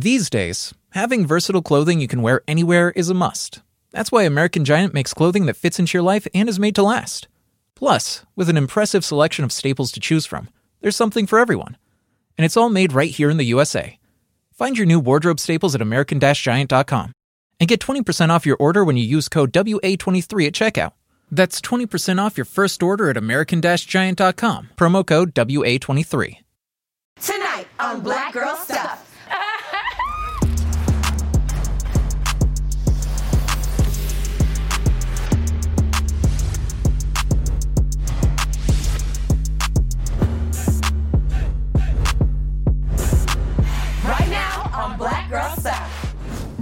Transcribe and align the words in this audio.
These 0.00 0.30
days, 0.30 0.72
having 0.90 1.26
versatile 1.26 1.60
clothing 1.60 1.98
you 1.98 2.06
can 2.06 2.22
wear 2.22 2.42
anywhere 2.46 2.90
is 2.94 3.10
a 3.10 3.14
must. 3.14 3.62
That's 3.90 4.12
why 4.12 4.22
American 4.22 4.64
Giant 4.64 4.94
makes 4.94 5.12
clothing 5.12 5.46
that 5.46 5.56
fits 5.56 5.80
into 5.80 5.98
your 5.98 6.04
life 6.04 6.24
and 6.32 6.48
is 6.48 6.60
made 6.60 6.76
to 6.76 6.84
last. 6.84 7.26
Plus, 7.74 8.24
with 8.36 8.48
an 8.48 8.56
impressive 8.56 9.04
selection 9.04 9.44
of 9.44 9.50
staples 9.50 9.90
to 9.90 9.98
choose 9.98 10.24
from, 10.24 10.50
there's 10.80 10.94
something 10.94 11.26
for 11.26 11.40
everyone. 11.40 11.76
And 12.36 12.44
it's 12.44 12.56
all 12.56 12.68
made 12.68 12.92
right 12.92 13.10
here 13.10 13.28
in 13.28 13.38
the 13.38 13.46
USA. 13.46 13.98
Find 14.54 14.78
your 14.78 14.86
new 14.86 15.00
wardrobe 15.00 15.40
staples 15.40 15.74
at 15.74 15.82
American 15.82 16.20
Giant.com 16.20 17.12
and 17.58 17.68
get 17.68 17.80
20% 17.80 18.30
off 18.30 18.46
your 18.46 18.56
order 18.60 18.84
when 18.84 18.96
you 18.96 19.02
use 19.02 19.28
code 19.28 19.52
WA23 19.52 20.46
at 20.46 20.52
checkout. 20.52 20.92
That's 21.32 21.60
20% 21.60 22.24
off 22.24 22.38
your 22.38 22.44
first 22.44 22.84
order 22.84 23.10
at 23.10 23.16
American 23.16 23.60
Giant.com, 23.60 24.70
promo 24.76 25.04
code 25.04 25.34
WA23. 25.34 26.36
Tonight 27.20 27.66
on 27.80 28.00
Black 28.00 28.32
Girl 28.32 28.54
Stuff. 28.54 29.07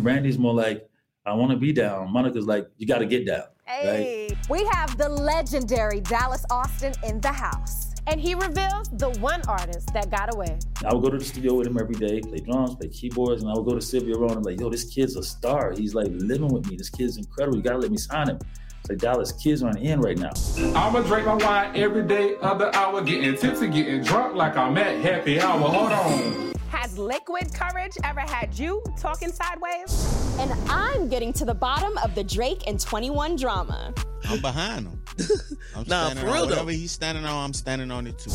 Brandy's 0.06 0.38
more 0.38 0.54
like, 0.54 0.88
I 1.24 1.34
want 1.34 1.50
to 1.50 1.56
be 1.56 1.72
down. 1.72 2.12
Monica's 2.12 2.46
like, 2.46 2.68
you 2.78 2.86
got 2.86 2.98
to 2.98 3.06
get 3.06 3.26
down. 3.26 3.42
Right? 3.66 3.82
Hey, 3.82 4.36
we 4.48 4.64
have 4.66 4.96
the 4.96 5.08
legendary 5.08 5.98
Dallas 5.98 6.44
Austin 6.48 6.94
in 7.02 7.20
the 7.20 7.32
house. 7.32 7.92
And 8.06 8.20
he 8.20 8.36
reveals 8.36 8.88
the 8.92 9.10
one 9.18 9.42
artist 9.48 9.92
that 9.94 10.08
got 10.08 10.32
away. 10.32 10.60
I 10.84 10.94
would 10.94 11.02
go 11.02 11.10
to 11.10 11.18
the 11.18 11.24
studio 11.24 11.54
with 11.54 11.66
him 11.66 11.76
every 11.76 11.96
day, 11.96 12.20
play 12.20 12.38
drums, 12.38 12.76
play 12.76 12.86
keyboards, 12.86 13.42
and 13.42 13.50
I 13.50 13.54
would 13.54 13.66
go 13.66 13.74
to 13.74 13.80
Sylvia 13.80 14.16
Rhone 14.16 14.36
and 14.36 14.44
like, 14.44 14.60
yo, 14.60 14.70
this 14.70 14.84
kid's 14.84 15.16
a 15.16 15.24
star. 15.24 15.72
He's 15.72 15.92
like 15.92 16.06
living 16.10 16.54
with 16.54 16.70
me. 16.70 16.76
This 16.76 16.88
kid's 16.88 17.16
incredible. 17.16 17.56
You 17.56 17.64
gotta 17.64 17.78
let 17.78 17.90
me 17.90 17.98
sign 17.98 18.28
him. 18.28 18.38
It's 18.82 18.88
like 18.88 18.98
Dallas, 18.98 19.32
kids 19.32 19.64
are 19.64 19.70
on 19.70 19.74
the 19.74 19.80
end 19.80 20.04
right 20.04 20.16
now. 20.16 20.30
I'ma 20.56 21.00
drink 21.00 21.26
my 21.26 21.34
wine 21.34 21.74
every 21.74 22.06
day, 22.06 22.36
other 22.40 22.72
hour, 22.76 23.02
getting 23.02 23.36
tipsy, 23.36 23.66
getting 23.66 24.04
drunk 24.04 24.36
like 24.36 24.56
I'm 24.56 24.78
at 24.78 25.00
happy 25.00 25.40
hour. 25.40 25.58
Hold 25.58 25.90
on. 25.90 26.45
Has 26.96 27.02
liquid 27.02 27.52
courage 27.52 27.92
ever 28.04 28.20
had 28.20 28.58
you 28.58 28.82
talking 28.98 29.30
sideways? 29.30 30.34
And 30.38 30.50
I'm 30.70 31.10
getting 31.10 31.30
to 31.34 31.44
the 31.44 31.52
bottom 31.52 31.98
of 31.98 32.14
the 32.14 32.24
Drake 32.24 32.62
and 32.66 32.80
21 32.80 33.36
drama. 33.36 33.92
I'm 34.24 34.40
behind 34.40 34.86
him. 34.86 35.02
I'm 35.76 35.84
Nah, 35.86 36.06
standing 36.06 36.24
for 36.24 36.30
on 36.30 36.34
real 36.34 36.46
though. 36.46 36.50
whatever 36.52 36.70
he's 36.70 36.92
standing 36.92 37.26
on, 37.26 37.44
I'm 37.44 37.52
standing 37.52 37.90
on 37.90 38.06
it 38.06 38.18
too. 38.18 38.30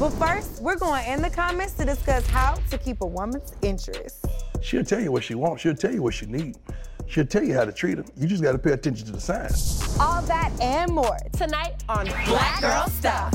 But 0.00 0.10
first, 0.10 0.60
we're 0.60 0.74
going 0.76 1.06
in 1.06 1.22
the 1.22 1.30
comments 1.30 1.74
to 1.74 1.84
discuss 1.84 2.26
how 2.26 2.54
to 2.70 2.78
keep 2.78 3.00
a 3.00 3.06
woman's 3.06 3.52
interest. 3.62 4.26
She'll 4.60 4.82
tell 4.84 5.00
you 5.00 5.12
what 5.12 5.22
she 5.22 5.36
wants. 5.36 5.62
She'll 5.62 5.76
tell 5.76 5.94
you 5.94 6.02
what 6.02 6.14
she 6.14 6.26
needs. 6.26 6.58
She'll 7.06 7.26
tell 7.26 7.44
you 7.44 7.54
how 7.54 7.64
to 7.64 7.70
treat 7.72 7.98
her. 7.98 8.04
You 8.16 8.26
just 8.26 8.42
got 8.42 8.52
to 8.52 8.58
pay 8.58 8.72
attention 8.72 9.06
to 9.06 9.12
the 9.12 9.20
signs. 9.20 9.96
All 10.00 10.20
that 10.22 10.50
and 10.60 10.90
more 10.92 11.16
Tonight 11.34 11.84
on 11.88 12.06
Black 12.26 12.60
Girl 12.60 12.88
Stuff. 12.88 13.32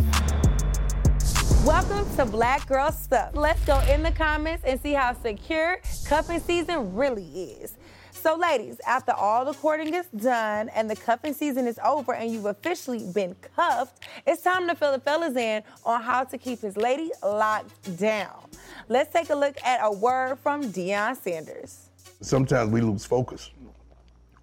Welcome 1.66 2.06
to 2.18 2.26
Black 2.26 2.68
Girl 2.68 2.92
Stuff. 2.92 3.32
Let's 3.34 3.66
go 3.66 3.80
in 3.90 4.04
the 4.04 4.12
comments 4.12 4.64
and 4.68 4.80
see 4.80 4.94
how 4.94 5.14
secure 5.20 5.80
cuffing 6.06 6.40
season 6.40 6.94
really 6.94 7.26
is. 7.26 7.74
So, 8.12 8.36
ladies, 8.36 8.80
after 8.86 9.14
all 9.14 9.46
the 9.46 9.54
courting 9.54 9.92
is 9.96 10.06
done 10.16 10.70
and 10.70 10.88
the 10.88 10.96
cuffing 10.96 11.34
season 11.34 11.66
is 11.66 11.80
over 11.84 12.14
and 12.14 12.32
you've 12.32 12.46
officially 12.46 13.12
been 13.16 13.36
cuffed, 13.56 14.04
it's 14.28 14.44
time 14.44 14.68
to 14.68 14.76
fill 14.76 14.92
the 14.92 15.00
fellas 15.00 15.36
in 15.36 15.64
on 15.84 16.04
how 16.04 16.24
to 16.26 16.38
keep 16.38 16.62
his 16.62 16.78
lady 16.78 17.10
locked 17.24 17.98
down. 17.98 18.46
Let's 18.88 19.12
take 19.12 19.32
a 19.32 19.36
look 19.36 19.58
at 19.66 19.80
a 19.82 19.92
word 19.92 20.38
from 20.38 20.72
Deion 20.72 21.18
Sanders. 21.18 21.90
Sometimes 22.22 22.70
we 22.70 22.82
lose 22.82 23.06
focus. 23.06 23.50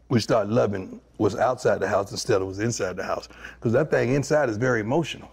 We 0.08 0.18
start 0.18 0.48
loving 0.48 1.00
what's 1.18 1.36
outside 1.36 1.78
the 1.78 1.88
house 1.88 2.10
instead 2.10 2.42
of 2.42 2.48
what's 2.48 2.58
inside 2.58 2.96
the 2.96 3.04
house. 3.04 3.28
Because 3.60 3.74
that 3.74 3.92
thing 3.92 4.12
inside 4.12 4.48
is 4.48 4.56
very 4.56 4.80
emotional. 4.80 5.30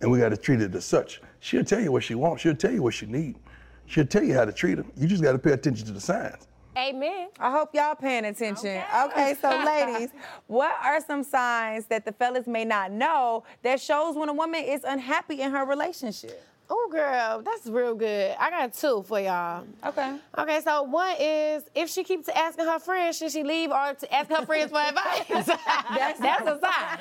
And 0.00 0.10
we 0.10 0.18
got 0.18 0.28
to 0.30 0.36
treat 0.36 0.60
it 0.60 0.74
as 0.74 0.84
such. 0.84 1.20
She'll 1.40 1.64
tell 1.64 1.80
you 1.80 1.92
what 1.92 2.04
she 2.04 2.14
wants. 2.14 2.42
She'll 2.42 2.54
tell 2.54 2.72
you 2.72 2.82
what 2.82 2.94
she 2.94 3.06
needs. 3.06 3.38
She'll 3.86 4.06
tell 4.06 4.22
you 4.22 4.34
how 4.34 4.44
to 4.44 4.52
treat 4.52 4.78
her. 4.78 4.84
You 4.96 5.06
just 5.06 5.22
got 5.22 5.32
to 5.32 5.38
pay 5.38 5.52
attention 5.52 5.86
to 5.86 5.92
the 5.92 6.00
signs. 6.00 6.48
Amen. 6.76 7.28
I 7.40 7.50
hope 7.50 7.70
y'all 7.74 7.94
paying 7.94 8.26
attention. 8.26 8.82
Okay, 9.04 9.34
so 9.40 9.48
ladies, 9.66 10.10
what 10.46 10.74
are 10.84 11.00
some 11.00 11.22
signs 11.22 11.86
that 11.86 12.04
the 12.04 12.12
fellas 12.12 12.46
may 12.46 12.66
not 12.66 12.92
know 12.92 13.44
that 13.62 13.80
shows 13.80 14.14
when 14.14 14.28
a 14.28 14.34
woman 14.34 14.62
is 14.62 14.84
unhappy 14.84 15.40
in 15.40 15.52
her 15.52 15.64
relationship? 15.64 16.42
Oh, 16.68 16.88
girl, 16.90 17.42
that's 17.42 17.66
real 17.66 17.94
good. 17.94 18.34
I 18.40 18.50
got 18.50 18.72
two 18.74 19.04
for 19.06 19.20
y'all. 19.20 19.64
Okay. 19.84 20.16
Okay, 20.36 20.60
so 20.64 20.82
one 20.82 21.14
is 21.20 21.62
if 21.74 21.88
she 21.88 22.02
keeps 22.02 22.28
asking 22.28 22.64
her 22.64 22.80
friends, 22.80 23.18
should 23.18 23.30
she 23.30 23.44
leave 23.44 23.70
or 23.70 23.94
to 23.94 24.14
ask 24.14 24.28
her 24.30 24.44
friends 24.44 24.72
for 24.72 24.78
advice? 24.80 25.24
that's, 25.28 26.18
that's 26.20 26.46
a 26.48 26.58
sign. 26.60 26.98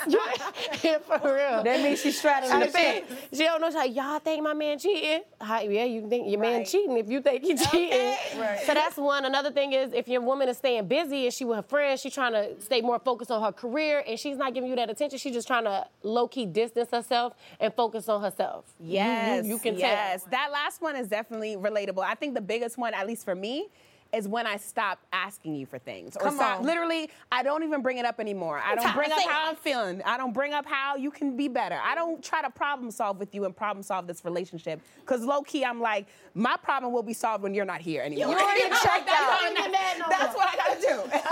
for 1.20 1.34
real. 1.34 1.62
That 1.62 1.80
means 1.82 2.00
she's 2.00 2.18
straddling 2.18 2.58
the 2.60 2.66
She- 2.66 2.72
fence. 2.72 3.06
She 3.32 3.44
don't 3.44 3.60
know. 3.60 3.68
She's 3.68 3.76
like, 3.76 3.94
y'all 3.94 4.18
think 4.18 4.42
my 4.42 4.54
man 4.54 4.78
cheating? 4.78 5.20
How, 5.40 5.60
yeah, 5.60 5.84
you 5.84 6.08
think 6.08 6.28
your 6.28 6.40
man 6.40 6.64
cheating 6.64 6.96
if 6.96 7.08
you 7.08 7.20
think 7.20 7.42
he 7.44 7.54
cheating. 7.56 8.16
Right. 8.38 8.60
So 8.66 8.74
that's 8.74 8.96
one. 8.96 9.24
Another 9.24 9.52
thing 9.52 9.72
is 9.72 9.92
if 9.92 10.08
your 10.08 10.20
woman 10.20 10.48
is 10.48 10.56
staying 10.56 10.88
busy 10.88 11.26
and 11.26 11.34
she 11.34 11.44
with 11.44 11.56
her 11.56 11.62
friends, 11.62 12.00
she's 12.00 12.14
trying 12.14 12.32
to 12.32 12.60
stay 12.60 12.80
more 12.80 12.98
focused 12.98 13.30
on 13.30 13.40
her 13.42 13.52
career 13.52 14.02
and 14.06 14.18
she's 14.18 14.36
not 14.36 14.52
giving 14.52 14.68
you 14.68 14.76
that 14.76 14.90
attention. 14.90 15.18
She's 15.18 15.32
just 15.34 15.46
trying 15.46 15.64
to 15.64 15.86
low 16.02 16.26
key 16.26 16.46
distance 16.46 16.90
herself 16.90 17.34
and 17.60 17.72
focus 17.72 18.08
on 18.08 18.20
herself. 18.22 18.64
You- 18.80 18.88
you- 18.88 18.94
Yes, 18.94 19.46
you, 19.46 19.58
can 19.58 19.78
yes. 19.78 20.22
tell. 20.22 20.30
That 20.30 20.50
last 20.52 20.80
one 20.80 20.96
is 20.96 21.08
definitely 21.08 21.56
relatable. 21.56 22.02
I 22.02 22.14
think 22.14 22.34
the 22.34 22.40
biggest 22.40 22.78
one, 22.78 22.94
at 22.94 23.06
least 23.06 23.24
for 23.24 23.34
me, 23.34 23.68
is 24.12 24.26
when 24.26 24.44
I 24.44 24.56
stop 24.56 24.98
asking 25.12 25.54
you 25.54 25.66
for 25.66 25.78
things. 25.78 26.16
Or 26.16 26.22
Come 26.24 26.34
stop- 26.34 26.58
on. 26.60 26.66
literally, 26.66 27.08
I 27.30 27.44
don't 27.44 27.62
even 27.62 27.80
bring 27.80 27.98
it 27.98 28.04
up 28.04 28.18
anymore. 28.18 28.58
I 28.58 28.74
don't 28.74 28.92
bring 28.92 29.12
up 29.12 29.20
how. 29.20 29.50
I'm 29.50 29.54
feeling. 29.54 30.02
I 30.04 30.16
don't 30.16 30.32
bring 30.32 30.52
up 30.52 30.66
how 30.66 30.96
you 30.96 31.12
can 31.12 31.36
be 31.36 31.46
better. 31.46 31.78
I 31.80 31.94
don't 31.94 32.20
try 32.20 32.42
to 32.42 32.50
problem 32.50 32.90
solve 32.90 33.20
with 33.20 33.32
you 33.36 33.44
and 33.44 33.54
problem 33.56 33.84
solve 33.84 34.08
this 34.08 34.24
relationship. 34.24 34.80
Because 34.98 35.22
low 35.24 35.42
key, 35.42 35.64
I'm 35.64 35.80
like, 35.80 36.06
my 36.34 36.56
problem 36.56 36.92
will 36.92 37.04
be 37.04 37.12
solved 37.12 37.44
when 37.44 37.54
you're 37.54 37.64
not 37.64 37.80
here 37.82 38.02
anymore. 38.02 38.34
You 38.34 38.40
already 38.40 38.60
checked 38.82 39.06
that's 39.06 39.10
out. 39.10 39.42
What 39.42 39.74
I, 39.74 40.06
that's 40.08 40.34
what 40.34 40.48
I 40.48 40.56
gotta 40.56 40.80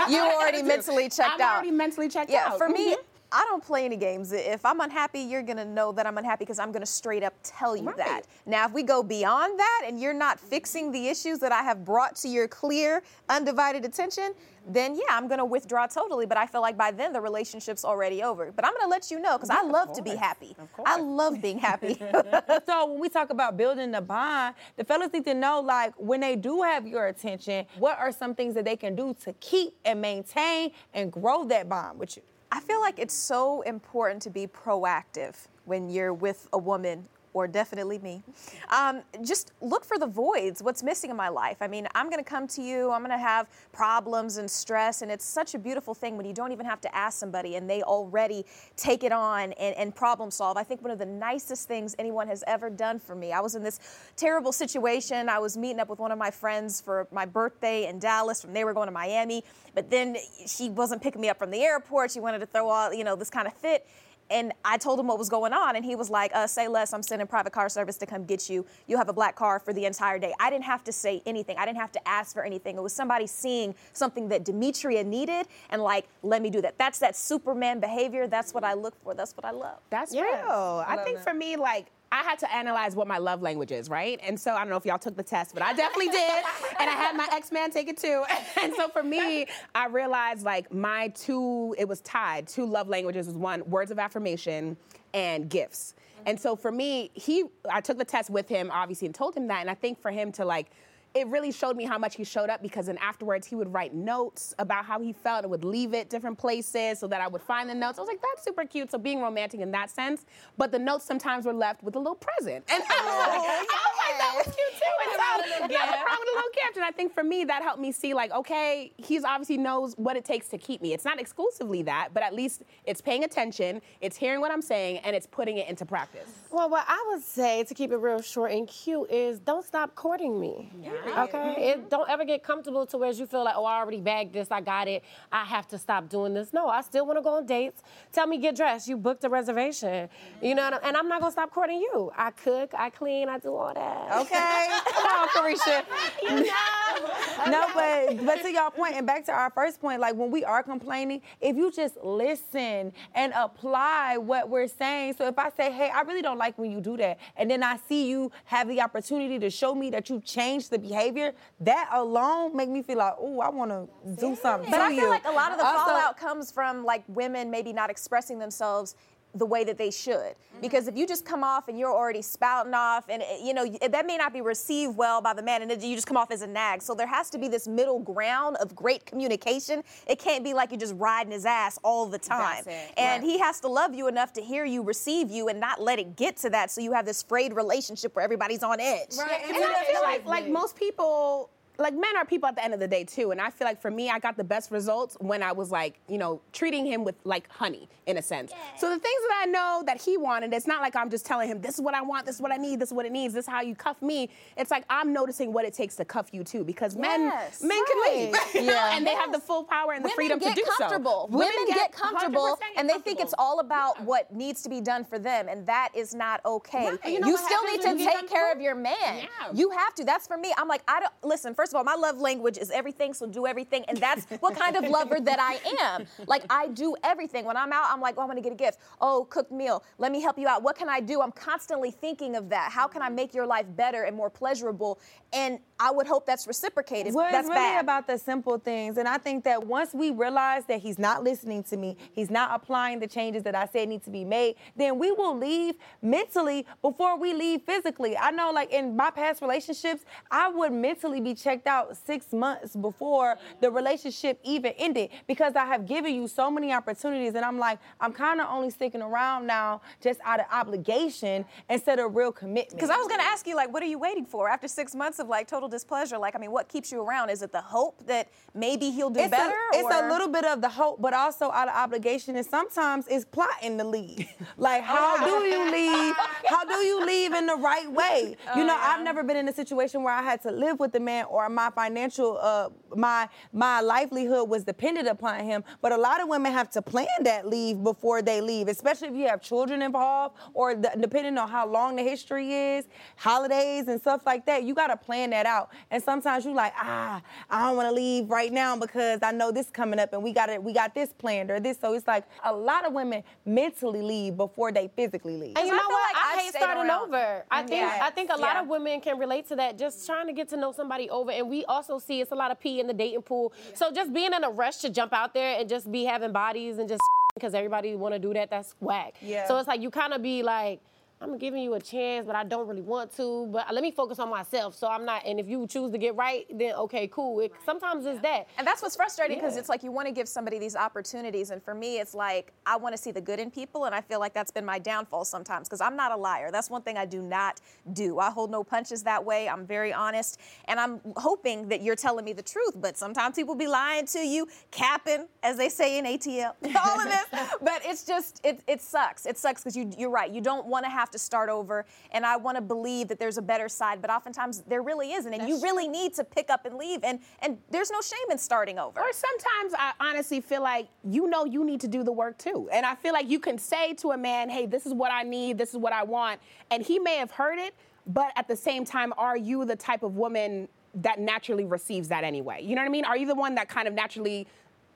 do. 0.07 0.13
You 0.13 0.19
already 0.39 0.61
mentally 0.61 1.09
checked 1.09 1.41
out. 1.41 1.41
I'm 1.41 1.53
already 1.55 1.71
mentally 1.71 2.07
checked 2.07 2.31
Yeah, 2.31 2.47
out. 2.51 2.57
for 2.57 2.69
me, 2.69 2.93
Mhm. 2.93 2.97
I 3.31 3.45
don't 3.47 3.63
play 3.63 3.85
any 3.85 3.97
games. 3.97 4.31
If 4.31 4.65
I'm 4.65 4.79
unhappy, 4.79 5.19
you're 5.19 5.43
gonna 5.43 5.65
know 5.65 5.91
that 5.91 6.07
I'm 6.07 6.17
unhappy 6.17 6.45
because 6.45 6.57
I'm 6.57 6.71
gonna 6.71 6.85
straight 6.85 7.23
up 7.23 7.33
tell 7.43 7.77
you 7.77 7.93
that. 7.97 8.23
Now, 8.45 8.65
if 8.65 8.73
we 8.73 8.81
go 8.81 9.03
beyond 9.03 9.59
that 9.59 9.83
and 9.85 9.99
you're 9.99 10.13
not 10.13 10.39
fixing 10.39 10.91
the 10.91 11.07
issues 11.07 11.39
that 11.39 11.51
I 11.51 11.61
have 11.61 11.85
brought 11.85 12.15
to 12.17 12.27
your 12.27 12.47
clear, 12.47 13.03
undivided 13.29 13.85
attention, 13.85 14.33
then 14.67 14.95
yeah, 14.95 15.01
I'm 15.11 15.27
gonna 15.27 15.45
withdraw 15.45 15.85
totally. 15.85 16.25
But 16.25 16.37
I 16.37 16.47
feel 16.47 16.61
like 16.61 16.75
by 16.75 16.89
then 16.89 17.13
the 17.13 17.21
relationship's 17.21 17.85
already 17.85 18.23
over. 18.23 18.51
But 18.51 18.65
I'm 18.65 18.73
gonna 18.75 18.89
let 18.89 19.11
you 19.11 19.19
know 19.19 19.37
because 19.37 19.51
I 19.51 19.61
love 19.61 19.93
to 19.93 20.01
be 20.01 20.15
happy. 20.15 20.55
I 20.85 20.99
love 20.99 21.39
being 21.41 21.59
happy. 21.59 22.01
so 22.65 22.87
when 22.87 22.99
we 22.99 23.09
talk 23.09 23.29
about 23.29 23.57
building 23.57 23.91
the 23.91 24.01
bond, 24.01 24.55
the 24.75 24.83
fellas 24.83 25.13
need 25.13 25.25
to 25.25 25.35
know 25.35 25.61
like 25.61 25.93
when 25.97 26.19
they 26.19 26.35
do 26.35 26.63
have 26.63 26.87
your 26.87 27.07
attention, 27.07 27.67
what 27.77 27.99
are 27.99 28.11
some 28.11 28.33
things 28.33 28.55
that 28.55 28.65
they 28.65 28.75
can 28.75 28.95
do 28.95 29.15
to 29.23 29.33
keep 29.33 29.75
and 29.85 30.01
maintain 30.01 30.71
and 30.95 31.11
grow 31.11 31.45
that 31.45 31.69
bond 31.69 31.99
with 31.99 32.17
you? 32.17 32.23
I 32.51 32.59
feel 32.61 32.81
like 32.81 32.97
it's 32.97 33.13
so 33.13 33.61
important 33.61 34.21
to 34.23 34.29
be 34.29 34.47
proactive 34.47 35.35
when 35.65 35.89
you're 35.89 36.13
with 36.13 36.47
a 36.51 36.57
woman 36.57 37.07
or 37.33 37.47
definitely 37.47 37.99
me. 37.99 38.23
Um, 38.69 39.01
just 39.23 39.51
look 39.61 39.85
for 39.85 39.97
the 39.97 40.07
voids, 40.07 40.63
what's 40.63 40.83
missing 40.83 41.09
in 41.09 41.15
my 41.15 41.29
life. 41.29 41.57
I 41.61 41.67
mean, 41.67 41.87
I'm 41.95 42.09
gonna 42.09 42.23
come 42.23 42.47
to 42.47 42.61
you, 42.61 42.91
I'm 42.91 43.01
gonna 43.01 43.17
have 43.17 43.47
problems 43.71 44.37
and 44.37 44.49
stress, 44.49 45.01
and 45.01 45.11
it's 45.11 45.25
such 45.25 45.55
a 45.55 45.59
beautiful 45.59 45.93
thing 45.93 46.17
when 46.17 46.25
you 46.25 46.33
don't 46.33 46.51
even 46.51 46.65
have 46.65 46.81
to 46.81 46.95
ask 46.95 47.19
somebody 47.19 47.55
and 47.55 47.69
they 47.69 47.81
already 47.83 48.45
take 48.75 49.03
it 49.03 49.11
on 49.11 49.53
and, 49.53 49.75
and 49.75 49.95
problem 49.95 50.31
solve. 50.31 50.57
I 50.57 50.63
think 50.63 50.81
one 50.81 50.91
of 50.91 50.99
the 50.99 51.05
nicest 51.05 51.67
things 51.67 51.95
anyone 51.99 52.27
has 52.27 52.43
ever 52.47 52.69
done 52.69 52.99
for 52.99 53.15
me. 53.15 53.31
I 53.31 53.39
was 53.39 53.55
in 53.55 53.63
this 53.63 53.79
terrible 54.15 54.51
situation. 54.51 55.29
I 55.29 55.39
was 55.39 55.57
meeting 55.57 55.79
up 55.79 55.89
with 55.89 55.99
one 55.99 56.11
of 56.11 56.17
my 56.17 56.31
friends 56.31 56.81
for 56.81 57.07
my 57.11 57.25
birthday 57.25 57.87
in 57.87 57.99
Dallas, 57.99 58.43
and 58.43 58.55
they 58.55 58.63
were 58.63 58.73
going 58.73 58.87
to 58.87 58.91
Miami, 58.91 59.43
but 59.75 59.89
then 59.89 60.17
she 60.47 60.69
wasn't 60.69 61.01
picking 61.01 61.21
me 61.21 61.29
up 61.29 61.37
from 61.37 61.51
the 61.51 61.61
airport. 61.61 62.11
She 62.11 62.19
wanted 62.19 62.39
to 62.39 62.45
throw 62.45 62.69
all, 62.69 62.93
you 62.93 63.03
know, 63.03 63.15
this 63.15 63.29
kind 63.29 63.47
of 63.47 63.53
fit. 63.53 63.87
And 64.29 64.53
I 64.63 64.77
told 64.77 64.99
him 64.99 65.07
what 65.07 65.17
was 65.19 65.29
going 65.29 65.53
on, 65.53 65.75
and 65.75 65.83
he 65.83 65.95
was 65.95 66.09
like, 66.09 66.31
uh, 66.35 66.47
"Say 66.47 66.67
less. 66.67 66.93
I'm 66.93 67.03
sending 67.03 67.27
private 67.27 67.53
car 67.53 67.69
service 67.69 67.97
to 67.97 68.05
come 68.05 68.25
get 68.25 68.49
you. 68.49 68.65
You'll 68.87 68.99
have 68.99 69.09
a 69.09 69.13
black 69.13 69.35
car 69.35 69.59
for 69.59 69.73
the 69.73 69.85
entire 69.85 70.19
day." 70.19 70.33
I 70.39 70.49
didn't 70.49 70.65
have 70.65 70.83
to 70.85 70.91
say 70.91 71.21
anything. 71.25 71.57
I 71.57 71.65
didn't 71.65 71.79
have 71.79 71.91
to 71.93 72.07
ask 72.07 72.33
for 72.33 72.43
anything. 72.43 72.77
It 72.77 72.81
was 72.81 72.93
somebody 72.93 73.27
seeing 73.27 73.75
something 73.93 74.29
that 74.29 74.43
Demetria 74.45 75.03
needed 75.03 75.47
and 75.69 75.81
like, 75.81 76.07
let 76.23 76.41
me 76.41 76.49
do 76.49 76.61
that. 76.61 76.77
That's 76.77 76.99
that 76.99 77.15
Superman 77.15 77.79
behavior. 77.79 78.27
That's 78.27 78.53
what 78.53 78.63
I 78.63 78.73
look 78.73 78.95
for. 79.03 79.13
That's 79.13 79.35
what 79.35 79.45
I 79.45 79.51
love. 79.51 79.79
That's 79.89 80.13
Yes. 80.13 80.43
real. 80.43 80.51
I, 80.51 80.95
love 80.95 81.05
think 81.05 81.17
that. 81.17 81.23
for 81.23 81.33
me, 81.33 81.55
like, 81.55 81.87
I 82.11 82.23
had 82.23 82.39
to 82.39 82.53
analyze 82.53 82.95
what 82.95 83.07
my 83.07 83.17
love 83.17 83.41
language 83.41 83.71
is, 83.71 83.89
right? 83.89 84.19
And 84.23 84.39
so 84.39 84.53
I 84.53 84.59
don't 84.59 84.69
know 84.69 84.77
if 84.77 84.85
y'all 84.85 84.97
took 84.97 85.15
the 85.15 85.23
test, 85.23 85.53
but 85.53 85.61
I 85.63 85.73
definitely 85.73 86.07
did. 86.11 86.43
and 86.79 86.89
I 86.89 86.93
had 86.93 87.15
my 87.15 87.27
ex 87.31 87.51
man 87.51 87.71
take 87.71 87.87
it 87.87 87.97
too. 87.97 88.23
And 88.61 88.73
so 88.73 88.89
for 88.89 89.03
me, 89.03 89.45
I 89.73 89.87
realized 89.87 90.43
like 90.43 90.73
my 90.73 91.09
two, 91.09 91.75
it 91.77 91.87
was 91.87 92.01
tied. 92.01 92.47
Two 92.47 92.65
love 92.65 92.89
languages 92.89 93.27
was 93.27 93.37
one, 93.37 93.67
words 93.69 93.89
of 93.91 93.99
affirmation 93.99 94.75
and 95.13 95.49
gifts. 95.49 95.95
And 96.25 96.39
so 96.39 96.55
for 96.55 96.71
me, 96.71 97.09
he, 97.13 97.45
I 97.69 97.79
took 97.81 97.97
the 97.97 98.05
test 98.05 98.29
with 98.29 98.49
him, 98.49 98.69
obviously, 98.73 99.05
and 99.05 99.15
told 99.15 99.35
him 99.35 99.47
that. 99.47 99.61
And 99.61 99.69
I 99.69 99.75
think 99.75 100.01
for 100.01 100.11
him 100.11 100.31
to 100.33 100.45
like, 100.45 100.71
it 101.15 101.27
really 101.27 101.51
showed 101.51 101.75
me 101.75 101.85
how 101.85 101.97
much 101.97 102.15
he 102.15 102.23
showed 102.23 102.49
up 102.49 102.61
because 102.61 102.85
then 102.85 102.97
afterwards 102.99 103.47
he 103.47 103.55
would 103.55 103.71
write 103.73 103.93
notes 103.93 104.53
about 104.59 104.85
how 104.85 104.99
he 104.99 105.11
felt 105.11 105.43
and 105.43 105.51
would 105.51 105.63
leave 105.63 105.93
it 105.93 106.09
different 106.09 106.37
places 106.37 106.99
so 106.99 107.07
that 107.07 107.19
I 107.19 107.27
would 107.27 107.41
find 107.41 107.69
the 107.69 107.73
notes. 107.73 107.97
I 107.97 108.01
was 108.01 108.07
like, 108.07 108.21
that's 108.21 108.45
super 108.45 108.65
cute. 108.65 108.91
So 108.91 108.97
being 108.97 109.21
romantic 109.21 109.59
in 109.59 109.71
that 109.71 109.89
sense, 109.89 110.25
but 110.57 110.71
the 110.71 110.79
notes 110.79 111.05
sometimes 111.05 111.45
were 111.45 111.53
left 111.53 111.83
with 111.83 111.95
a 111.95 111.99
little 111.99 112.15
present. 112.15 112.63
And 112.71 112.83
I 112.83 113.01
was 113.05 113.17
like, 113.19 113.41
I 113.41 113.59
was 113.59 113.97
like, 113.97 114.17
that 114.19 114.33
was 114.37 114.45
cute 114.55 114.73
too. 114.77 114.93
And 115.03 115.18
so 115.59 115.65
little 115.65 115.77
nothing 115.79 115.93
gift. 115.93 116.05
wrong 116.07 116.17
with 116.19 116.29
a 116.29 116.35
little 116.35 116.51
gift. 116.53 116.75
And 116.77 116.85
I 116.85 116.91
think 116.91 117.13
for 117.13 117.23
me 117.23 117.43
that 117.45 117.61
helped 117.61 117.79
me 117.79 117.91
see 117.91 118.13
like, 118.13 118.31
okay, 118.31 118.91
he's 118.97 119.23
obviously 119.23 119.57
knows 119.57 119.93
what 119.97 120.15
it 120.15 120.25
takes 120.25 120.47
to 120.49 120.57
keep 120.57 120.81
me. 120.81 120.93
It's 120.93 121.05
not 121.05 121.19
exclusively 121.19 121.81
that, 121.83 122.09
but 122.13 122.23
at 122.23 122.33
least 122.33 122.63
it's 122.85 123.01
paying 123.01 123.23
attention, 123.23 123.81
it's 124.01 124.17
hearing 124.17 124.41
what 124.41 124.51
I'm 124.51 124.61
saying, 124.61 124.97
and 124.99 125.15
it's 125.15 125.27
putting 125.27 125.57
it 125.57 125.67
into 125.69 125.85
practice. 125.85 126.29
Well, 126.51 126.69
what 126.69 126.85
I 126.87 127.03
would 127.09 127.21
say 127.23 127.63
to 127.63 127.73
keep 127.73 127.91
it 127.91 127.97
real 127.97 128.21
short 128.21 128.51
and 128.51 128.67
cute 128.67 129.11
is 129.11 129.39
don't 129.39 129.65
stop 129.65 129.95
courting 129.95 130.39
me. 130.39 130.71
Okay? 131.17 131.37
Mm-hmm. 131.37 131.61
It, 131.61 131.89
don't 131.89 132.09
ever 132.09 132.25
get 132.25 132.43
comfortable 132.43 132.85
to 132.87 132.97
where 132.97 133.11
you 133.11 133.25
feel 133.25 133.43
like, 133.43 133.55
oh, 133.55 133.65
I 133.65 133.79
already 133.79 134.01
bagged 134.01 134.33
this, 134.33 134.49
I 134.51 134.61
got 134.61 134.87
it, 134.87 135.03
I 135.31 135.43
have 135.45 135.67
to 135.69 135.77
stop 135.77 136.09
doing 136.09 136.33
this. 136.33 136.53
No, 136.53 136.67
I 136.67 136.81
still 136.81 137.05
want 137.05 137.17
to 137.19 137.21
go 137.21 137.37
on 137.37 137.45
dates. 137.45 137.83
Tell 138.11 138.25
me, 138.27 138.37
get 138.37 138.55
dressed. 138.55 138.87
You 138.87 138.97
booked 138.97 139.23
a 139.23 139.29
reservation. 139.29 140.09
You 140.41 140.55
know, 140.55 140.63
what 140.63 140.83
I- 140.83 140.87
and 140.87 140.97
I'm 140.97 141.07
not 141.07 141.19
going 141.21 141.29
to 141.29 141.33
stop 141.33 141.51
courting 141.51 141.79
you. 141.79 142.11
I 142.17 142.31
cook, 142.31 142.71
I 142.77 142.89
clean, 142.89 143.29
I 143.29 143.37
do 143.37 143.55
all 143.55 143.73
that. 143.73 144.21
Okay. 144.21 144.67
Carisha. 145.55 145.85
no, 147.49 147.65
but 147.73 148.25
but 148.25 148.41
to 148.41 148.51
y'all 148.51 148.69
point 148.69 148.95
and 148.95 149.05
back 149.07 149.25
to 149.25 149.31
our 149.31 149.49
first 149.49 149.79
point, 149.79 149.99
like 149.99 150.15
when 150.15 150.31
we 150.31 150.43
are 150.43 150.63
complaining, 150.63 151.21
if 151.41 151.55
you 151.55 151.71
just 151.71 151.97
listen 152.03 152.91
and 153.15 153.33
apply 153.35 154.17
what 154.17 154.49
we're 154.49 154.67
saying. 154.67 155.15
So 155.17 155.27
if 155.27 155.37
I 155.37 155.49
say, 155.49 155.71
hey, 155.71 155.89
I 155.93 156.01
really 156.01 156.21
don't 156.21 156.37
like 156.37 156.57
when 156.57 156.71
you 156.71 156.81
do 156.81 156.97
that, 156.97 157.19
and 157.35 157.49
then 157.49 157.63
I 157.63 157.77
see 157.87 158.09
you 158.09 158.31
have 158.45 158.67
the 158.67 158.81
opportunity 158.81 159.39
to 159.39 159.49
show 159.49 159.73
me 159.75 159.89
that 159.91 160.09
you 160.09 160.21
changed 160.21 160.69
the 160.71 160.79
behavior, 160.79 161.33
that 161.61 161.89
alone 161.91 162.55
make 162.55 162.69
me 162.69 162.81
feel 162.81 162.97
like, 162.97 163.13
oh, 163.19 163.39
I 163.41 163.49
want 163.49 163.71
to 163.71 163.87
do 164.19 164.35
something. 164.35 164.69
But 164.69 164.79
I 164.81 164.89
feel 164.89 165.03
you. 165.05 165.09
like 165.09 165.25
a 165.25 165.31
lot 165.31 165.51
of 165.51 165.57
the 165.57 165.65
Also- 165.65 165.85
fallout 165.85 166.17
comes 166.17 166.51
from 166.51 166.83
like 166.83 167.03
women 167.07 167.49
maybe 167.49 167.73
not 167.73 167.89
expressing 167.89 168.39
themselves 168.39 168.95
the 169.35 169.45
way 169.45 169.63
that 169.63 169.77
they 169.77 169.91
should. 169.91 170.35
Because 170.61 170.87
if 170.87 170.97
you 170.97 171.07
just 171.07 171.23
come 171.23 171.43
off 171.43 171.67
and 171.69 171.79
you're 171.79 171.93
already 171.93 172.21
spouting 172.21 172.73
off, 172.73 173.05
and 173.07 173.21
eh, 173.21 173.37
you 173.41 173.53
know 173.53 173.65
that 173.89 174.05
may 174.05 174.17
not 174.17 174.33
be 174.33 174.41
received 174.41 174.97
well 174.97 175.21
by 175.21 175.33
the 175.33 175.41
man, 175.41 175.61
and 175.61 175.71
then 175.71 175.81
you 175.81 175.95
just 175.95 176.07
come 176.07 176.17
off 176.17 176.31
as 176.31 176.41
a 176.41 176.47
nag. 176.47 176.81
So 176.81 176.93
there 176.93 177.07
has 177.07 177.29
to 177.29 177.37
be 177.37 177.47
this 177.47 177.67
middle 177.67 177.99
ground 177.99 178.57
of 178.57 178.75
great 178.75 179.05
communication. 179.05 179.83
It 180.07 180.19
can't 180.19 180.43
be 180.43 180.53
like 180.53 180.71
you're 180.71 180.79
just 180.79 180.95
riding 180.97 181.31
his 181.31 181.45
ass 181.45 181.79
all 181.83 182.07
the 182.07 182.17
time. 182.17 182.63
And 182.97 183.23
Right. 183.23 183.31
he 183.31 183.39
has 183.39 183.59
to 183.61 183.67
love 183.67 183.93
you 183.95 184.07
enough 184.07 184.33
to 184.33 184.41
hear 184.41 184.65
you, 184.65 184.81
receive 184.81 185.31
you, 185.31 185.47
and 185.47 185.59
not 185.59 185.81
let 185.81 185.99
it 185.99 186.15
get 186.15 186.35
to 186.37 186.49
that. 186.49 186.71
So 186.71 186.81
you 186.81 186.91
have 186.93 187.05
this 187.05 187.23
frayed 187.23 187.53
relationship 187.55 188.15
where 188.15 188.23
everybody's 188.25 188.63
on 188.63 188.79
edge. 188.79 189.15
Right. 189.17 189.41
And 189.45 189.55
I 189.55 189.85
feel 189.85 190.01
like 190.01 190.25
like 190.25 190.47
most 190.47 190.75
people 190.75 191.51
like 191.79 191.93
men 191.93 192.15
are 192.17 192.25
people 192.25 192.47
at 192.47 192.55
the 192.55 192.63
end 192.63 192.73
of 192.73 192.79
the 192.79 192.87
day 192.87 193.03
too 193.03 193.31
and 193.31 193.39
i 193.41 193.49
feel 193.49 193.65
like 193.65 193.81
for 193.81 193.89
me 193.89 194.09
i 194.09 194.19
got 194.19 194.35
the 194.37 194.43
best 194.43 194.69
results 194.71 195.15
when 195.19 195.41
i 195.41 195.51
was 195.51 195.71
like 195.71 195.99
you 196.07 196.17
know 196.17 196.41
treating 196.53 196.85
him 196.85 197.03
with 197.03 197.15
like 197.23 197.49
honey 197.51 197.87
in 198.05 198.17
a 198.17 198.21
sense 198.21 198.51
so 198.77 198.89
the 198.89 198.99
things 198.99 199.21
that 199.27 199.41
i 199.43 199.45
know 199.49 199.83
that 199.85 200.01
he 200.01 200.17
wanted 200.17 200.53
it's 200.53 200.67
not 200.67 200.81
like 200.81 200.95
i'm 200.95 201.09
just 201.09 201.25
telling 201.25 201.47
him 201.49 201.61
this 201.61 201.75
is 201.75 201.81
what 201.81 201.93
i 201.95 202.01
want 202.01 202.25
this 202.25 202.35
is 202.35 202.41
what 202.41 202.51
i 202.51 202.57
need 202.57 202.79
this 202.79 202.89
is 202.89 202.93
what 202.93 203.05
it 203.05 203.11
needs 203.11 203.33
this 203.33 203.45
is 203.45 203.49
how 203.49 203.61
you 203.61 203.73
cuff 203.75 204.01
me 204.01 204.29
it's 204.57 204.71
like 204.71 204.83
i'm 204.89 205.13
noticing 205.13 205.53
what 205.53 205.63
it 205.65 205.73
takes 205.73 205.95
to 205.95 206.03
cuff 206.05 206.29
you 206.33 206.43
too 206.43 206.63
because 206.63 206.95
men 206.95 207.21
Yes. 207.21 207.61
men 207.63 207.79
can 207.85 208.13
leave 208.13 208.33
Right. 208.39 208.53
you 208.55 208.61
know, 208.63 208.73
Yeah. 208.73 208.97
and 208.97 209.05
they 209.07 209.13
have 209.15 209.31
the 209.31 209.39
full 209.39 209.63
power 209.63 209.93
and 209.93 210.03
the 210.03 210.07
Women 210.09 210.15
freedom 210.15 210.39
to 210.39 210.53
do 210.53 210.63
comfortable. 210.77 211.27
so 211.31 211.37
Women, 211.37 211.53
get, 211.67 211.91
100% 211.91 211.93
comfortable, 211.93 212.59
and 212.77 212.89
they 212.89 212.97
think 212.97 213.19
it's 213.19 213.33
all 213.37 213.59
about 213.59 214.01
what 214.03 214.33
needs 214.33 214.61
to 214.63 214.69
be 214.69 214.81
done 214.81 215.03
for 215.05 215.19
them, 215.19 215.47
and 215.47 215.65
that 215.67 215.89
is 215.95 216.13
not 216.15 216.41
okay. 216.45 216.91
Right. 216.91 216.99
You, 217.05 217.11
You 217.13 217.19
know 217.19 217.29
what 217.31 217.45
still 217.45 217.63
need 217.65 217.81
to 217.81 217.89
you 217.89 218.05
get 218.05 218.19
take 218.21 218.29
care 218.29 218.51
of 218.51 218.59
your 218.61 218.75
man. 218.75 218.95
Yeah. 219.17 219.27
You 219.53 219.69
have 219.71 219.93
to. 219.95 220.03
That's 220.03 220.27
for 220.27 220.37
me. 220.37 220.53
I'm 220.57 220.67
like, 220.67 220.81
I 220.87 220.99
don't 221.01 221.13
listen. 221.23 221.53
First 221.53 221.68
of 221.73 221.77
all, 221.77 221.83
my 221.83 221.95
love 221.95 222.19
language 222.19 222.57
is 222.57 222.71
everything, 222.71 223.13
so 223.13 223.25
do 223.27 223.47
everything, 223.47 223.83
and 223.87 223.97
that's 223.97 224.25
what 224.39 224.55
kind 224.55 224.75
of 224.75 224.89
lover 224.89 225.19
that 225.19 225.39
I 225.39 225.59
am. 225.83 226.05
Like 226.27 226.43
I 226.49 226.67
do 226.67 226.95
everything. 227.03 227.45
When 227.45 227.57
I'm 227.57 227.71
out, 227.73 227.85
I'm 227.89 228.01
like, 228.01 228.15
oh, 228.17 228.21
I'm 228.21 228.27
gonna 228.27 228.41
get 228.41 228.53
a 228.53 228.55
gift. 228.55 228.79
Oh, 229.01 229.25
cooked 229.29 229.51
meal. 229.51 229.83
Let 229.97 230.11
me 230.11 230.21
help 230.21 230.37
you 230.37 230.47
out. 230.47 230.63
What 230.63 230.75
can 230.77 230.89
I 230.89 230.99
do? 230.99 231.21
I'm 231.21 231.31
constantly 231.31 231.91
thinking 231.91 232.35
of 232.35 232.49
that. 232.49 232.71
How 232.71 232.87
can 232.87 233.01
I 233.01 233.09
make 233.09 233.33
your 233.33 233.45
life 233.45 233.65
better 233.75 234.03
and 234.03 234.15
more 234.15 234.29
pleasurable? 234.29 234.99
And 235.33 235.59
I 235.79 235.91
would 235.91 236.07
hope 236.07 236.25
that's 236.25 236.45
reciprocated. 236.45 237.13
Well, 237.13 237.31
that's 237.31 237.47
it's 237.47 237.55
really 237.55 237.61
bad. 237.61 237.83
about 237.83 238.05
the 238.05 238.17
simple 238.17 238.57
things. 238.57 238.97
And 238.97 239.07
I 239.07 239.17
think 239.17 239.45
that 239.45 239.65
once 239.65 239.93
we 239.93 240.11
realize 240.11 240.65
that 240.65 240.81
he's 240.81 240.99
not 240.99 241.23
listening 241.23 241.63
to 241.63 241.77
me, 241.77 241.95
he's 242.11 242.29
not 242.29 242.51
applying 242.53 242.99
the 242.99 243.07
changes 243.07 243.43
that 243.43 243.55
I 243.55 243.65
said 243.65 243.87
need 243.87 244.03
to 244.03 244.09
be 244.09 244.25
made, 244.25 244.55
then 244.75 244.99
we 244.99 245.11
will 245.11 245.37
leave 245.37 245.75
mentally 246.01 246.65
before 246.81 247.17
we 247.17 247.33
leave 247.33 247.61
physically. 247.61 248.17
I 248.17 248.31
know, 248.31 248.51
like 248.51 248.73
in 248.73 248.97
my 248.97 249.09
past 249.09 249.41
relationships, 249.41 250.03
I 250.29 250.49
would 250.49 250.73
mentally 250.73 251.21
be 251.21 251.33
checked 251.33 251.65
out 251.65 251.95
six 251.95 252.33
months 252.33 252.75
before 252.75 253.37
the 253.61 253.71
relationship 253.71 254.39
even 254.43 254.73
ended 254.77 255.11
because 255.27 255.55
I 255.55 255.65
have 255.65 255.85
given 255.85 256.13
you 256.13 256.27
so 256.27 256.51
many 256.51 256.73
opportunities. 256.73 257.35
And 257.35 257.45
I'm 257.45 257.57
like, 257.57 257.79
I'm 258.01 258.11
kind 258.11 258.41
of 258.41 258.49
only 258.49 258.69
sticking 258.69 259.01
around 259.01 259.47
now 259.47 259.81
just 260.01 260.19
out 260.25 260.41
of 260.41 260.47
obligation 260.51 261.45
instead 261.69 261.99
of 261.99 262.15
real 262.15 262.33
commitment. 262.33 262.71
Because 262.71 262.89
I 262.89 262.97
was 262.97 263.07
going 263.07 263.21
to 263.21 263.25
ask 263.25 263.47
you, 263.47 263.55
like, 263.55 263.71
what 263.71 263.81
are 263.81 263.87
you 263.87 263.97
waiting 263.97 264.25
for 264.25 264.49
after 264.49 264.67
six 264.67 264.93
months 264.93 265.19
of 265.19 265.29
like 265.29 265.47
total 265.47 265.68
displeasure? 265.69 266.17
Like, 266.17 266.35
I 266.35 266.39
mean, 266.39 266.51
what 266.51 266.67
keeps 266.67 266.91
you 266.91 267.01
around? 267.01 267.29
Is 267.29 267.41
it 267.41 267.51
the 267.51 267.61
hope 267.61 268.05
that 268.07 268.29
maybe 268.53 268.91
he'll 268.91 269.09
do 269.09 269.21
it's 269.21 269.29
better? 269.29 269.55
A, 269.73 269.77
it's 269.77 269.93
a 269.93 270.09
little 270.09 270.27
bit 270.27 270.45
of 270.45 270.61
the 270.61 270.69
hope, 270.69 271.01
but 271.01 271.13
also 271.13 271.51
out 271.51 271.67
of 271.67 271.75
obligation, 271.75 272.35
and 272.35 272.45
sometimes 272.45 273.05
it's 273.07 273.25
plotting 273.25 273.77
to 273.77 273.83
leave. 273.83 274.27
like, 274.57 274.83
how 274.83 275.25
do 275.25 275.45
you 275.45 275.71
leave? 275.71 276.15
How 276.45 276.65
do 276.65 276.75
you 276.75 277.05
leave 277.05 277.33
in 277.33 277.45
the 277.45 277.55
right 277.55 277.91
way? 277.91 278.35
You 278.55 278.65
know, 278.65 278.77
I've 278.79 279.03
never 279.03 279.23
been 279.23 279.37
in 279.37 279.47
a 279.47 279.53
situation 279.53 280.03
where 280.03 280.13
I 280.13 280.21
had 280.21 280.41
to 280.43 280.51
live 280.51 280.79
with 280.79 280.95
a 280.95 280.99
man 280.99 281.25
or 281.25 281.47
my 281.49 281.69
financial, 281.69 282.37
uh, 282.41 282.69
my 282.95 283.29
my 283.53 283.81
livelihood 283.81 284.49
was 284.49 284.63
dependent 284.63 285.07
upon 285.07 285.43
him. 285.43 285.63
But 285.81 285.91
a 285.91 285.97
lot 285.97 286.21
of 286.21 286.27
women 286.29 286.51
have 286.51 286.69
to 286.71 286.81
plan 286.81 287.07
that 287.21 287.47
leave 287.47 287.83
before 287.83 288.21
they 288.21 288.41
leave, 288.41 288.67
especially 288.67 289.09
if 289.09 289.15
you 289.15 289.27
have 289.27 289.41
children 289.41 289.81
involved 289.81 290.37
or 290.53 290.75
the, 290.75 290.91
depending 290.99 291.37
on 291.37 291.49
how 291.49 291.67
long 291.67 291.95
the 291.95 292.03
history 292.03 292.53
is, 292.53 292.85
holidays 293.15 293.87
and 293.87 293.99
stuff 293.99 294.25
like 294.25 294.45
that. 294.45 294.63
You 294.63 294.73
got 294.73 294.87
to 294.87 294.97
plan 294.97 295.31
that 295.31 295.45
out. 295.45 295.58
And 295.91 296.01
sometimes 296.03 296.45
you 296.45 296.53
like, 296.53 296.73
ah, 296.77 297.21
I 297.49 297.67
don't 297.67 297.75
want 297.75 297.87
to 297.89 297.93
leave 297.93 298.29
right 298.29 298.51
now 298.51 298.77
because 298.77 299.19
I 299.23 299.31
know 299.31 299.51
this 299.51 299.69
coming 299.69 299.99
up 299.99 300.13
and 300.13 300.23
we 300.23 300.31
got 300.33 300.49
it, 300.49 300.61
we 300.63 300.73
got 300.73 300.93
this 300.93 301.11
planned 301.17 301.49
or 301.51 301.59
this. 301.59 301.77
So 301.79 301.93
it's 301.93 302.07
like 302.07 302.25
a 302.43 302.53
lot 302.53 302.85
of 302.85 302.93
women 302.93 303.23
mentally 303.45 304.01
leave 304.01 304.37
before 304.37 304.71
they 304.71 304.89
physically 304.95 305.37
leave. 305.37 305.57
And 305.57 305.67
you 305.67 305.73
know 305.73 305.79
feel 305.79 305.87
what? 305.89 306.15
like 306.15 306.23
I 306.23 306.33
I've 306.33 306.39
hate 306.41 306.53
starting 306.53 306.89
around. 306.89 307.07
over. 307.07 307.45
I 307.51 307.59
think 307.63 307.71
Yes. 307.81 307.99
I 308.01 308.09
think 308.11 308.29
a 308.31 308.37
lot 308.37 308.55
Yeah. 308.55 308.61
of 308.61 308.67
women 308.67 309.01
can 309.01 309.17
relate 309.17 309.47
to 309.49 309.55
that. 309.57 309.77
Just 309.77 310.05
trying 310.05 310.27
to 310.27 310.33
get 310.33 310.47
to 310.49 310.57
know 310.57 310.71
somebody 310.71 311.09
over, 311.09 311.31
and 311.31 311.49
we 311.49 311.65
also 311.65 311.99
see 311.99 312.21
it's 312.21 312.31
a 312.31 312.35
lot 312.35 312.51
of 312.51 312.59
pee 312.59 312.79
in 312.79 312.87
the 312.87 312.93
dating 312.93 313.21
pool. 313.23 313.53
So 313.73 313.91
just 313.91 314.13
being 314.13 314.33
in 314.33 314.43
a 314.43 314.49
rush 314.49 314.77
to 314.77 314.89
jump 314.89 315.13
out 315.13 315.33
there 315.33 315.59
and 315.59 315.67
just 315.67 315.91
be 315.91 316.03
having 316.05 316.31
bodies 316.31 316.77
and 316.79 316.87
just 316.87 317.01
because 317.33 317.53
everybody 317.53 317.95
want 317.95 318.13
to 318.15 318.19
do 318.19 318.33
that, 318.33 318.49
that's 318.49 318.75
whack. 318.79 319.15
Yeah. 319.21 319.47
So 319.47 319.57
it's 319.57 319.67
like 319.67 319.81
you 319.81 319.89
kind 319.91 320.13
of 320.13 320.21
be 320.21 320.43
like. 320.43 320.79
I'm 321.21 321.37
giving 321.37 321.61
you 321.61 321.73
a 321.73 321.81
chance, 321.81 322.25
but 322.25 322.33
I 322.37 322.45
don't 322.45 322.65
really 322.65 322.81
want 322.81 323.13
to. 323.17 323.47
But 323.51 323.73
let 323.73 323.81
me 323.83 323.91
focus 323.91 324.19
on 324.19 324.29
myself. 324.29 324.73
So 324.75 324.87
I'm 324.87 325.03
not. 325.03 325.23
And 325.25 325.37
if 325.37 325.49
you 325.49 325.67
choose 325.67 325.91
to 325.91 325.97
get 325.97 326.15
right, 326.15 326.45
then 326.49 326.73
okay, 326.75 327.07
cool. 327.07 327.41
It, 327.41 327.51
sometimes 327.65 328.05
it's 328.05 328.21
that. 328.21 328.47
And 328.57 328.65
that's 328.65 328.81
what's 328.81 328.95
frustrating 328.95 329.37
because 329.37 329.55
Yeah. 329.55 329.59
it's 329.59 329.67
like 329.69 329.83
you 329.83 329.91
want 329.91 330.07
to 330.07 330.13
give 330.13 330.29
somebody 330.29 330.59
these 330.59 330.77
opportunities. 330.77 331.49
And 331.51 331.61
for 331.61 331.75
me, 331.75 331.99
it's 331.99 332.13
like 332.15 332.53
I 332.65 332.77
want 332.77 332.95
to 332.95 333.01
see 333.01 333.11
the 333.11 333.19
good 333.19 333.37
in 333.39 333.51
people. 333.51 333.83
And 333.83 333.93
I 333.93 333.99
feel 333.99 334.21
like 334.21 334.33
that's 334.33 334.51
been 334.51 334.63
my 334.65 334.79
downfall 334.79 335.25
sometimes 335.25 335.67
because 335.67 335.81
I'm 335.81 335.97
not 335.97 336.13
a 336.13 336.15
liar. 336.15 336.51
That's 336.51 336.69
one 336.69 336.83
thing 336.83 336.97
I 336.97 337.05
do 337.05 337.21
not 337.21 337.59
do. 337.91 338.19
I 338.19 338.29
hold 338.31 338.49
no 338.49 338.63
punches 338.63 339.03
that 339.03 339.23
way. 339.25 339.49
I'm 339.49 339.65
very 339.65 339.91
honest. 339.91 340.39
And 340.65 340.79
I'm 340.79 341.01
hoping 341.17 341.67
that 341.67 341.81
you're 341.81 341.97
telling 341.97 342.23
me 342.23 342.31
the 342.31 342.43
truth. 342.43 342.75
But 342.79 342.97
sometimes 342.97 343.35
people 343.35 343.55
be 343.55 343.67
lying 343.67 344.05
to 344.07 344.19
you, 344.19 344.47
capping, 344.71 345.27
as 345.43 345.57
they 345.57 345.67
say 345.67 345.97
in 345.99 346.05
ATL, 346.05 346.53
all 346.85 346.99
of 347.01 347.07
this. 347.07 347.25
But 347.61 347.81
it's 347.83 348.05
just, 348.05 348.39
it, 348.45 348.61
it 348.67 348.81
sucks. 348.81 349.25
It 349.25 349.37
sucks 349.37 349.61
because 349.61 349.75
you, 349.75 349.91
you're 349.97 350.09
right. 350.09 350.31
You 350.31 350.39
don't 350.39 350.65
want 350.67 350.85
to 350.85 350.89
have 350.89 351.08
have 351.09 351.13
to 351.13 351.19
start 351.19 351.49
over, 351.49 351.85
and 352.11 352.25
I 352.25 352.37
want 352.37 352.57
to 352.57 352.61
believe 352.61 353.07
that 353.07 353.19
there's 353.19 353.37
a 353.37 353.41
better 353.41 353.67
side, 353.67 354.01
but 354.01 354.11
oftentimes 354.11 354.61
there 354.67 354.83
really 354.83 355.13
isn't, 355.13 355.31
and 355.33 355.41
That's 355.41 355.49
you 355.49 355.61
really 355.61 355.87
need 355.87 356.13
to 356.15 356.23
pick 356.23 356.49
up 356.49 356.65
and 356.65 356.75
leave, 356.75 357.03
and 357.03 357.19
and 357.41 357.57
there's 357.71 357.89
no 357.89 358.01
shame 358.01 358.31
in 358.31 358.37
starting 358.37 358.77
over. 358.77 358.99
Or 358.99 359.11
sometimes 359.11 359.73
I 359.77 359.93
honestly 359.99 360.41
feel 360.41 360.61
like 360.61 360.87
you 361.03 361.27
know 361.27 361.45
you 361.45 361.65
need 361.65 361.81
to 361.81 361.87
do 361.87 362.03
the 362.03 362.11
work 362.11 362.37
too. 362.37 362.69
And 362.71 362.85
I 362.85 362.95
feel 362.95 363.13
like 363.13 363.29
you 363.29 363.39
can 363.39 363.57
say 363.57 363.93
to 363.95 364.11
a 364.11 364.17
man, 364.17 364.49
hey, 364.49 364.65
this 364.65 364.85
is 364.85 364.93
what 364.93 365.11
I 365.11 365.23
need, 365.23 365.57
this 365.57 365.71
is 365.71 365.77
what 365.77 365.93
I 365.93 366.03
want. 366.03 366.39
And 366.69 366.83
he 366.83 366.99
may 366.99 367.17
have 367.17 367.31
heard 367.31 367.57
it, 367.57 367.73
but 368.05 368.31
at 368.35 368.47
the 368.47 368.55
same 368.55 368.85
time, 368.85 369.13
are 369.17 369.37
you 369.37 369.65
the 369.65 369.75
type 369.75 370.03
of 370.03 370.15
woman 370.15 370.67
that 370.95 371.19
naturally 371.19 371.65
receives 371.65 372.07
that 372.09 372.23
anyway? 372.23 372.61
You 372.63 372.75
know 372.75 372.81
what 372.81 372.87
I 372.87 372.91
mean? 372.91 373.05
Are 373.05 373.17
you 373.17 373.25
the 373.27 373.35
one 373.35 373.55
that 373.55 373.69
kind 373.69 373.87
of 373.87 373.93
naturally 373.93 374.47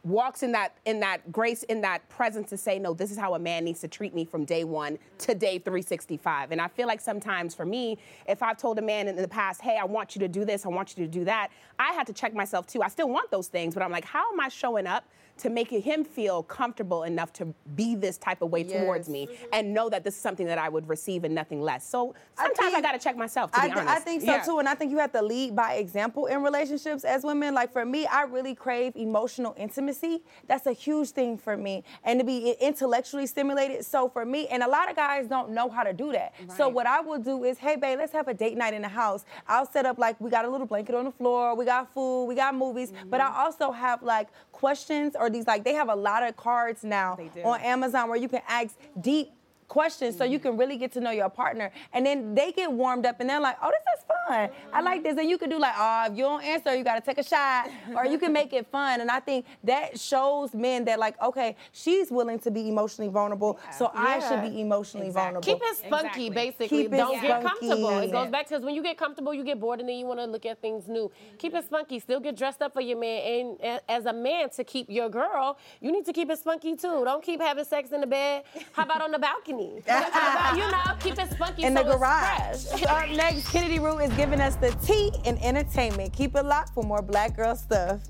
walks 0.03 0.43
in 0.43 0.51
that 0.51 0.75
in 0.85 0.99
that 0.99 1.31
grace 1.31 1.63
in 1.63 1.79
that 1.79 2.07
presence 2.09 2.49
to 2.49 2.57
say 2.57 2.77
no 2.77 2.93
this 2.93 3.09
is 3.09 3.17
how 3.17 3.35
a 3.35 3.39
man 3.39 3.63
needs 3.63 3.79
to 3.79 3.87
treat 3.87 4.13
me 4.13 4.25
from 4.25 4.43
day 4.43 4.65
one 4.65 4.97
to 5.17 5.33
day 5.33 5.57
365 5.57 6.51
and 6.51 6.59
i 6.59 6.67
feel 6.67 6.87
like 6.87 6.99
sometimes 6.99 7.55
for 7.55 7.65
me 7.65 7.97
if 8.27 8.43
i've 8.43 8.57
told 8.57 8.77
a 8.77 8.81
man 8.81 9.07
in 9.07 9.15
the 9.15 9.27
past 9.27 9.61
hey 9.61 9.77
i 9.79 9.85
want 9.85 10.13
you 10.13 10.19
to 10.19 10.27
do 10.27 10.43
this 10.43 10.65
i 10.65 10.69
want 10.69 10.97
you 10.97 11.05
to 11.05 11.09
do 11.09 11.23
that 11.23 11.49
i 11.79 11.93
had 11.93 12.05
to 12.05 12.13
check 12.13 12.33
myself 12.33 12.67
too. 12.67 12.81
I 12.81 12.89
still 12.89 13.07
want 13.07 13.31
those 13.31 13.47
things 13.47 13.73
but 13.73 13.81
i'm 13.81 13.91
like 13.91 14.03
how 14.03 14.29
am 14.33 14.41
i 14.41 14.49
showing 14.49 14.87
up 14.87 15.05
to 15.37 15.49
make 15.49 15.69
him 15.69 16.03
feel 16.03 16.43
comfortable 16.43 17.03
enough 17.03 17.33
to 17.33 17.53
be 17.75 17.95
this 17.95 18.17
type 18.17 18.41
of 18.41 18.51
way 18.51 18.63
towards 18.63 19.09
me 19.09 19.25
mm-hmm. 19.25 19.45
and 19.51 19.73
know 19.73 19.89
that 19.89 20.03
this 20.03 20.15
is 20.15 20.21
something 20.21 20.45
that 20.45 20.57
I 20.57 20.69
would 20.69 20.87
receive 20.87 21.23
and 21.23 21.33
nothing 21.33 21.61
less. 21.61 21.87
So 21.87 22.13
sometimes 22.37 22.73
I, 22.73 22.81
got 22.81 22.91
to 22.91 22.99
check 22.99 23.17
myself, 23.17 23.51
to 23.51 23.59
I, 23.59 23.67
be 23.67 23.73
th- 23.73 23.77
honest. 23.77 23.95
I 23.95 23.99
think 23.99 24.21
so 24.21 24.27
Yeah. 24.27 24.43
too, 24.43 24.59
and 24.59 24.69
I 24.69 24.75
think 24.75 24.91
you 24.91 24.99
have 24.99 25.11
to 25.13 25.21
lead 25.21 25.55
by 25.55 25.73
example 25.75 26.27
in 26.27 26.43
relationships 26.43 27.03
as 27.03 27.23
women. 27.23 27.53
Like 27.53 27.73
for 27.73 27.85
me, 27.85 28.05
I 28.05 28.23
really 28.23 28.53
crave 28.53 28.95
emotional 28.95 29.55
intimacy. 29.57 30.23
That's 30.47 30.67
a 30.67 30.73
huge 30.73 31.09
thing 31.11 31.37
for 31.37 31.57
me, 31.57 31.83
and 32.03 32.19
to 32.19 32.25
be 32.25 32.51
intellectually 32.59 33.25
stimulated. 33.25 33.85
So 33.85 34.09
for 34.09 34.25
me, 34.25 34.47
and 34.47 34.61
a 34.61 34.67
lot 34.67 34.89
of 34.89 34.95
guys 34.95 35.27
don't 35.27 35.51
know 35.51 35.69
how 35.69 35.83
to 35.83 35.93
do 35.93 36.11
that. 36.11 36.33
So 36.55 36.69
what 36.69 36.85
I 36.85 37.01
will 37.01 37.19
do 37.19 37.43
is, 37.43 37.57
hey 37.57 37.75
babe, 37.75 37.97
let's 37.97 38.13
have 38.13 38.27
a 38.27 38.33
date 38.33 38.57
night 38.57 38.73
in 38.73 38.81
the 38.81 38.87
house. 38.87 39.25
I'll 39.47 39.69
set 39.69 39.85
up 39.85 39.97
like 39.97 40.19
we 40.21 40.29
got 40.29 40.45
a 40.45 40.49
little 40.49 40.67
blanket 40.67 40.95
on 40.95 41.05
the 41.05 41.11
floor, 41.11 41.55
we 41.55 41.65
got 41.65 41.93
food, 41.93 42.25
we 42.25 42.35
got 42.35 42.55
movies, 42.55 42.93
but 43.09 43.19
mm-hmm. 43.19 43.35
I 43.35 43.43
also 43.43 43.71
have 43.71 44.03
like 44.03 44.29
questions 44.51 45.15
or 45.23 45.29
these 45.29 45.47
like 45.47 45.63
they 45.63 45.73
have 45.73 45.89
a 45.89 45.95
lot 45.95 46.21
of 46.21 46.35
cards 46.35 46.83
now 46.83 47.17
on 47.43 47.61
Amazon 47.61 48.09
where 48.09 48.17
you 48.17 48.27
can 48.27 48.41
ask 48.47 48.75
deep 48.99 49.31
questions 49.69 50.17
so 50.17 50.23
you 50.23 50.37
mm-hmm. 50.37 50.49
can 50.49 50.57
really 50.57 50.77
get 50.77 50.91
to 50.91 50.99
know 50.99 51.11
your 51.11 51.29
partner. 51.29 51.71
And 51.93 52.05
then 52.05 52.35
they 52.35 52.51
get 52.51 52.71
warmed 52.71 53.05
up 53.05 53.19
and 53.21 53.29
they're 53.29 53.39
like, 53.39 53.57
oh, 53.61 53.71
this 53.71 53.99
is 53.99 54.05
fun. 54.05 54.12
I 54.29 54.81
like 54.81 55.03
this. 55.03 55.17
And 55.17 55.29
you 55.29 55.37
can 55.37 55.49
do 55.49 55.59
like, 55.59 55.73
oh, 55.77 56.05
if 56.09 56.17
you 56.17 56.23
don't 56.23 56.43
answer, 56.43 56.75
you 56.75 56.83
got 56.83 56.95
to 56.95 57.01
take 57.01 57.17
a 57.17 57.23
shot. 57.23 57.69
or 57.95 58.05
you 58.05 58.17
can 58.17 58.31
make 58.33 58.53
it 58.53 58.67
fun. 58.67 59.01
And 59.01 59.09
I 59.09 59.19
think 59.19 59.45
that 59.63 59.99
shows 59.99 60.53
men 60.53 60.85
that, 60.85 60.99
like, 60.99 61.21
okay, 61.21 61.55
she's 61.71 62.11
willing 62.11 62.39
to 62.39 62.51
be 62.51 62.69
emotionally 62.69 63.11
vulnerable, 63.11 63.59
so 63.77 63.91
I 63.93 64.19
should 64.19 64.41
be 64.41 64.61
emotionally 64.61 65.09
vulnerable. 65.09 65.41
Keep 65.41 65.61
it 65.61 65.77
spunky, 65.77 66.29
basically. 66.29 66.83
Keep 66.83 66.91
Don't 66.91 67.21
get 67.21 67.41
spunky. 67.41 67.47
comfortable. 67.67 67.99
It 67.99 68.11
goes 68.11 68.29
back 68.29 68.47
to 68.47 68.59
when 68.59 68.75
you 68.75 68.83
get 68.83 68.97
comfortable, 68.97 69.33
you 69.33 69.43
get 69.43 69.59
bored, 69.59 69.79
and 69.79 69.89
then 69.89 69.97
you 69.97 70.05
want 70.05 70.19
to 70.19 70.25
look 70.25 70.45
at 70.45 70.61
things 70.61 70.87
new. 70.87 71.11
Keep 71.37 71.55
it 71.55 71.65
spunky. 71.65 71.99
Still 71.99 72.19
get 72.19 72.35
dressed 72.37 72.61
up 72.61 72.73
for 72.73 72.81
your 72.81 72.97
man. 72.97 73.57
And 73.61 73.81
as 73.89 74.05
a 74.05 74.13
man, 74.13 74.49
to 74.51 74.63
keep 74.63 74.89
your 74.89 75.09
girl, 75.09 75.57
you 75.81 75.91
need 75.91 76.05
to 76.05 76.13
keep 76.13 76.29
it 76.29 76.39
spunky 76.39 76.75
too. 76.75 77.03
Don't 77.05 77.23
keep 77.23 77.41
having 77.41 77.65
sex 77.65 77.91
in 77.91 78.01
the 78.01 78.07
bed. 78.07 78.43
How 78.71 78.83
about 78.83 79.01
on 79.01 79.11
the 79.11 79.19
balcony? 79.19 79.81
How 79.87 80.53
about, 80.53 80.57
you 80.57 80.71
know, 80.71 80.95
keep 80.99 81.17
it 81.19 81.31
spunky 81.31 81.63
in 81.63 81.75
so 81.75 81.83
the 81.83 81.91
garage. 81.97 82.65
fresh. 82.65 82.83
Up 82.83 83.09
next, 83.09 83.49
Kennedy 83.49 83.79
Rue 83.79 83.99
is 83.99 84.12
giving 84.15 84.41
us 84.41 84.55
the 84.55 84.71
tea 84.85 85.11
and 85.25 85.41
entertainment. 85.43 86.13
Keep 86.13 86.35
it 86.35 86.43
locked 86.43 86.73
for 86.73 86.83
more 86.83 87.01
Black 87.01 87.35
Girl 87.35 87.55
stuff. 87.55 88.01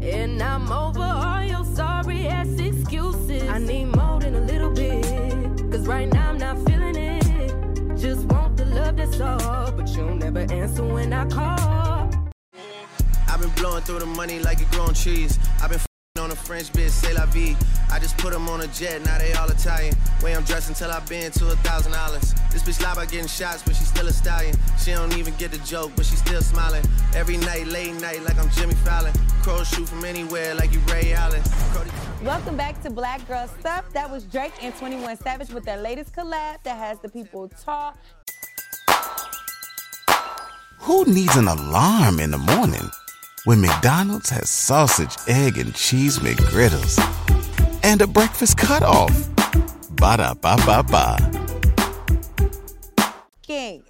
And 0.00 0.42
I'm 0.42 0.70
over 0.72 1.00
all 1.02 1.42
your 1.42 1.64
sorry 1.64 2.26
ass 2.26 2.58
excuses. 2.58 3.48
I 3.48 3.58
need 3.58 3.86
more 3.86 4.20
than 4.20 4.34
a 4.34 4.40
little 4.40 4.72
bit. 4.72 5.04
Cause 5.70 5.86
right 5.86 6.12
now 6.12 6.30
I'm 6.30 6.38
not 6.38 6.56
feeling 6.66 6.96
it. 6.96 7.96
Just 7.96 8.26
want 8.26 8.56
the 8.56 8.64
love 8.66 8.96
that's 8.96 9.20
all. 9.20 9.72
But 9.72 9.88
you'll 9.90 10.14
never 10.14 10.40
answer 10.40 10.84
when 10.84 11.12
I 11.12 11.26
call. 11.26 12.10
I've 13.28 13.40
been 13.40 13.50
blowing 13.50 13.82
through 13.82 14.00
the 14.00 14.06
money 14.06 14.40
like 14.40 14.60
it 14.60 14.70
growing 14.70 14.94
trees. 14.94 15.38
I've 15.62 15.70
been 15.70 15.78
f***ing 15.78 15.91
on 16.22 16.30
a 16.30 16.36
French 16.36 16.72
bitch, 16.72 16.90
say 16.90 17.12
la 17.12 17.26
vie. 17.26 17.56
I 17.90 17.98
just 17.98 18.16
put 18.16 18.32
them 18.32 18.48
on 18.48 18.60
a 18.60 18.68
jet, 18.68 19.02
now 19.04 19.18
they 19.18 19.32
all 19.32 19.50
Italian. 19.50 19.94
Way 20.22 20.34
I'm 20.36 20.44
dressed 20.44 20.68
until 20.68 20.90
I've 20.90 21.06
been 21.08 21.32
to 21.32 21.50
a 21.50 21.56
thousand 21.56 21.92
dollars. 21.92 22.34
This 22.50 22.62
bitch 22.62 22.82
lie 22.82 22.92
about 22.92 23.10
getting 23.10 23.26
shots, 23.26 23.62
but 23.62 23.74
she 23.74 23.84
still 23.84 24.06
a 24.06 24.12
stallion. 24.12 24.54
She 24.78 24.92
don't 24.92 25.16
even 25.18 25.34
get 25.36 25.50
the 25.50 25.58
joke, 25.58 25.90
but 25.96 26.06
she 26.06 26.14
still 26.16 26.40
smiling. 26.40 26.84
Every 27.14 27.36
night, 27.38 27.66
late 27.66 27.94
night, 28.00 28.22
like 28.22 28.38
I'm 28.38 28.48
Jimmy 28.50 28.74
Fallon. 28.86 29.12
Crows 29.42 29.68
shoot 29.68 29.88
from 29.88 30.04
anywhere, 30.04 30.54
like 30.54 30.72
you 30.72 30.78
Ray 30.92 31.12
Allen. 31.12 31.42
Welcome 32.22 32.56
back 32.56 32.80
to 32.84 32.90
Black 32.90 33.26
Girl 33.26 33.48
Stuff. 33.58 33.92
That 33.92 34.08
was 34.08 34.22
Drake 34.24 34.52
and 34.62 34.74
21 34.76 35.16
Savage 35.16 35.50
with 35.50 35.64
their 35.64 35.78
latest 35.78 36.14
collab 36.14 36.62
that 36.62 36.76
has 36.76 37.00
the 37.00 37.08
people 37.08 37.48
talk. 37.48 37.98
Who 40.78 41.04
needs 41.04 41.36
an 41.36 41.48
alarm 41.48 42.20
in 42.20 42.30
the 42.30 42.38
morning 42.38 42.90
when 43.44 43.60
McDonald's 43.60 44.30
has 44.30 44.48
sausage, 44.48 45.16
egg, 45.26 45.58
and 45.58 45.74
cheese 45.74 46.20
McGriddles 46.20 46.96
and 47.82 48.00
a 48.00 48.06
breakfast 48.06 48.56
cutoff? 48.56 49.12
Ba 49.90 50.16
da 50.16 50.34
ba 50.34 50.56
ba 50.64 50.82
ba. 50.82 51.41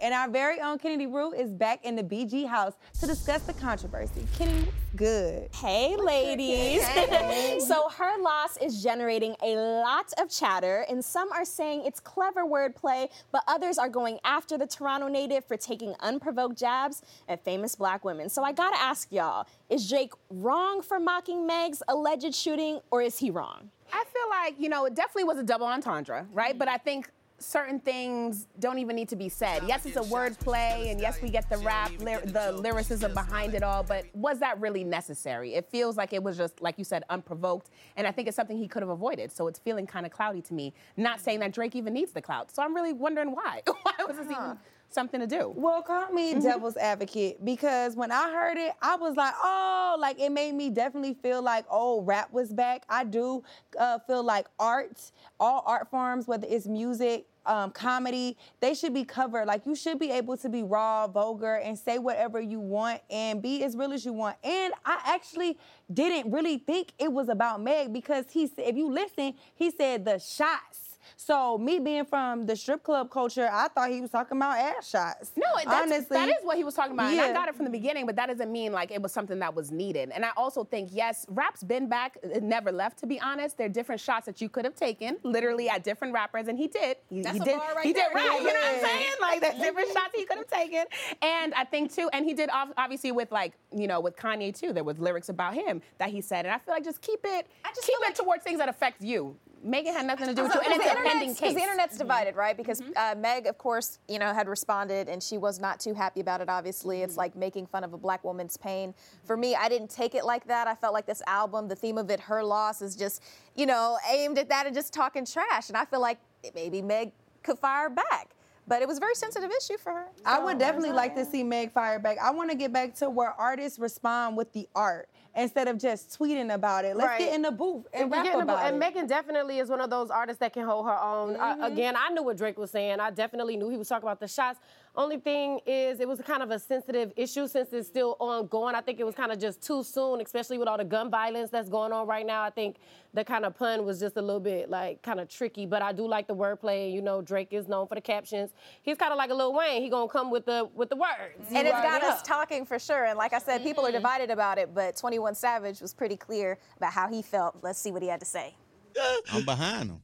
King. 0.02 0.12
And 0.12 0.14
our 0.14 0.28
very 0.28 0.61
own 0.61 0.78
Kennedy 0.78 1.06
Rue 1.06 1.32
is 1.32 1.52
back 1.52 1.85
in 1.85 1.97
the 1.97 2.02
BG 2.02 2.47
house 2.47 2.75
to 3.00 3.06
discuss 3.06 3.42
the 3.42 3.52
controversy. 3.54 4.26
Kennedy, 4.37 4.68
good? 4.97 5.49
Hey, 5.54 5.97
ladies. 5.97 6.82
Hey. 6.82 7.61
so 7.66 7.88
her 7.88 8.21
loss 8.21 8.56
is 8.59 8.82
generating 8.82 9.37
a 9.42 9.54
lot 9.56 10.12
of 10.18 10.30
chatter, 10.30 10.85
and 10.88 11.04
some 11.04 11.30
are 11.32 11.44
saying 11.44 11.85
it's 11.85 12.00
clever 12.00 12.44
wordplay, 12.44 13.09
but 13.30 13.42
others 13.47 13.78
are 13.78 13.88
going 13.88 14.18
after 14.25 14.59
the 14.59 14.66
Toronto 14.66 15.09
native 15.09 15.44
for 15.44 15.56
taking 15.56 15.94
unprovoked 16.00 16.59
jabs 16.59 17.02
at 17.28 17.44
famous 17.44 17.75
black 17.75 18.04
women. 18.04 18.28
So 18.28 18.42
I 18.42 18.52
gotta 18.52 18.80
ask 18.80 19.11
y'all, 19.12 19.47
is 19.71 19.88
Drake 19.88 20.12
wrong 20.30 20.82
for 20.82 20.99
mocking 20.99 21.47
Meg's 21.47 21.82
alleged 21.88 22.35
shooting, 22.35 22.80
or 22.90 23.02
is 23.02 23.18
he 23.18 23.30
wrong? 23.30 23.71
I 23.92 24.04
feel 24.04 24.30
like, 24.30 24.54
you 24.59 24.71
know, 24.71 24.87
it 24.87 24.94
definitely 24.94 25.25
was 25.25 25.38
a 25.38 25.42
double 25.42 25.66
entendre, 25.66 26.26
right? 26.32 26.59
But 26.59 26.68
I 26.68 26.78
think 26.78 27.11
certain 27.42 27.80
things 27.80 28.46
don't 28.61 28.78
even 28.78 28.94
need 28.96 29.08
to 29.08 29.16
be 29.16 29.28
said. 29.28 29.62
Yes, 29.66 29.84
it's 29.87 29.96
a 29.96 30.02
word 30.02 30.38
play, 30.38 30.88
and 30.90 31.00
yes, 31.00 31.20
we 31.20 31.28
get 31.28 31.49
the 31.49 31.58
rap, 31.58 31.90
ly- 31.99 32.20
the 32.20 32.52
lyricism 32.52 33.12
behind 33.14 33.54
it 33.54 33.62
all, 33.62 33.82
but 33.82 34.04
was 34.14 34.38
that 34.38 34.61
really 34.61 34.84
necessary? 34.84 35.54
It 35.54 35.68
feels 35.70 35.96
like 35.96 36.12
it 36.12 36.22
was 36.22 36.37
just, 36.37 36.61
like 36.62 36.78
you 36.78 36.84
said, 36.84 37.04
unprovoked, 37.11 37.70
and 37.96 38.06
I 38.06 38.12
think 38.12 38.28
it's 38.28 38.37
something 38.37 38.56
he 38.56 38.68
could 38.68 38.82
have 38.82 38.90
avoided. 38.90 39.32
So 39.32 39.46
it's 39.49 39.58
feeling 39.58 39.87
kind 39.87 40.06
of 40.06 40.12
cloudy 40.12 40.42
to 40.42 40.54
me. 40.54 40.72
Not 40.96 41.20
saying 41.20 41.40
that 41.40 41.52
Drake 41.52 41.75
even 41.75 41.92
needs 41.94 42.12
the 42.12 42.22
clout. 42.22 42.50
So 42.50 42.62
I'm 42.62 42.75
really 42.75 42.92
wondering 42.92 43.32
why. 43.32 43.62
why 43.82 43.92
was 44.06 44.16
this 44.16 44.26
even 44.26 44.56
something 44.88 45.20
to 45.20 45.26
do? 45.26 45.52
Well, 45.56 45.80
call 45.82 46.12
me 46.12 46.34
Mhm. 46.34 46.42
devil's 46.42 46.76
advocate 46.76 47.42
because 47.42 47.96
when 47.96 48.12
I 48.12 48.30
heard 48.30 48.58
it, 48.58 48.72
I 48.82 48.96
was 48.96 49.16
like, 49.16 49.32
oh, 49.42 49.96
like 49.99 50.20
it 50.20 50.30
made 50.30 50.54
me 50.54 50.68
definitely 50.68 51.14
feel 51.14 51.40
like, 51.40 51.64
oh, 51.70 52.02
rap 52.02 52.30
was 52.32 52.52
back. 52.52 52.84
I 52.90 53.04
do 53.04 53.42
uh, 53.78 53.99
feel 54.00 54.22
like 54.22 54.46
art, 54.58 55.00
all 55.40 55.62
art 55.66 55.90
forms, 55.90 56.28
whether 56.28 56.46
it's 56.49 56.66
music, 56.66 57.25
um, 57.46 57.70
comedy, 57.70 58.37
they 58.61 58.75
should 58.75 58.94
be 58.94 59.04
covered. 59.04 59.46
Like 59.46 59.66
you 59.66 59.75
should 59.75 59.99
be 59.99 60.11
able 60.11 60.37
to 60.38 60.49
be 60.49 60.62
raw, 60.62 61.06
vulgar, 61.06 61.56
and 61.56 61.78
say 61.78 61.99
whatever 61.99 62.40
you 62.40 62.61
want 62.61 63.00
and 63.11 63.42
be 63.42 63.64
as 63.64 63.76
real 63.76 63.92
as 63.92 64.04
you 64.04 64.12
want. 64.12 64.37
And 64.44 64.72
I 64.84 65.00
actually 65.06 65.58
didn't 65.92 66.30
really 66.30 66.58
think 66.58 66.92
it 66.99 67.12
was 67.12 67.28
about 67.28 67.62
Meg 67.62 67.92
because 67.92 68.26
he 68.30 68.46
said, 68.46 68.66
if 68.66 68.76
you 68.76 68.90
listen, 68.90 69.34
he 69.54 69.70
said 69.70 70.04
the 70.04 70.18
shots. 70.18 70.81
So 71.16 71.59
me 71.59 71.78
being 71.78 72.04
from 72.04 72.47
the 72.47 72.56
strip 72.56 72.82
club 72.82 73.11
culture, 73.11 73.49
I 73.50 73.68
thought 73.68 73.90
he 73.90 74.00
was 74.00 74.11
talking 74.11 74.37
about 74.37 74.59
ass 74.59 74.88
shots. 74.88 75.32
No, 75.37 75.47
that's, 75.56 75.68
honestly, 75.68 76.16
that 76.16 76.28
is 76.28 76.37
what 76.42 76.56
he 76.56 76.64
was 76.64 76.75
talking 76.75 76.92
about. 76.92 77.11
And 77.11 77.21
I 77.21 77.32
got 77.32 77.49
it 77.49 77.54
from 77.54 77.64
the 77.64 77.71
beginning, 77.71 78.06
but 78.06 78.16
that 78.16 78.26
doesn't 78.26 78.50
mean 78.50 78.73
like 78.73 78.90
it 78.90 79.00
was 79.00 79.12
something 79.12 79.38
that 79.40 79.54
was 79.54 79.71
needed. 79.71 80.11
And 80.11 80.25
I 80.25 80.30
also 80.37 80.64
think, 80.64 80.90
yes, 80.92 81.26
rap's 81.28 81.62
been 81.62 81.88
back, 81.88 82.18
it 82.23 82.42
never 82.42 82.73
left, 82.73 82.99
to 82.99 83.06
be 83.06 83.21
honest. 83.21 83.59
There 83.59 83.66
are 83.66 83.71
different 83.71 84.00
shots 84.00 84.26
that 84.26 84.40
you 84.40 84.49
could 84.49 84.64
have 84.64 84.75
taken, 84.76 85.18
literally 85.23 85.68
at 85.68 85.85
different 85.85 86.14
rappers, 86.14 86.49
and 86.49 86.59
he 86.59 86.68
did. 86.68 86.97
He, 87.09 87.23
That's 87.23 87.37
he 87.37 87.42
a 87.42 87.44
did, 87.44 87.59
bar 87.59 87.75
right 87.76 87.87
he 87.87 87.92
did 87.92 88.02
there. 88.02 88.14
right. 88.14 88.40
You 88.40 88.47
know 88.47 88.52
what 88.52 88.75
I'm 88.75 88.80
saying? 88.80 89.12
Like 89.21 89.40
there's 89.40 89.59
different 89.59 89.88
shots 89.92 90.12
he 90.14 90.25
could 90.25 90.38
have 90.38 90.49
taken. 90.49 90.85
And 91.21 91.54
I 91.54 91.64
think 91.64 91.94
too, 91.94 92.09
and 92.12 92.25
he 92.25 92.35
did 92.35 92.50
obviously 92.52 93.12
with 93.12 93.30
like, 93.32 93.52
you 93.75 93.87
know, 93.87 94.00
with 94.00 94.16
Kanye 94.16 94.59
too, 94.59 94.73
there 94.73 94.85
was 94.85 94.99
lyrics 94.99 95.28
about 95.28 95.54
him 95.54 95.82
that 95.99 96.11
he 96.11 96.21
said. 96.21 96.44
And 96.47 96.54
I 96.54 96.59
feel 96.59 96.75
like 96.75 96.85
just 96.85 97.00
keep 97.00 97.21
it, 97.25 97.47
keep 97.82 97.99
it 98.09 98.14
towards 98.14 98.44
things 98.44 98.59
that 98.59 98.68
affect 98.68 99.02
you. 99.02 99.37
Megan 99.64 99.95
had 99.95 100.07
nothing 100.07 100.26
to 100.26 100.35
do 100.35 100.42
with 100.42 100.54
you, 100.54 100.61
and 100.61 100.75
it's 100.75 100.85
a 100.85 100.95
pending 100.97 101.28
Because 101.31 101.38
case. 101.38 101.49
Mm-hmm. 101.50 101.57
the 101.57 101.62
internet's 101.62 101.97
divided, 101.99 102.35
right? 102.37 102.57
Because 102.57 102.83
uh, 102.97 103.14
Meg, 103.16 103.47
of 103.47 103.59
course, 103.59 103.99
you 104.09 104.19
know, 104.19 104.33
had 104.35 104.49
responded, 104.49 105.09
and 105.09 105.23
she 105.23 105.38
was 105.38 105.61
not 105.61 105.78
too 105.81 105.95
happy 105.95 106.21
about 106.21 106.40
it. 106.40 106.49
Obviously, 106.49 106.97
Mm-hmm. 106.97 107.04
it's 107.04 107.16
like 107.16 107.37
making 107.37 107.66
fun 107.66 107.85
of 107.85 107.92
a 107.92 107.99
black 107.99 108.25
woman's 108.25 108.57
pain. 108.57 108.92
For 109.25 109.37
me, 109.37 109.54
I 109.54 109.69
didn't 109.69 109.90
take 109.90 110.14
it 110.14 110.25
like 110.25 110.47
that. 110.49 110.66
I 110.66 110.75
felt 110.75 110.92
like 110.95 111.07
this 111.07 111.23
album, 111.26 111.69
the 111.69 111.76
theme 111.76 111.97
of 111.99 112.11
it, 112.11 112.19
her 112.21 112.42
loss, 112.42 112.83
is 112.83 112.97
just, 112.97 113.23
you 113.54 113.66
know, 113.66 113.99
aimed 114.11 114.38
at 114.38 114.49
that 114.49 114.66
and 114.66 114.75
just 114.75 114.92
talking 114.92 115.25
trash. 115.25 115.69
And 115.69 115.76
I 115.76 115.85
feel 115.85 116.00
like 116.00 116.19
maybe 116.54 116.83
Meg 116.83 117.12
could 117.42 117.59
fire 117.59 117.88
back. 117.88 118.31
but 118.69 118.81
it 118.83 118.87
was 118.88 118.97
a 118.99 119.00
very 119.00 119.14
sensitive 119.14 119.50
issue 119.50 119.76
for 119.76 119.92
her. 119.92 120.07
I 120.25 120.38
would 120.38 120.59
definitely 120.59 120.92
like 120.92 121.14
to 121.16 121.25
see 121.25 121.42
Meg 121.42 121.73
fire 121.73 121.99
back. 121.99 122.19
I 122.23 122.31
want 122.31 122.50
to 122.50 122.57
get 122.57 122.73
back 122.73 122.95
to 122.97 123.11
where 123.11 123.31
artists 123.33 123.78
respond 123.78 124.37
with 124.37 124.52
the 124.52 124.69
art 124.75 125.09
instead 125.34 125.68
of 125.68 125.78
just 125.78 126.18
tweeting 126.18 126.52
about 126.52 126.84
it. 126.84 126.96
Let's 126.96 127.08
Right. 127.08 127.18
get 127.20 127.34
in 127.34 127.42
the 127.42 127.50
booth 127.50 127.86
and, 127.94 128.10
we 128.10 128.16
rap 128.16 128.24
get 128.24 128.32
in 128.34 128.46
the 128.46 128.52
about 128.52 128.66
and 128.66 128.76
it. 128.76 128.78
Megan 128.78 129.06
definitely 129.06 129.58
is 129.58 129.70
one 129.70 129.80
of 129.80 129.88
those 129.90 130.10
artists 130.10 130.40
that 130.40 130.52
can 130.52 130.66
hold 130.66 130.86
her 130.86 130.98
own. 131.00 131.36
Uh, 131.36 131.56
Mhm. 131.56 131.66
again, 131.72 131.94
I 131.96 132.10
knew 132.10 132.22
what 132.22 132.36
Drake 132.36 132.58
was 132.58 132.70
saying. 132.70 133.00
I 133.00 133.10
definitely 133.10 133.56
knew 133.56 133.68
he 133.70 133.76
was 133.78 133.88
talking 133.88 134.06
about 134.06 134.20
the 134.20 134.28
shots. 134.28 134.60
Only 134.94 135.18
thing 135.18 135.61
is, 135.64 136.00
it 136.00 136.08
was 136.08 136.20
kind 136.20 136.42
of 136.42 136.50
a 136.50 136.58
sensitive 136.58 137.12
issue 137.16 137.49
since 137.49 137.72
it's 137.72 137.88
still 137.88 138.14
ongoing. 138.20 138.75
I 138.75 138.82
think 138.82 139.00
it 139.00 139.04
was 139.04 139.14
kind 139.14 139.32
of 139.32 139.38
just 139.38 139.62
too 139.62 139.82
soon, 139.82 140.20
especially 140.20 140.58
with 140.58 140.68
all 140.68 140.76
the 140.76 140.84
gun 140.84 141.11
violence 141.11 141.49
that's 141.49 141.70
going 141.70 141.92
on 141.92 142.06
right 142.06 142.26
now. 142.26 142.42
I 142.42 142.50
think 142.50 142.76
the 143.14 143.25
kind 143.25 143.46
of 143.46 143.56
pun 143.56 143.87
was 143.87 144.00
just 144.00 144.18
a 144.18 144.20
little 144.20 144.40
bit 144.40 144.68
like 144.68 145.00
kind 145.02 145.18
of 145.18 145.28
tricky, 145.28 145.64
but 145.64 145.80
I 145.80 145.92
do 145.92 146.06
like 146.06 146.26
the 146.26 146.34
wordplay. 146.34 146.92
You 146.92 147.00
know, 147.00 147.22
Drake 147.22 147.49
is 147.52 147.68
known 147.68 147.87
for 147.87 147.94
the 147.94 148.02
captions. 148.02 148.50
He's 148.82 148.99
kind 148.99 149.12
of 149.12 149.16
like 149.16 149.30
a 149.30 149.34
Lil 149.34 149.54
Wayne. 149.54 149.82
He 149.82 149.88
gonna 149.88 150.08
come 150.08 150.30
with 150.30 150.44
the 150.44 150.68
with 150.75 150.90
the 150.90 150.96
words. 150.96 151.49
And 151.50 151.66
it's 151.66 151.80
got 151.80 152.02
us 152.02 152.20
talking 152.22 152.66
for 152.66 152.78
sure. 152.78 153.06
And 153.06 153.16
like 153.16 153.32
I 153.32 153.38
said, 153.38 153.62
people 153.62 153.84
are 153.84 153.88
mm-hmm. 153.88 153.96
divided 153.96 154.30
about 154.30 154.58
it, 154.58 154.75
but 154.75 154.96
21 154.96 155.34
Savage 155.34 155.80
was 155.80 155.94
pretty 155.94 156.18
clear 156.18 156.58
about 156.76 156.92
how 156.92 157.08
he 157.08 157.22
felt. 157.22 157.56
Let's 157.62 157.78
see 157.78 157.92
what 157.92 158.02
he 158.02 158.08
had 158.08 158.20
to 158.20 158.26
say. 158.26 158.54
I'm 159.32 159.44
behind 159.46 159.90
him. 159.90 160.00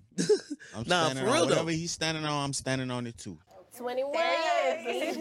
I'm 0.75 0.85
Nah, 0.87 1.07
standing 1.07 1.25
for 1.25 1.31
on 1.31 1.35
real, 1.35 1.43
though. 1.45 1.51
whatever 1.51 1.71
he's 1.71 1.93
standing 1.93 2.25
on. 2.25 2.45
I'm 2.45 2.53
standing 2.53 2.91
on 2.91 3.07
it 3.07 3.19
too. 3.19 3.39
21. 3.79 4.13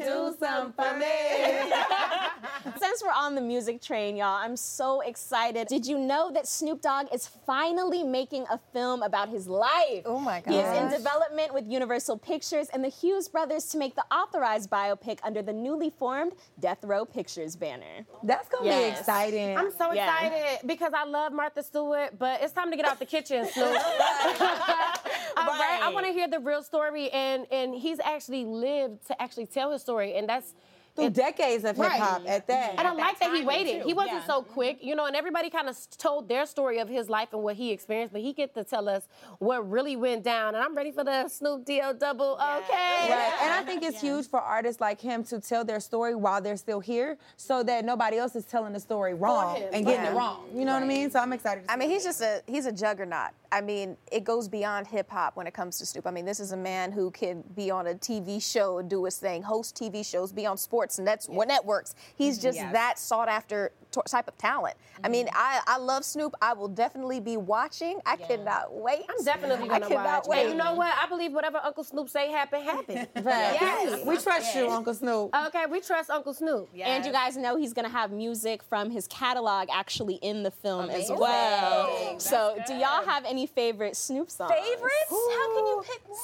Do 0.04 0.36
something 0.40 0.74
for 0.74 0.98
me. 0.98 1.06
Since 2.80 3.04
we're 3.04 3.12
on 3.14 3.36
the 3.36 3.42
music 3.42 3.82
train, 3.82 4.16
y'all, 4.18 4.36
I'm 4.36 4.58
so 4.58 5.02
excited. 5.02 5.68
Did 5.68 5.86
you 5.86 5.98
know 6.00 6.32
that 6.34 6.48
Snoop 6.48 6.82
Dogg 6.82 7.08
is 7.14 7.28
finally 7.28 8.04
making 8.04 8.46
a 8.50 8.60
film 8.74 9.04
about 9.04 9.30
his 9.30 9.48
life? 9.48 10.04
Oh 10.06 10.20
my 10.20 10.42
god. 10.42 10.52
He 10.52 10.58
is 10.60 10.78
in 10.78 10.90
development 10.90 11.54
with 11.54 11.68
Universal 11.68 12.18
Pictures 12.18 12.68
and 12.74 12.84
the 12.84 12.90
Hughes 12.90 13.28
brothers 13.30 13.66
to 13.68 13.78
make 13.78 13.96
the 13.96 14.06
authorized 14.14 14.70
biopic 14.70 15.20
under 15.24 15.42
the 15.42 15.54
newly 15.54 15.90
formed 15.92 16.34
Death 16.60 16.84
Row 16.84 17.06
Pictures 17.06 17.56
banner. 17.56 18.06
That's 18.24 18.50
gonna 18.50 18.64
be 18.64 18.70
Yes. 18.70 19.00
exciting. 19.00 19.58
I'm 19.58 19.72
so 19.78 19.92
Yeah. 19.94 20.06
excited 20.26 20.68
because 20.68 20.94
I 20.94 21.04
love 21.06 21.32
Martha 21.32 21.64
Stewart, 21.64 22.18
but 22.18 22.42
it's 22.42 22.54
time 22.54 22.72
to 22.72 22.76
get 22.78 22.86
out 22.86 23.00
the 23.00 23.06
kitchen, 23.06 23.46
Snoop. 23.46 23.68
All 25.38 25.46
right. 25.46 25.80
I 25.84 25.92
want 25.94 26.06
to 26.08 26.12
hear 26.12 26.28
the 26.28 26.40
real 26.40 26.64
story, 26.64 27.10
and 27.12 27.46
and 27.52 27.76
he's 27.76 28.00
actually 28.00 28.44
lived 28.48 29.06
to 29.08 29.22
actually 29.22 29.46
tell 29.46 29.72
his 29.72 29.82
story, 29.82 30.16
and 30.16 30.28
that's 30.28 30.54
Through 30.98 31.12
decades 31.12 31.64
of 31.64 31.78
hip 31.78 31.86
hop 31.92 32.20
Right. 32.22 32.28
at 32.28 32.48
that. 32.48 32.72
And 32.78 32.88
I 32.88 32.92
like 32.92 33.20
that 33.20 33.34
he 33.34 33.46
waited. 33.46 33.82
too. 33.84 33.88
He 33.88 33.94
wasn't 33.94 34.18
Yeah. 34.18 34.26
so 34.26 34.42
quick, 34.42 34.84
you 34.84 34.96
know. 34.96 35.06
And 35.06 35.16
everybody 35.16 35.50
kind 35.50 35.70
of 35.70 35.78
told 35.98 36.28
their 36.28 36.46
story 36.48 36.80
of 36.80 36.90
his 36.90 37.08
life 37.10 37.30
and 37.34 37.44
what 37.44 37.56
he 37.56 37.72
experienced, 37.72 38.14
but 38.14 38.22
he 38.22 38.34
get 38.34 38.54
to 38.56 38.64
tell 38.64 38.90
us 38.90 39.04
what 39.40 39.70
really 39.70 39.96
went 39.96 40.24
down. 40.24 40.56
And 40.56 40.64
I'm 40.64 40.76
ready 40.76 40.92
for 40.92 41.04
the 41.04 41.28
Snoop 41.28 41.66
D-O 41.66 41.94
double. 41.94 42.34
Okay. 42.34 43.10
Right. 43.12 43.34
And 43.42 43.54
I 43.54 43.64
think 43.64 43.84
it's 43.84 44.02
huge 44.02 44.28
for 44.28 44.42
artists 44.42 44.82
like 44.82 45.00
him 45.00 45.24
to 45.26 45.40
tell 45.40 45.64
their 45.64 45.80
story 45.80 46.16
while 46.16 46.42
they're 46.42 46.58
still 46.58 46.80
here 46.80 47.18
so 47.36 47.62
that 47.64 47.86
nobody 47.86 48.18
else 48.18 48.36
is 48.36 48.46
telling 48.46 48.74
the 48.74 48.80
story 48.80 49.14
wrong 49.14 49.58
and 49.72 49.86
getting 49.86 50.04
Yeah. 50.04 50.12
it 50.14 50.16
wrong. 50.16 50.50
You 50.54 50.66
know 50.66 50.74
what 50.74 50.84
I 50.84 50.88
mean? 50.88 51.12
So 51.12 51.20
I'm 51.20 51.32
excited. 51.34 51.66
To 51.68 51.72
I 51.72 51.76
mean, 51.78 51.90
it. 51.92 51.94
he's 51.94 52.04
just 52.04 52.22
a 52.22 52.42
he's 52.48 52.66
a 52.66 52.72
juggernaut. 52.72 53.32
I 53.52 53.62
mean, 53.62 53.96
it 54.12 54.24
goes 54.26 54.48
beyond 54.50 54.88
hip 54.88 55.10
hop 55.10 55.38
when 55.38 55.48
it 55.48 55.54
comes 55.54 55.78
to 55.78 55.86
Snoop. 55.86 56.06
I 56.06 56.12
mean, 56.12 56.26
this 56.26 56.40
is 56.42 56.52
a 56.52 56.58
man 56.58 56.92
who 56.92 57.12
can 57.12 57.44
be 57.56 57.72
on 57.72 57.88
a 57.88 57.94
TV 57.96 58.40
show 58.42 58.80
and 58.80 58.90
do 58.90 59.06
his 59.06 59.18
thing, 59.18 59.42
host 59.44 59.76
TV 59.78 60.04
shows, 60.04 60.32
be 60.34 60.46
on 60.46 60.58
sports 60.58 60.87
and 60.98 61.08
that's 61.08 61.28
what 61.28 61.48
networks. 61.48 61.96
He's 62.16 62.38
mm-hmm. 62.38 62.48
just 62.48 62.58
Yes. 62.58 62.74
that 62.74 63.00
sought 63.00 63.30
after 63.30 63.72
t- 63.92 64.02
type 64.08 64.28
of 64.28 64.38
talent. 64.38 64.76
I 65.04 65.10
mean, 65.10 65.28
mm-hmm. 65.28 65.38
I, 65.38 65.62
I 65.68 65.78
love 65.78 66.04
Snoop. 66.04 66.34
I 66.42 66.54
will 66.54 66.68
definitely 66.68 67.20
be 67.20 67.38
watching. 67.38 68.00
I 68.06 68.16
cannot 68.16 68.74
wait. 68.74 69.04
I'm 69.10 69.24
definitely 69.24 69.70
I 69.70 69.80
gonna 69.80 69.88
cannot 69.88 70.26
watch. 70.26 70.28
wait. 70.28 70.42
And 70.42 70.50
you 70.52 70.56
know 70.56 70.74
what? 70.74 70.94
I 71.02 71.08
believe 71.08 71.34
whatever 71.34 71.60
Uncle 71.64 71.84
Snoop 71.84 72.10
say 72.10 72.32
happen, 72.32 72.62
happen. 72.62 73.08
Right. 73.28 73.58
Yes. 73.60 74.06
We 74.06 74.18
trust 74.18 74.56
you, 74.56 74.70
Uncle 74.70 74.94
Snoop. 74.94 75.36
Okay, 75.48 75.66
we 75.70 75.82
trust 75.82 76.10
Uncle 76.10 76.34
Snoop. 76.34 76.70
And 76.82 77.06
you 77.06 77.12
guys 77.12 77.36
know 77.36 77.58
he's 77.58 77.74
gonna 77.74 77.90
have 77.90 78.12
music 78.12 78.64
from 78.64 78.90
his 78.90 79.08
catalog 79.08 79.68
actually 79.72 80.16
in 80.16 80.44
the 80.44 80.52
film 80.52 80.86
Amazing. 80.86 81.16
as 81.16 81.20
well. 81.20 81.88
Amazing. 81.88 82.20
So, 82.20 82.58
do 82.68 82.74
y'all 82.74 83.06
have 83.06 83.26
any 83.26 83.46
favorite 83.48 83.96
Snoop 83.98 84.30
songs? 84.30 84.52
Favorites? 84.52 85.10
How 85.10 85.56
can 85.56 85.66
you 85.68 85.84
pick 85.86 86.08
one? 86.08 86.18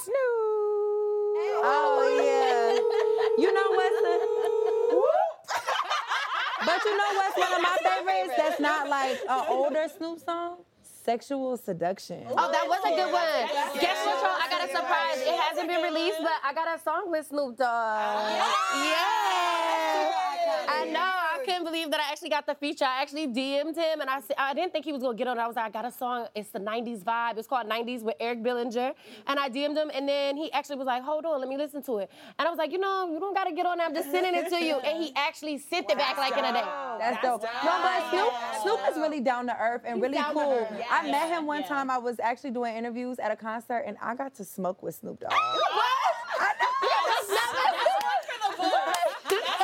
Oh 1.66 2.20
yeah. 2.22 2.80
You 3.36 3.52
know 3.52 3.70
what's 3.70 4.00
the 4.00 4.34
But 6.66 6.84
you 6.84 6.96
know 6.96 7.10
what's 7.14 7.36
one 7.36 7.52
of 7.52 7.62
my 7.62 7.76
favorites 7.82 8.34
that's 8.36 8.60
not 8.60 8.88
like 8.88 9.18
an 9.28 9.44
older 9.48 9.86
Snoop 9.96 10.20
song? 10.20 10.58
Sexual 10.82 11.56
seduction. 11.58 12.24
Oh, 12.30 12.50
that 12.50 12.66
was 12.66 12.80
a 12.80 12.90
good 12.96 13.12
one. 13.12 13.78
Guess 13.78 14.06
what, 14.06 14.22
y'all? 14.22 14.40
I 14.40 14.48
got 14.48 14.64
a 14.64 14.68
surprise. 14.72 15.20
It 15.20 15.38
hasn't 15.38 15.68
been 15.68 15.82
released, 15.82 16.18
but 16.22 16.32
I 16.42 16.54
got 16.54 16.68
a 16.74 16.80
song 16.82 17.10
with 17.10 17.26
Snoop 17.26 17.58
Dogg. 17.58 17.68
Oh, 17.68 18.56
yeah. 18.74 20.72
I 20.72 20.84
know. 20.90 21.23
I 21.44 21.46
couldn't 21.46 21.64
believe 21.64 21.90
that 21.90 22.00
I 22.00 22.10
actually 22.10 22.30
got 22.30 22.46
the 22.46 22.54
feature. 22.54 22.84
I 22.86 23.02
actually 23.02 23.26
DM'd 23.28 23.76
him, 23.76 24.00
and 24.00 24.08
I 24.08 24.20
I 24.38 24.54
didn't 24.54 24.72
think 24.72 24.84
he 24.86 24.92
was 24.92 25.02
gonna 25.02 25.16
get 25.16 25.26
on. 25.26 25.38
it. 25.38 25.42
I 25.42 25.46
was 25.46 25.56
like, 25.56 25.66
I 25.66 25.70
got 25.70 25.84
a 25.84 25.90
song. 25.92 26.26
It's 26.34 26.48
the 26.50 26.58
'90s 26.60 27.04
vibe. 27.04 27.36
It's 27.38 27.46
called 27.46 27.68
'90s 27.68 28.02
with 28.02 28.14
Eric 28.18 28.42
Bellinger, 28.42 28.92
and 29.26 29.38
I 29.38 29.48
DM'd 29.50 29.76
him, 29.76 29.90
and 29.92 30.08
then 30.08 30.36
he 30.36 30.50
actually 30.52 30.76
was 30.76 30.86
like, 30.86 31.02
Hold 31.02 31.26
on, 31.26 31.40
let 31.40 31.48
me 31.48 31.56
listen 31.58 31.82
to 31.82 31.98
it. 31.98 32.10
And 32.38 32.48
I 32.48 32.50
was 32.50 32.58
like, 32.58 32.72
You 32.72 32.78
know, 32.78 33.10
you 33.12 33.20
don't 33.20 33.34
gotta 33.34 33.52
get 33.52 33.66
on. 33.66 33.80
I'm 33.80 33.94
just 33.94 34.10
sending 34.10 34.34
it 34.34 34.48
to 34.48 34.56
you, 34.64 34.76
and 34.78 35.02
he 35.02 35.12
actually 35.16 35.58
sent 35.58 35.90
it 35.90 35.98
back 35.98 36.16
like 36.16 36.32
in 36.32 36.44
a 36.44 36.52
day. 36.52 36.64
That's 36.98 37.20
dope. 37.22 37.42
No, 37.42 37.72
but 37.82 38.10
Snoop, 38.10 38.32
Snoop 38.62 38.80
is 38.90 38.96
really 38.96 39.20
down 39.20 39.46
to 39.46 39.56
earth 39.60 39.82
and 39.84 39.96
He's 39.96 40.02
really 40.02 40.22
cool. 40.32 40.66
earth. 40.70 40.82
I 40.90 41.10
met 41.10 41.28
him 41.28 41.46
one 41.46 41.64
time. 41.64 41.90
I 41.90 41.98
was 41.98 42.18
actually 42.20 42.52
doing 42.52 42.74
interviews 42.76 43.18
at 43.18 43.30
a 43.30 43.36
concert, 43.36 43.84
and 43.86 43.96
I 44.00 44.14
got 44.14 44.34
to 44.36 44.44
smoke 44.44 44.82
with 44.82 44.94
Snoop 44.94 45.20
Dogg. 45.20 45.30
Ah! 45.32 45.58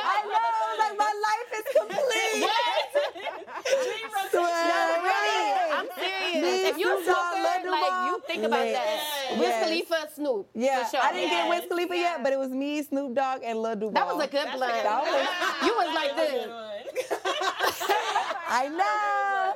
I 0.03 0.23
know, 0.27 0.79
like 0.79 0.97
my 0.99 1.13
life 1.27 1.51
is 1.59 1.67
complete. 1.77 2.49
No, 4.33 4.43
really. 5.03 5.41
I'm 5.73 5.89
serious. 5.99 6.70
If 6.70 6.70
you're 6.81 6.99
a 6.99 7.05
Snoop 7.05 7.17
Dogg, 7.17 7.35
smoker, 7.35 7.63
Lil 7.63 7.71
like 7.71 7.83
Duval, 7.85 8.07
you 8.07 8.23
think 8.27 8.43
about 8.45 8.61
lit. 8.61 8.75
that. 8.75 9.31
Wiz 9.39 9.41
Yes. 9.49 9.65
Khalifa, 9.65 10.09
Snoop. 10.15 10.49
Yeah, 10.55 10.85
for 10.85 10.91
sure. 10.91 11.01
I 11.05 11.13
didn't 11.13 11.31
get 11.31 11.49
Wiz 11.49 11.65
Khalifa 11.69 11.97
yet, 11.97 12.23
but 12.23 12.33
it 12.33 12.39
was 12.39 12.49
me, 12.51 12.83
Snoop 12.83 13.15
Dogg, 13.15 13.41
and 13.45 13.59
Lil 13.59 13.77
Duval. 13.77 13.93
That 13.93 14.07
was 14.15 14.25
a 14.25 14.29
good 14.29 14.49
blend. 14.57 14.87
That 14.87 15.03
was- 15.03 15.29
you 15.67 15.75
was 15.77 15.95
like 15.95 16.17
this. 16.17 16.49
I 18.53 18.69
know. 18.69 19.55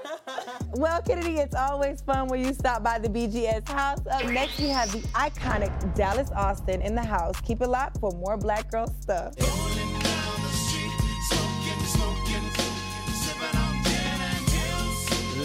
Well, 0.76 1.02
Kennedy, 1.02 1.38
it's 1.38 1.54
always 1.54 2.00
fun 2.02 2.28
when 2.28 2.44
you 2.44 2.52
stop 2.52 2.82
by 2.84 2.98
the 2.98 3.08
BGS 3.08 3.68
house. 3.68 4.00
Up 4.10 4.24
next, 4.26 4.58
we 4.58 4.68
have 4.68 4.90
the 4.92 4.98
iconic 5.08 5.94
Dallas 5.94 6.30
Austin 6.32 6.80
in 6.82 6.94
the 6.94 7.02
house. 7.02 7.40
Keep 7.40 7.62
it 7.62 7.68
locked 7.68 7.98
for 7.98 8.10
more 8.12 8.36
Black 8.36 8.70
Girl 8.70 8.86
stuff. 9.00 9.34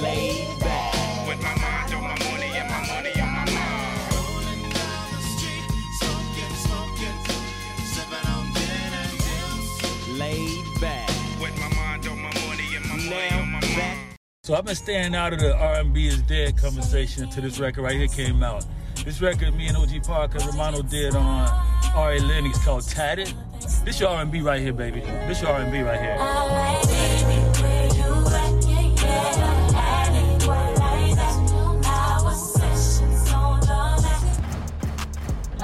Laid 0.01 0.48
So 14.49 14.55
I've 14.55 14.65
been 14.65 14.73
staying 14.73 15.13
out 15.13 15.31
of 15.31 15.39
the 15.41 15.55
R&B 15.55 16.07
is 16.07 16.23
dead 16.23 16.57
conversation 16.57 17.21
until 17.21 17.43
this 17.43 17.59
record 17.59 17.83
right 17.83 17.95
here 17.95 18.07
came 18.07 18.41
out. 18.41 18.65
This 19.05 19.21
record 19.21 19.53
me 19.53 19.67
and 19.67 19.77
OG 19.77 20.01
Parker 20.05 20.39
Romano 20.39 20.81
did 20.81 21.15
on 21.15 21.47
Ari 21.93 22.21
Lennox 22.21 22.57
called 22.65 22.81
Tatted. 22.89 23.31
This 23.85 23.99
your 23.99 24.09
R&B 24.09 24.41
right 24.41 24.59
here, 24.59 24.73
baby. 24.73 25.01
This 25.01 25.43
your 25.43 25.51
R&B 25.51 25.81
right 25.81 26.01
here. 26.01 26.88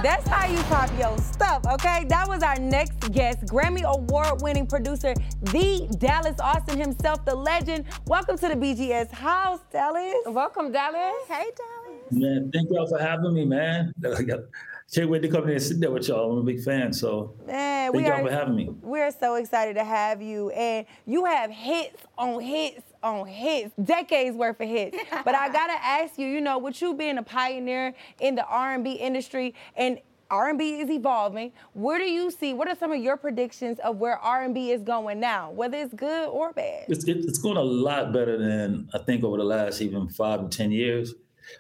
That's 0.06 0.28
how 0.28 0.46
you 0.46 0.62
pop 0.66 0.92
your 1.00 1.18
stuff, 1.18 1.66
okay? 1.66 2.06
That 2.10 2.28
was 2.28 2.44
our 2.44 2.60
next 2.60 3.12
guest, 3.12 3.44
Grammy 3.48 3.82
Award 3.82 4.40
winning 4.44 4.68
producer, 4.68 5.16
the 5.42 5.88
Dallas 5.98 6.40
Austin 6.40 6.80
himself, 6.80 7.26
the 7.26 7.34
legend. 7.34 7.86
Welcome 8.06 8.38
to 8.38 8.50
the 8.50 8.54
BGS 8.54 9.10
house, 9.10 9.62
Dallas. 9.72 10.14
Welcome, 10.28 10.72
Dallas. 10.72 11.16
Hey, 11.28 11.46
Dallas. 11.58 12.12
Man, 12.12 12.52
thank 12.54 12.70
y'all 12.70 12.86
for 12.86 13.00
having 13.00 13.34
me, 13.34 13.46
man. 13.46 13.94
I 14.86 14.92
got- 14.92 15.02
can't 15.02 15.10
wait 15.10 15.22
to 15.24 15.28
come 15.30 15.44
here 15.44 15.54
and 15.54 15.64
sit 15.64 15.80
there 15.80 15.92
with 15.92 16.08
y'all. 16.08 16.32
I'm 16.32 16.38
a 16.40 16.44
big 16.44 16.62
fan, 16.62 16.94
so 16.94 17.34
Man, 17.46 17.92
thank 17.92 17.96
we 17.96 18.04
y'all 18.04 18.22
are 18.22 18.26
for 18.26 18.32
having 18.32 18.56
me. 18.56 18.70
We're 18.82 19.12
so 19.12 19.36
excited 19.36 19.76
to 19.76 19.84
have 19.84 20.22
you. 20.22 20.52
And 20.52 20.86
you 21.06 21.26
have 21.26 21.50
hits 21.50 22.04
on 22.18 22.40
hits 22.40 22.84
on 23.04 23.28
hits, 23.28 23.72
decades 23.84 24.36
worth 24.36 24.60
of 24.60 24.68
hits. 24.68 24.98
but 25.26 25.36
I 25.36 25.50
gotta 25.50 25.74
ask 25.74 26.18
you, 26.18 26.28
you 26.28 26.42
know, 26.42 26.58
with 26.58 26.82
you 26.82 26.94
being 26.94 27.18
a 27.18 27.24
pioneer 27.24 27.94
in 28.20 28.36
the 28.36 28.46
R&B 28.46 28.94
industry 28.94 29.54
and 29.76 30.00
R&B 30.32 30.80
is 30.82 30.90
evolving. 30.90 31.52
Where 31.74 32.00
do 32.00 32.06
you 32.06 32.32
see? 32.32 32.54
What 32.54 32.68
are 32.68 32.76
some 32.76 32.92
of 32.92 33.00
your 33.00 33.16
predictions 33.16 33.80
of 33.80 33.98
where 33.98 34.18
R&B 34.18 34.72
is 34.72 34.82
going 34.82 35.20
now, 35.20 35.52
whether 35.52 35.78
it's 35.78 35.94
good 35.94 36.30
or 36.30 36.52
bad? 36.52 36.86
It's, 36.88 37.06
it's 37.06 37.38
going 37.38 37.58
a 37.58 37.64
lot 37.64 38.12
better 38.12 38.38
than 38.38 38.90
I 38.94 38.98
think 39.00 39.24
over 39.24 39.38
the 39.38 39.44
last 39.44 39.82
even 39.82 40.10
five 40.10 40.50
to 40.50 40.58
ten 40.58 40.72
years, 40.72 41.14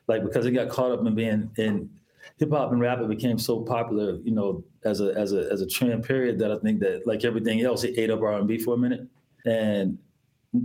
like 0.08 0.24
because 0.24 0.46
it 0.46 0.52
got 0.52 0.70
caught 0.70 0.92
up 0.92 1.06
in 1.06 1.14
being 1.14 1.52
in 1.58 1.90
hip 2.38 2.52
hop 2.52 2.72
and 2.72 2.82
rap 2.82 3.00
it 3.00 3.10
became 3.10 3.38
so 3.38 3.62
popular, 3.62 4.18
you 4.24 4.32
know, 4.32 4.64
as 4.84 5.02
a 5.02 5.14
as 5.14 5.34
a 5.34 5.50
as 5.52 5.62
a 5.62 5.68
trend 5.68 6.04
period 6.04 6.40
that 6.40 6.52
I 6.52 6.58
think 6.58 6.80
that 6.82 7.06
like 7.06 7.24
everything 7.24 7.62
else, 7.62 7.84
it 7.84 7.98
ate 7.98 8.10
up 8.10 8.22
R 8.22 8.34
and 8.34 8.48
B 8.48 8.58
for 8.58 8.76
a 8.76 8.78
minute, 8.78 9.08
and 9.46 9.98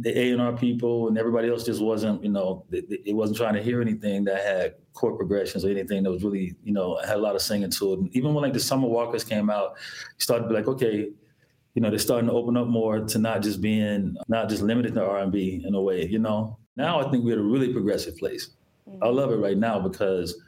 the 0.03 0.16
A 0.16 0.33
and 0.33 0.40
R 0.40 0.53
people 0.57 1.09
and 1.09 1.18
everybody 1.18 1.49
else 1.49 1.64
just 1.64 1.83
wasn't, 1.83 2.23
you 2.23 2.31
know, 2.31 2.64
it, 2.70 3.14
wasn't 3.14 3.38
trying 3.38 3.55
to 3.55 3.62
hear 3.62 3.81
anything 3.83 4.25
that 4.25 4.44
had 4.44 4.75
chord 4.92 5.16
progressions 5.16 5.64
or 5.64 5.70
anything 5.70 6.03
that 6.03 6.11
was 6.11 6.23
really, 6.23 6.55
you 6.62 6.73
know, 6.73 6.99
had 7.05 7.16
a 7.16 7.20
lot 7.20 7.35
of 7.35 7.42
singing 7.42 7.70
to 7.70 7.92
it. 7.92 7.99
And 7.99 8.16
even 8.16 8.33
when 8.35 8.42
like 8.42 8.53
the 8.53 8.61
Summer 8.61 8.87
Walkers 8.87 9.25
came 9.25 9.51
out, 9.51 9.77
you 10.16 10.20
started 10.20 10.44
to 10.44 10.49
be 10.49 10.55
like, 10.55 10.68
okay, 10.68 11.11
you 11.75 11.83
know, 11.83 11.90
they're 11.90 11.99
starting 11.99 12.29
to 12.29 12.35
open 12.35 12.57
up 12.57 12.68
more 12.68 13.01
to 13.01 13.18
not 13.18 13.42
just 13.42 13.61
being 13.61 14.16
not 14.29 14.49
just 14.49 14.62
limited 14.62 14.94
to 14.94 15.05
R 15.05 15.18
and 15.18 15.33
B 15.33 15.62
in 15.66 15.75
a 15.75 15.81
way, 15.81 16.07
you 16.07 16.18
know. 16.18 16.59
Now 16.77 17.01
I 17.01 17.11
think 17.11 17.25
we're 17.25 17.33
at 17.33 17.38
a 17.38 17.42
really 17.42 17.73
progressive 17.73 18.16
place. 18.16 18.51
I 18.87 18.90
mm-hmm. 18.90 19.16
love 19.16 19.33
it 19.33 19.37
right 19.37 19.59
now 19.59 19.81
because 19.81 20.40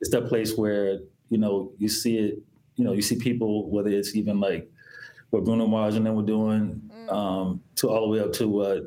it's 0.00 0.10
that 0.10 0.28
place 0.28 0.56
where 0.56 1.00
you 1.28 1.38
know 1.38 1.72
you 1.78 1.88
see 1.88 2.18
it. 2.18 2.38
You 2.76 2.84
know, 2.84 2.92
you 2.92 3.02
see 3.02 3.16
people 3.16 3.68
whether 3.70 3.90
it's 3.90 4.14
even 4.14 4.38
like 4.38 4.70
what 5.30 5.44
Bruno 5.44 5.66
Mars 5.66 5.96
and 5.96 6.06
them 6.06 6.14
were 6.14 6.22
doing, 6.22 6.90
um, 7.08 7.60
to 7.76 7.88
all 7.88 8.02
the 8.02 8.08
way 8.08 8.20
up 8.20 8.32
to 8.34 8.48
what 8.48 8.84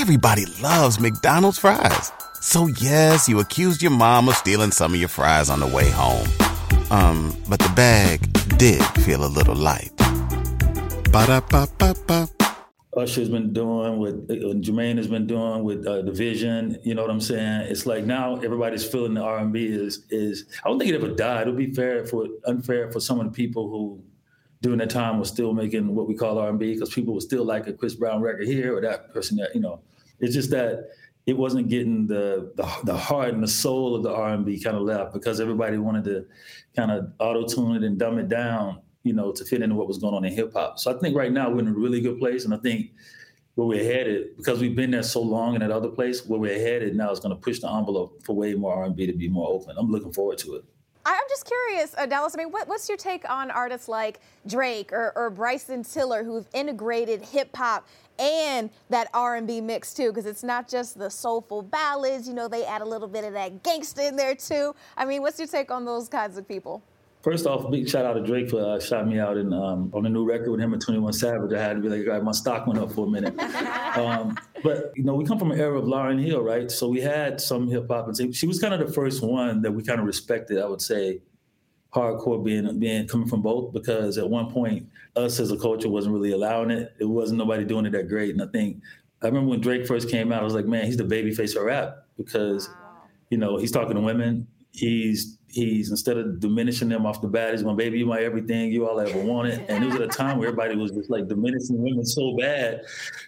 Everybody 0.00 0.46
loves 0.62 0.98
McDonald's 0.98 1.58
fries. 1.58 2.10
So 2.40 2.68
yes, 2.68 3.28
you 3.28 3.38
accused 3.38 3.82
your 3.82 3.90
mom 3.90 4.28
of 4.28 4.34
stealing 4.34 4.70
some 4.72 4.94
of 4.94 4.98
your 4.98 5.10
fries 5.10 5.50
on 5.50 5.60
the 5.60 5.66
way 5.66 5.90
home. 5.90 6.26
Um, 6.90 7.36
but 7.48 7.58
the 7.58 7.68
bag 7.76 8.20
did 8.56 8.82
feel 9.04 9.24
a 9.24 9.28
little 9.28 9.54
light. 9.54 9.92
Ba-da-ba-ba-ba. 11.12 12.39
Usher's 12.96 13.28
been 13.28 13.52
doing, 13.52 13.98
what 13.98 14.14
uh, 14.14 14.54
Jermaine 14.58 14.96
has 14.96 15.06
been 15.06 15.26
doing 15.26 15.62
with 15.62 15.86
uh, 15.86 16.02
the 16.02 16.10
Vision. 16.10 16.76
You 16.82 16.94
know 16.94 17.02
what 17.02 17.10
I'm 17.10 17.20
saying? 17.20 17.68
It's 17.68 17.86
like 17.86 18.04
now 18.04 18.36
everybody's 18.36 18.84
feeling 18.84 19.14
the 19.14 19.22
R&B 19.22 19.64
is 19.66 20.06
is. 20.10 20.46
I 20.64 20.68
don't 20.68 20.78
think 20.78 20.90
it 20.90 20.96
ever 20.96 21.14
died. 21.14 21.46
It 21.46 21.50
would 21.50 21.58
be 21.58 21.72
fair 21.72 22.04
for 22.04 22.26
unfair 22.46 22.90
for 22.90 22.98
some 22.98 23.20
of 23.20 23.26
the 23.26 23.32
people 23.32 23.70
who 23.70 24.02
during 24.60 24.78
that 24.78 24.90
time 24.90 25.18
was 25.18 25.28
still 25.28 25.52
making 25.52 25.94
what 25.94 26.08
we 26.08 26.14
call 26.14 26.38
R&B 26.38 26.74
because 26.74 26.92
people 26.92 27.14
were 27.14 27.20
still 27.20 27.44
like 27.44 27.68
a 27.68 27.72
Chris 27.72 27.94
Brown 27.94 28.20
record 28.20 28.46
here 28.46 28.76
or 28.76 28.80
that 28.80 29.12
person 29.12 29.36
that 29.36 29.54
you 29.54 29.60
know. 29.60 29.80
It's 30.18 30.34
just 30.34 30.50
that 30.50 30.90
it 31.26 31.36
wasn't 31.36 31.68
getting 31.68 32.08
the 32.08 32.52
the, 32.56 32.68
the 32.84 32.96
heart 32.96 33.32
and 33.32 33.42
the 33.42 33.48
soul 33.48 33.94
of 33.94 34.02
the 34.02 34.12
R&B 34.12 34.60
kind 34.60 34.76
of 34.76 34.82
left 34.82 35.12
because 35.12 35.40
everybody 35.40 35.78
wanted 35.78 36.04
to 36.04 36.26
kind 36.74 36.90
of 36.90 37.12
auto 37.20 37.46
tune 37.46 37.76
it 37.76 37.84
and 37.84 37.98
dumb 37.98 38.18
it 38.18 38.28
down, 38.28 38.80
you 39.02 39.12
know, 39.12 39.32
to 39.32 39.44
fit 39.44 39.62
into 39.62 39.74
what 39.74 39.88
was 39.88 39.98
going 39.98 40.14
on 40.14 40.24
in 40.24 40.32
hip 40.32 40.52
hop. 40.52 40.78
So 40.78 40.94
I 40.94 40.98
think 40.98 41.16
right 41.16 41.32
now 41.32 41.50
we're 41.50 41.60
in 41.60 41.68
a 41.68 41.72
really 41.72 42.00
good 42.00 42.18
place, 42.18 42.44
and 42.44 42.52
I 42.52 42.58
think 42.58 42.90
where 43.54 43.66
we're 43.66 43.84
headed 43.84 44.36
because 44.36 44.60
we've 44.60 44.76
been 44.76 44.90
there 44.90 45.02
so 45.02 45.20
long 45.20 45.54
in 45.54 45.60
that 45.60 45.70
other 45.70 45.88
place 45.88 46.24
where 46.26 46.38
we're 46.38 46.58
headed 46.58 46.94
now 46.94 47.10
is 47.10 47.20
going 47.20 47.34
to 47.34 47.40
push 47.40 47.60
the 47.60 47.70
envelope 47.70 48.22
for 48.24 48.34
way 48.34 48.54
more 48.54 48.74
R&B 48.74 49.06
to 49.06 49.12
be 49.12 49.28
more 49.28 49.48
open. 49.48 49.76
I'm 49.78 49.90
looking 49.90 50.12
forward 50.12 50.38
to 50.38 50.56
it. 50.56 50.64
I'm 51.04 51.22
just 51.30 51.46
curious, 51.46 51.94
uh, 51.96 52.06
Dallas. 52.06 52.34
I 52.34 52.38
mean, 52.38 52.52
what, 52.52 52.68
what's 52.68 52.88
your 52.88 52.98
take 52.98 53.28
on 53.28 53.50
artists 53.50 53.88
like 53.88 54.20
Drake 54.46 54.92
or, 54.92 55.12
or 55.16 55.30
Bryson 55.30 55.82
Tiller 55.82 56.22
who've 56.22 56.46
integrated 56.52 57.22
hip 57.22 57.56
hop 57.56 57.88
and 58.18 58.68
that 58.90 59.08
R&B 59.14 59.62
mix 59.62 59.94
too? 59.94 60.10
Because 60.10 60.26
it's 60.26 60.42
not 60.42 60.68
just 60.68 60.98
the 60.98 61.10
soulful 61.10 61.62
ballads. 61.62 62.28
You 62.28 62.34
know, 62.34 62.48
they 62.48 62.66
add 62.66 62.82
a 62.82 62.84
little 62.84 63.08
bit 63.08 63.24
of 63.24 63.32
that 63.32 63.62
gangsta 63.62 64.08
in 64.08 64.16
there 64.16 64.34
too. 64.34 64.74
I 64.96 65.06
mean, 65.06 65.22
what's 65.22 65.38
your 65.38 65.48
take 65.48 65.70
on 65.70 65.86
those 65.86 66.08
kinds 66.08 66.36
of 66.36 66.46
people? 66.46 66.82
First 67.22 67.46
off, 67.46 67.70
big 67.70 67.86
shout 67.86 68.06
out 68.06 68.14
to 68.14 68.22
Drake 68.22 68.48
for 68.48 68.60
uh, 68.60 68.80
shouting 68.80 69.10
me 69.10 69.18
out 69.18 69.36
in, 69.36 69.52
um, 69.52 69.90
on 69.92 70.04
the 70.04 70.08
new 70.08 70.24
record 70.24 70.50
with 70.50 70.60
him 70.60 70.72
and 70.72 70.80
21 70.80 71.12
Savage. 71.12 71.52
I 71.52 71.60
had 71.60 71.74
to 71.76 71.82
be 71.82 71.88
like, 71.90 72.06
right, 72.06 72.22
my 72.22 72.32
stock 72.32 72.66
went 72.66 72.78
up 72.78 72.92
for 72.92 73.06
a 73.06 73.10
minute. 73.10 73.38
um, 73.98 74.38
but, 74.62 74.92
you 74.96 75.04
know, 75.04 75.14
we 75.14 75.26
come 75.26 75.38
from 75.38 75.52
an 75.52 75.60
era 75.60 75.78
of 75.78 75.84
Lauryn 75.84 76.22
Hill, 76.24 76.40
right? 76.40 76.70
So 76.70 76.88
we 76.88 77.00
had 77.00 77.38
some 77.38 77.68
hip 77.68 77.88
hop. 77.88 78.08
And 78.08 78.34
she 78.34 78.46
was 78.46 78.58
kind 78.58 78.72
of 78.72 78.86
the 78.86 78.92
first 78.92 79.22
one 79.22 79.60
that 79.60 79.70
we 79.70 79.82
kind 79.82 80.00
of 80.00 80.06
respected, 80.06 80.58
I 80.58 80.66
would 80.66 80.80
say, 80.80 81.20
hardcore 81.92 82.42
being 82.42 82.78
being 82.78 83.06
coming 83.08 83.26
from 83.26 83.42
both 83.42 83.72
because 83.72 84.16
at 84.16 84.28
one 84.28 84.48
point 84.50 84.86
us 85.16 85.40
as 85.40 85.50
a 85.50 85.58
culture 85.58 85.88
wasn't 85.88 86.14
really 86.14 86.32
allowing 86.32 86.70
it. 86.70 86.94
It 87.00 87.04
wasn't 87.04 87.38
nobody 87.38 87.64
doing 87.64 87.86
it 87.86 87.90
that 87.92 88.08
great. 88.08 88.30
And 88.30 88.42
I 88.42 88.46
think 88.46 88.80
I 89.22 89.26
remember 89.26 89.50
when 89.50 89.60
Drake 89.60 89.86
first 89.86 90.08
came 90.08 90.32
out, 90.32 90.40
I 90.40 90.44
was 90.44 90.54
like, 90.54 90.66
man, 90.66 90.86
he's 90.86 90.96
the 90.96 91.04
baby 91.04 91.34
face 91.34 91.56
of 91.56 91.64
rap 91.64 92.04
because 92.16 92.70
you 93.28 93.38
know 93.38 93.56
he's 93.56 93.72
talking 93.72 93.96
to 93.96 94.00
women. 94.00 94.46
He's 94.72 95.38
he's 95.48 95.90
instead 95.90 96.16
of 96.16 96.38
diminishing 96.38 96.88
them 96.88 97.04
off 97.04 97.20
the 97.20 97.26
bat, 97.26 97.52
he's 97.52 97.62
going, 97.62 97.76
baby, 97.76 97.98
you 97.98 98.06
my 98.06 98.20
everything 98.20 98.70
you 98.70 98.88
all 98.88 99.00
ever 99.00 99.18
wanted. 99.18 99.64
And 99.68 99.82
it 99.82 99.86
was 99.86 99.96
at 99.96 100.02
a 100.02 100.08
time 100.08 100.38
where 100.38 100.48
everybody 100.48 100.76
was 100.76 100.92
just 100.92 101.10
like 101.10 101.28
diminishing 101.28 101.82
women 101.82 102.06
so 102.06 102.36
bad 102.38 102.82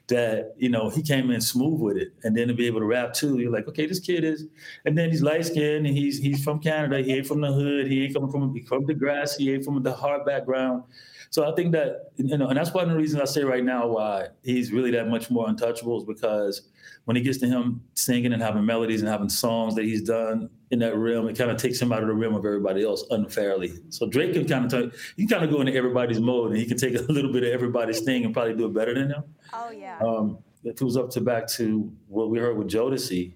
that, 0.08 0.54
you 0.56 0.68
know, 0.68 0.88
he 0.88 1.02
came 1.02 1.30
in 1.30 1.40
smooth 1.40 1.80
with 1.80 1.96
it. 1.96 2.12
And 2.22 2.36
then 2.36 2.48
to 2.48 2.54
be 2.54 2.66
able 2.66 2.80
to 2.80 2.86
rap 2.86 3.12
too, 3.12 3.38
you're 3.38 3.50
like, 3.50 3.66
okay, 3.68 3.86
this 3.86 4.00
kid 4.00 4.24
is, 4.24 4.46
and 4.84 4.96
then 4.96 5.10
he's 5.10 5.22
light 5.22 5.44
skinned 5.46 5.86
and 5.86 5.96
he's 5.96 6.18
he's 6.18 6.42
from 6.44 6.60
Canada. 6.60 7.02
He 7.02 7.12
ain't 7.12 7.26
from 7.26 7.40
the 7.40 7.52
hood. 7.52 7.88
He 7.88 8.04
ain't 8.04 8.14
coming 8.14 8.30
from 8.30 8.62
from 8.64 8.86
the 8.86 8.94
grass. 8.94 9.36
He 9.36 9.52
ain't 9.52 9.64
from 9.64 9.82
the 9.82 9.92
hard 9.92 10.24
background. 10.24 10.84
So 11.32 11.50
I 11.50 11.54
think 11.54 11.72
that, 11.72 12.12
you 12.16 12.36
know, 12.36 12.48
and 12.48 12.58
that's 12.58 12.74
one 12.74 12.84
of 12.84 12.90
the 12.90 12.96
reasons 12.96 13.22
I 13.22 13.24
say 13.24 13.42
right 13.42 13.64
now 13.64 13.86
why 13.86 14.28
he's 14.42 14.70
really 14.70 14.90
that 14.90 15.08
much 15.08 15.30
more 15.30 15.48
untouchable 15.48 15.96
is 15.96 16.04
because 16.04 16.68
when 17.06 17.16
it 17.16 17.22
gets 17.22 17.38
to 17.38 17.46
him 17.46 17.82
singing 17.94 18.34
and 18.34 18.42
having 18.42 18.66
melodies 18.66 19.00
and 19.00 19.08
having 19.08 19.30
songs 19.30 19.74
that 19.76 19.86
he's 19.86 20.02
done 20.02 20.50
in 20.72 20.78
that 20.80 20.94
realm, 20.94 21.26
it 21.28 21.38
kind 21.38 21.50
of 21.50 21.56
takes 21.56 21.80
him 21.80 21.90
out 21.90 22.02
of 22.02 22.08
the 22.08 22.14
realm 22.14 22.34
of 22.34 22.44
everybody 22.44 22.84
else 22.84 23.06
unfairly. 23.08 23.72
So 23.88 24.06
Drake 24.06 24.34
can 24.34 24.46
kind 24.46 24.66
of 24.66 24.70
turn, 24.70 24.92
he 25.16 25.22
can 25.22 25.38
kind 25.38 25.44
of 25.44 25.50
go 25.50 25.62
into 25.62 25.74
everybody's 25.74 26.20
mode 26.20 26.50
and 26.50 26.60
he 26.60 26.66
can 26.66 26.76
take 26.76 26.94
a 27.08 27.10
little 27.10 27.32
bit 27.32 27.44
of 27.44 27.48
everybody's 27.50 28.00
thing 28.00 28.26
and 28.26 28.34
probably 28.34 28.54
do 28.54 28.66
it 28.66 28.74
better 28.74 28.92
than 28.92 29.08
them. 29.08 29.24
Oh 29.54 29.70
yeah. 29.70 30.00
Um, 30.00 30.36
if 30.64 30.82
it 30.82 30.84
was 30.84 30.98
up 30.98 31.08
to 31.12 31.22
back 31.22 31.48
to 31.52 31.90
what 32.08 32.28
we 32.28 32.40
heard 32.40 32.58
with 32.58 32.68
Jodeci, 32.68 33.32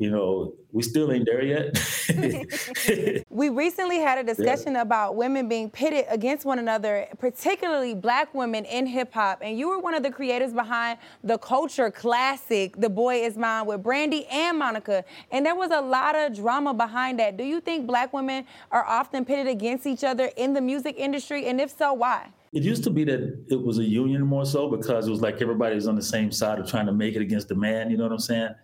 you 0.00 0.10
know, 0.10 0.54
we 0.72 0.82
still 0.82 1.12
ain't 1.12 1.26
there 1.26 1.44
yet. 1.44 1.76
We 3.28 3.48
recently 3.48 3.98
had 3.98 4.18
a 4.18 4.24
discussion 4.24 4.76
about 4.76 5.14
women 5.14 5.48
being 5.48 5.70
pitted 5.70 6.06
against 6.08 6.44
one 6.44 6.58
another, 6.58 7.06
particularly 7.18 7.94
black 7.94 8.34
women 8.34 8.64
in 8.64 8.86
hip 8.86 9.12
hop. 9.12 9.40
And 9.42 9.58
you 9.58 9.68
were 9.68 9.78
one 9.78 9.94
of 9.94 10.02
the 10.02 10.10
creators 10.10 10.52
behind 10.52 10.98
the 11.22 11.38
culture 11.38 11.90
classic, 11.90 12.76
The 12.76 12.88
Boy 12.90 13.24
Is 13.24 13.36
Mine, 13.36 13.66
with 13.66 13.82
Brandy 13.82 14.26
and 14.26 14.58
Monica. 14.58 15.04
And 15.30 15.44
there 15.44 15.54
was 15.54 15.70
a 15.70 15.80
lot 15.80 16.16
of 16.16 16.34
drama 16.34 16.74
behind 16.74 17.18
that. 17.18 17.36
Do 17.36 17.44
you 17.44 17.60
think 17.60 17.86
black 17.86 18.12
women 18.12 18.46
are 18.70 18.84
often 18.84 19.24
pitted 19.24 19.48
against 19.48 19.86
each 19.86 20.04
other 20.04 20.30
in 20.36 20.54
the 20.54 20.60
music 20.60 20.96
industry? 20.98 21.46
And 21.46 21.60
if 21.60 21.76
so, 21.76 21.92
why? 21.92 22.28
It 22.52 22.62
used 22.62 22.84
to 22.84 22.90
be 22.90 23.04
that 23.04 23.44
it 23.48 23.62
was 23.62 23.78
a 23.78 23.84
union 23.84 24.26
more 24.26 24.46
so 24.46 24.68
because 24.68 25.06
it 25.06 25.10
was 25.10 25.20
like 25.20 25.40
everybody 25.40 25.74
was 25.74 25.86
on 25.88 25.96
the 25.96 26.02
same 26.02 26.32
side 26.32 26.58
of 26.58 26.68
trying 26.68 26.86
to 26.86 26.92
make 26.92 27.16
it 27.16 27.22
against 27.22 27.48
the 27.48 27.54
man, 27.54 27.90
you 27.90 27.96
know 27.96 28.04
what 28.04 28.12
I'm 28.12 28.18
saying? 28.18 28.54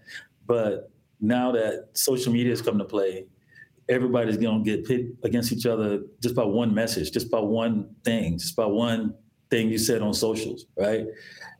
But 0.46 0.90
now 1.20 1.52
that 1.52 1.88
social 1.94 2.33
media 2.33 2.50
has 2.50 2.62
come 2.62 2.79
to 2.79 2.85
play, 2.85 3.26
everybody's 3.88 4.37
gonna 4.37 4.62
get 4.62 4.85
pit 4.85 5.07
against 5.22 5.52
each 5.52 5.66
other 5.66 6.00
just 6.20 6.35
by 6.35 6.44
one 6.44 6.74
message, 6.74 7.12
just 7.12 7.31
by 7.31 7.40
one 7.40 7.88
thing, 8.05 8.38
just 8.38 8.57
by 8.57 8.66
one 8.66 9.14
thing 9.50 9.68
you 9.68 9.79
said 9.79 10.02
on 10.02 10.12
socials, 10.12 10.66
right? 10.76 11.07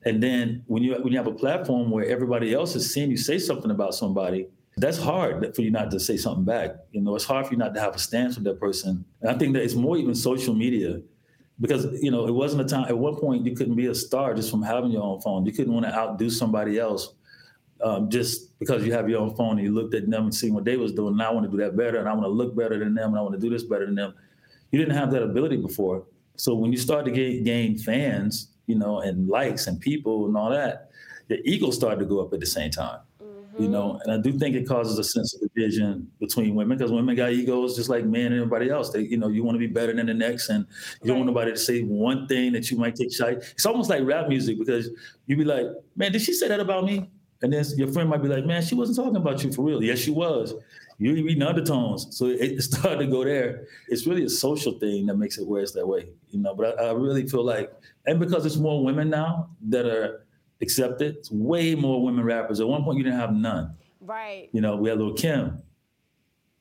And 0.05 0.23
then 0.23 0.63
when 0.67 0.83
you 0.83 0.95
when 0.95 1.13
you 1.13 1.19
have 1.19 1.27
a 1.27 1.35
platform 1.35 1.91
where 1.91 2.05
everybody 2.05 2.53
else 2.55 2.77
is 2.77 2.93
seeing 2.93 3.11
you 3.11 3.17
say 3.17 3.39
something 3.39 3.71
about 3.71 3.95
somebody, 3.95 4.49
that's 4.77 4.99
hard 4.99 5.55
for 5.55 5.63
you 5.63 5.71
not 5.71 5.91
to 5.93 6.01
say 6.01 6.17
something 6.17 6.45
back. 6.45 6.71
You 6.93 7.01
know, 7.01 7.15
it's 7.15 7.25
hard 7.25 7.47
for 7.47 7.53
you 7.53 7.59
not 7.59 7.75
to 7.75 7.81
have 7.81 7.95
a 7.95 7.99
stance 7.99 8.37
with 8.37 8.45
that 8.45 8.61
person. 8.61 9.05
And 9.23 9.31
I 9.31 9.39
think 9.39 9.55
that 9.55 9.63
it's 9.63 9.75
more 9.75 9.97
even 9.97 10.15
social 10.15 10.55
media 10.55 11.01
because 11.61 11.87
you 12.03 12.11
know 12.11 12.27
it 12.27 12.33
wasn't 12.33 12.61
a 12.61 12.65
time 12.65 12.87
at 12.89 12.97
one 12.97 13.17
point 13.17 13.47
you 13.47 13.55
couldn't 13.55 13.77
be 13.77 13.87
a 13.87 13.95
star 13.95 14.35
just 14.35 14.51
from 14.51 14.63
having 14.63 14.91
your 14.91 15.03
own 15.03 15.21
phone 15.21 15.47
you 15.47 15.53
couldn't 15.53 15.73
want 15.73 15.87
to 15.87 15.95
outdo 15.95 16.29
somebody 16.29 16.79
else 16.79 17.15
um, 17.83 18.09
just 18.09 18.59
because 18.59 18.85
you 18.85 18.93
have 18.93 19.09
your 19.09 19.21
own 19.21 19.35
phone 19.35 19.59
and 19.59 19.67
you 19.67 19.75
looked 19.75 19.95
at 19.95 20.09
them 20.09 20.25
and 20.25 20.35
seen 20.35 20.55
what 20.55 20.65
they 20.65 20.77
was 20.77 20.93
doing 20.93 21.13
and 21.13 21.23
i 21.23 21.31
want 21.31 21.45
to 21.45 21.51
do 21.51 21.63
that 21.63 21.77
better 21.77 21.99
and 21.99 22.09
i 22.09 22.13
want 22.13 22.25
to 22.25 22.31
look 22.31 22.57
better 22.57 22.79
than 22.79 22.95
them 22.95 23.11
and 23.11 23.19
i 23.19 23.21
want 23.21 23.35
to 23.35 23.41
do 23.41 23.51
this 23.51 23.65
better 23.65 23.87
than 23.87 23.95
them. 23.95 24.15
You 24.71 24.79
didn't 24.79 24.97
have 24.97 25.11
that 25.13 25.23
ability 25.23 25.59
before. 25.59 26.05
So 26.37 26.55
when 26.55 26.73
you 26.73 26.79
start 26.79 27.05
to 27.05 27.11
get, 27.11 27.45
gain 27.45 27.79
fans 27.79 28.49
you 28.67 28.75
know 28.75 29.01
and 29.01 29.29
likes 29.29 29.67
and 29.67 29.81
people 29.81 30.27
and 30.27 30.37
all 30.37 30.51
that 30.51 30.91
the 31.29 31.41
ego 31.49 31.71
started 31.71 32.01
to 32.01 32.05
go 32.05 32.21
up 32.21 32.33
at 32.33 32.41
the 32.41 32.47
same 32.47 32.71
time. 32.71 33.01
You 33.59 33.69
know 33.69 33.99
and 34.05 34.13
i 34.13 34.19
do 34.19 34.39
think 34.39 34.55
it 34.55 34.69
causes 34.69 34.99
a 34.99 35.05
sense 35.05 35.35
of 35.35 35.41
division 35.41 36.11
between 36.21 36.55
women 36.55 36.77
because 36.77 36.93
women 36.93 37.17
got 37.17 37.33
egos 37.33 37.75
just 37.75 37.89
like 37.89 38.05
men 38.05 38.27
and 38.27 38.35
everybody 38.35 38.69
else. 38.69 38.91
They 38.91 39.01
you 39.01 39.17
know 39.17 39.29
you 39.29 39.45
want 39.45 39.55
to 39.55 39.59
be 39.59 39.67
better 39.67 39.95
than 39.95 40.05
the 40.05 40.13
next 40.13 40.51
and 40.51 40.67
you 41.03 41.09
don't 41.09 41.17
want 41.17 41.29
nobody 41.29 41.53
to 41.53 41.57
say 41.57 41.81
one 41.81 42.27
thing 42.27 42.53
that 42.53 42.71
you 42.71 42.77
might 42.77 42.97
take 42.97 43.15
shite 43.15 43.39
it's 43.39 43.65
almost 43.65 43.89
like 43.89 44.03
rap 44.05 44.29
music 44.29 44.59
because 44.59 44.91
you 45.27 45.39
be 45.39 45.45
like 45.45 45.65
man 45.97 46.13
did 46.13 46.21
she 46.21 46.35
say 46.35 46.49
that 46.49 46.61
about 46.61 46.85
me 46.85 47.09
and 47.47 47.53
then 47.53 47.65
your 47.77 47.87
friend 47.89 48.11
might 48.11 48.21
be 48.21 48.29
like 48.29 48.45
man 48.45 48.61
she 48.61 48.75
wasn't 48.75 48.97
talking 48.97 49.15
about 49.15 49.43
you 49.45 49.53
for 49.53 49.63
real 49.63 49.81
yes 49.83 49.99
she 49.99 50.11
was 50.11 50.55
You're 50.99 51.15
reading 51.15 51.43
undertones 51.43 52.09
so 52.11 52.27
it, 52.27 52.61
started 52.71 52.99
to 53.05 53.07
go 53.07 53.23
there 53.23 53.67
it's 53.89 54.05
really 54.07 54.25
a 54.25 54.29
social 54.29 54.73
thing 54.81 55.07
that 55.07 55.17
makes 55.17 55.39
it 55.39 55.47
where 55.47 55.63
it's 55.63 55.73
that 55.73 55.87
way 55.87 56.09
you 56.31 56.41
know 56.41 56.55
but 56.55 56.81
I, 56.81 56.89
I 56.89 56.93
really 56.93 57.29
feel 57.29 57.45
like 57.45 57.73
and 58.07 58.19
because 58.19 58.45
it's 58.45 58.57
more 58.57 58.85
women 58.85 59.09
now 59.11 59.51
that 59.69 59.87
are 59.87 60.27
accepted 60.61 61.17
it's 61.17 61.31
way 61.31 61.77
more 61.77 62.03
women 62.03 62.25
rappers 62.25 62.59
at 62.61 62.67
one 62.67 62.83
point 62.83 62.99
you 62.99 63.05
didn't 63.05 63.21
have 63.21 63.33
none 63.33 63.77
Right. 64.07 64.49
you 64.53 64.61
know, 64.61 64.77
we 64.77 64.89
had 64.89 64.99
Lil 64.99 65.15
Kim. 65.15 65.63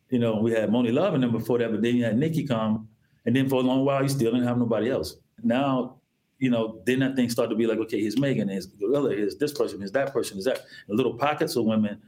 You 0.09 0.19
know, 0.19 0.37
we 0.37 0.51
had 0.51 0.69
Monie 0.69 0.93
Love 0.93 1.13
and 1.13 1.23
them 1.23 1.31
before 1.31 1.59
that, 1.59 1.71
but 1.71 1.81
then 1.81 1.95
you 1.95 2.03
had 2.03 2.17
Nicki 2.17 2.45
come. 2.45 2.87
And 3.25 3.35
then 3.35 3.47
for 3.49 3.55
a 3.55 3.63
long 3.63 3.85
while, 3.85 4.01
you 4.01 4.09
still 4.09 4.31
didn't 4.31 4.47
have 4.47 4.57
nobody 4.57 4.89
else. 4.89 5.17
Now, 5.43 5.97
you 6.39 6.49
know, 6.49 6.81
then 6.85 6.99
that 6.99 7.15
thing 7.15 7.29
started 7.29 7.49
to 7.49 7.55
be 7.55 7.67
like, 7.67 7.79
okay, 7.79 8.01
here's 8.01 8.19
Megan, 8.19 8.49
here's 8.49 8.67
GloRilla, 8.67 9.17
here's 9.17 9.35
this 9.37 9.53
person, 9.53 9.79
here's 9.79 9.91
that 9.93 10.11
person, 10.11 10.37
is 10.37 10.45
that. 10.45 10.61
The 10.87 10.95
little 10.95 11.13
pockets 11.13 11.55
of 11.55 11.65
women. 11.65 12.01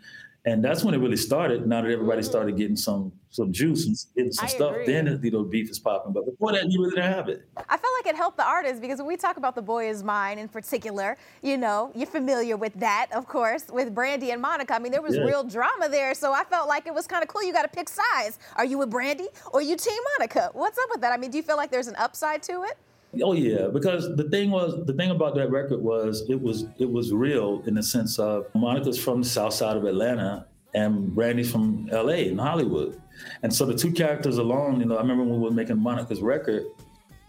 And 0.46 0.64
that's 0.64 0.82
when 0.82 0.94
it 0.94 1.00
really 1.00 1.18
started. 1.18 1.68
Now 1.68 1.82
that 1.82 1.92
everybody 1.92 2.22
mm-hmm. 2.22 2.30
started 2.30 2.56
getting 2.56 2.78
some 2.78 3.12
some 3.30 3.52
juice 3.52 3.86
and 3.86 3.98
getting 4.16 4.32
some 4.32 4.46
I 4.46 4.48
stuff, 4.48 4.72
agree. 4.72 4.86
then 4.86 5.20
you 5.22 5.32
know 5.32 5.44
beef 5.44 5.70
is 5.70 5.78
popping. 5.78 6.14
But 6.14 6.26
before 6.26 6.54
that, 6.54 6.72
you 6.72 6.80
really 6.80 6.96
didn't 6.96 7.12
have 7.12 7.28
it. 7.28 7.46
I 7.58 7.76
felt 7.76 7.94
like 8.00 8.14
it 8.14 8.16
helped 8.16 8.38
the 8.38 8.48
artists 8.48 8.80
because 8.80 9.00
when 9.00 9.08
we 9.08 9.18
talk 9.18 9.36
about 9.36 9.56
The 9.56 9.62
Boy 9.62 9.90
Is 9.90 10.04
Mine 10.04 10.40
in 10.40 10.48
particular, 10.48 11.18
you 11.42 11.58
know, 11.58 11.92
you're 11.94 12.08
familiar 12.08 12.56
with 12.56 12.74
that, 12.76 13.08
of 13.14 13.28
course, 13.28 13.66
with 13.70 13.94
Brandy 13.94 14.32
and 14.32 14.42
Monica. 14.42 14.74
I 14.74 14.80
mean, 14.80 14.94
there 14.94 15.02
was 15.02 15.18
Yeah. 15.18 15.26
real 15.26 15.44
drama 15.44 15.90
there, 15.90 16.14
so 16.14 16.32
I 16.32 16.46
felt 16.46 16.70
like 16.70 16.88
it 16.88 16.94
was 16.94 17.08
kind 17.08 17.24
of 17.24 17.28
cool. 17.28 17.44
You 17.44 17.52
got 17.52 17.64
to 17.64 17.68
pick 17.80 17.90
sides. 17.90 18.40
Are 18.56 18.64
you 18.64 18.78
with 18.78 18.90
Brandy 18.90 19.28
or 19.52 19.62
you 19.62 19.76
Team 19.76 20.00
Monica? 20.18 20.52
What's 20.54 20.78
up 20.78 20.88
with 20.92 21.02
that? 21.02 21.12
I 21.12 21.18
mean, 21.18 21.30
do 21.30 21.36
you 21.36 21.44
feel 21.44 21.58
like 21.58 21.72
there's 21.72 21.88
an 21.88 21.98
upside 21.98 22.42
to 22.44 22.64
it? 22.64 22.78
Oh 23.24 23.34
yeah, 23.34 23.68
because 23.68 24.16
the 24.16 24.26
thing 24.30 24.52
was 24.52 24.86
the 24.86 24.94
thing 24.94 25.12
about 25.12 25.36
that 25.36 25.50
record 25.50 25.82
was 25.82 26.30
it 26.30 26.40
was 26.40 26.66
it 26.78 26.90
was 26.90 27.14
real 27.14 27.64
in 27.66 27.76
the 27.76 27.84
sense 27.84 28.20
of 28.20 28.48
Monica's 28.54 29.02
from 29.02 29.22
the 29.22 29.28
south 29.28 29.54
side 29.54 29.78
of 29.78 29.86
Atlanta 29.86 30.46
and 30.74 31.16
Brandy's 31.16 31.52
from 31.52 31.88
LA 31.92 32.28
in 32.30 32.38
Hollywood. 32.38 33.02
And 33.42 33.54
so 33.54 33.66
the 33.66 33.74
two 33.74 33.92
characters 33.92 34.38
alone, 34.38 34.80
you 34.80 34.86
know, 34.86 34.98
I 34.98 35.02
remember 35.02 35.24
when 35.24 35.42
we 35.42 35.50
were 35.50 35.54
making 35.54 35.80
Monica's 35.80 36.22
record, 36.22 36.66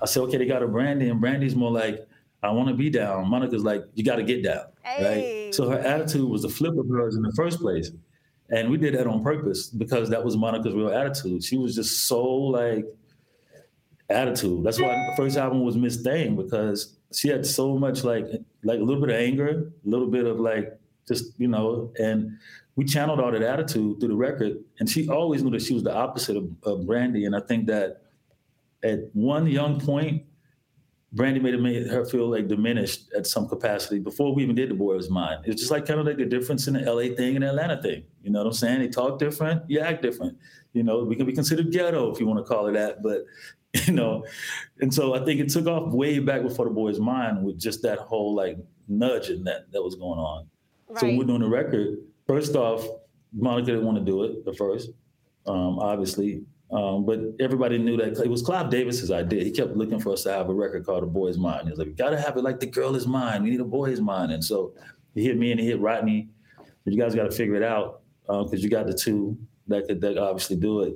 I 0.02 0.06
said, 0.06 0.22
okay, 0.24 0.36
they 0.36 0.46
got 0.46 0.62
a 0.62 0.68
Brandy, 0.68 1.08
and 1.08 1.20
Brandy's 1.20 1.56
more 1.56 1.70
like, 1.70 2.06
I 2.42 2.50
want 2.50 2.68
to 2.68 2.74
be 2.74 2.90
down. 2.90 3.28
Monica's 3.28 3.64
like, 3.64 3.84
you 3.94 4.04
got 4.04 4.16
to 4.16 4.22
get 4.22 4.42
down, 4.44 4.64
right? 4.84 5.50
So 5.52 5.70
her 5.70 5.78
attitude 5.78 6.28
was 6.28 6.42
the 6.42 6.48
flip 6.48 6.76
of 6.76 6.88
hers 6.88 7.16
in 7.16 7.22
the 7.22 7.32
first 7.32 7.60
place. 7.60 7.90
And 8.50 8.70
we 8.70 8.78
did 8.78 8.94
that 8.94 9.06
on 9.06 9.22
purpose 9.22 9.68
because 9.68 10.08
that 10.10 10.24
was 10.24 10.36
Monica's 10.36 10.74
real 10.74 10.90
attitude. 10.90 11.42
She 11.44 11.58
was 11.58 11.74
just 11.74 12.06
so 12.06 12.24
like 12.24 12.86
attitude. 14.10 14.64
That's 14.64 14.80
why 14.80 14.88
the 14.88 15.14
first 15.16 15.36
album 15.36 15.62
was 15.62 15.76
Miss 15.76 16.02
Thing 16.02 16.36
because 16.36 16.96
she 17.12 17.28
had 17.28 17.44
so 17.46 17.76
much 17.76 18.04
like 18.04 18.26
like 18.64 18.80
a 18.80 18.82
little 18.82 19.00
bit 19.00 19.10
of 19.10 19.20
anger, 19.20 19.48
a 19.84 19.88
little 19.88 20.08
bit 20.08 20.26
of 20.26 20.40
like 20.40 20.78
just 21.06 21.32
you 21.38 21.48
know, 21.48 21.92
and 21.98 22.38
we 22.76 22.84
channeled 22.84 23.20
all 23.20 23.32
that 23.32 23.42
attitude 23.42 23.98
through 23.98 24.10
the 24.10 24.16
record. 24.16 24.58
And 24.78 24.88
she 24.88 25.08
always 25.08 25.42
knew 25.42 25.50
that 25.50 25.62
she 25.62 25.74
was 25.74 25.82
the 25.82 25.92
opposite 25.92 26.36
of, 26.36 26.48
of 26.62 26.86
Brandy. 26.86 27.24
And 27.24 27.34
I 27.34 27.40
think 27.40 27.66
that 27.66 28.02
at 28.84 29.00
one 29.14 29.48
young 29.48 29.80
point, 29.80 30.22
Brandy 31.12 31.40
made 31.40 31.54
it 31.54 31.60
made 31.60 31.86
her 31.86 32.04
feel 32.04 32.30
like 32.30 32.48
diminished 32.48 33.10
at 33.16 33.26
some 33.26 33.48
capacity 33.48 33.98
before 33.98 34.34
we 34.34 34.42
even 34.42 34.54
did 34.54 34.70
the 34.70 34.74
boy 34.74 34.94
was 34.94 35.08
mine. 35.08 35.38
It's 35.44 35.60
just 35.60 35.72
like 35.72 35.86
kind 35.86 35.98
of 35.98 36.06
like 36.06 36.18
the 36.18 36.26
difference 36.26 36.68
in 36.68 36.74
the 36.74 36.80
LA 36.80 37.14
thing 37.16 37.34
and 37.34 37.42
the 37.42 37.48
Atlanta 37.48 37.80
thing. 37.80 38.04
You 38.22 38.30
know 38.30 38.40
what 38.40 38.46
I'm 38.46 38.52
saying? 38.52 38.80
They 38.80 38.88
talk 38.88 39.18
different, 39.18 39.62
you 39.68 39.80
act 39.80 40.02
different. 40.02 40.36
You 40.74 40.82
know, 40.82 41.02
we 41.02 41.16
can 41.16 41.24
be 41.24 41.32
considered 41.32 41.72
ghetto 41.72 42.12
if 42.12 42.20
you 42.20 42.26
want 42.26 42.38
to 42.38 42.44
call 42.44 42.66
it 42.66 42.72
that, 42.72 43.02
but 43.02 43.24
you 43.87 43.92
know, 43.92 44.24
and 44.81 44.92
so 44.92 45.14
I 45.14 45.24
think 45.24 45.40
it 45.40 45.50
took 45.50 45.66
off 45.66 45.92
way 45.92 46.18
back 46.18 46.42
before 46.42 46.64
the 46.64 46.70
boy's 46.70 46.98
mind 46.98 47.44
with 47.44 47.59
just 47.59 47.83
that 47.83 47.98
whole 47.98 48.35
like 48.35 48.57
nudge 48.88 49.28
nudging 49.28 49.44
that 49.44 49.70
that 49.72 49.83
was 49.83 49.94
going 49.94 50.18
on. 50.18 50.46
So 50.96 51.07
when 51.07 51.18
we're 51.18 51.24
doing 51.24 51.42
the 51.42 51.48
record, 51.48 51.98
first 52.26 52.57
off, 52.57 52.87
Monica 53.33 53.66
didn't 53.66 53.85
want 53.85 53.98
to 53.98 54.04
do 54.04 54.24
it 54.24 54.38
at 54.46 54.57
first, 54.57 54.90
um, 55.46 55.78
obviously. 55.78 56.42
Um, 56.70 57.04
but 57.04 57.20
everybody 57.40 57.78
knew 57.78 57.96
that 57.96 58.22
it 58.22 58.28
was 58.28 58.42
Clive 58.42 58.70
Davis's 58.70 59.11
idea. 59.11 59.42
He 59.42 59.50
kept 59.50 59.76
looking 59.76 59.98
for 59.98 60.12
us 60.12 60.22
to 60.24 60.33
have 60.33 60.48
a 60.48 60.54
record 60.54 60.85
called 60.85 61.02
"The 61.02 61.07
Boy 61.07 61.28
Is 61.28 61.38
Mine." 61.38 61.64
He 61.64 61.70
was 61.70 61.78
like, 61.78 61.88
"We 61.88 61.94
got 61.94 62.11
to 62.11 62.20
have 62.20 62.37
it 62.37 62.42
like 62.42 62.61
the 62.61 62.66
girl 62.66 62.94
is 62.94 63.07
mine. 63.07 63.42
We 63.42 63.50
need 63.50 63.61
a 63.61 63.64
boy 63.64 63.87
is 63.87 64.00
mine." 64.00 64.31
And 64.31 64.44
so 64.44 64.74
he 65.14 65.24
hit 65.24 65.38
me 65.38 65.50
and 65.50 65.61
he 65.61 65.66
hit 65.66 65.81
Rodney. 65.81 66.28
You 66.85 66.98
guys 66.98 67.14
got 67.14 67.24
to 67.24 67.31
figure 67.31 67.54
it 67.54 67.62
out 67.62 68.00
because 68.26 68.62
you 68.62 68.70
got 68.70 68.87
the 68.87 68.94
two 68.94 69.37
that 69.66 69.87
could 69.87 70.00
that 70.00 70.18
obviously 70.18 70.57
do 70.57 70.83
it. 70.83 70.94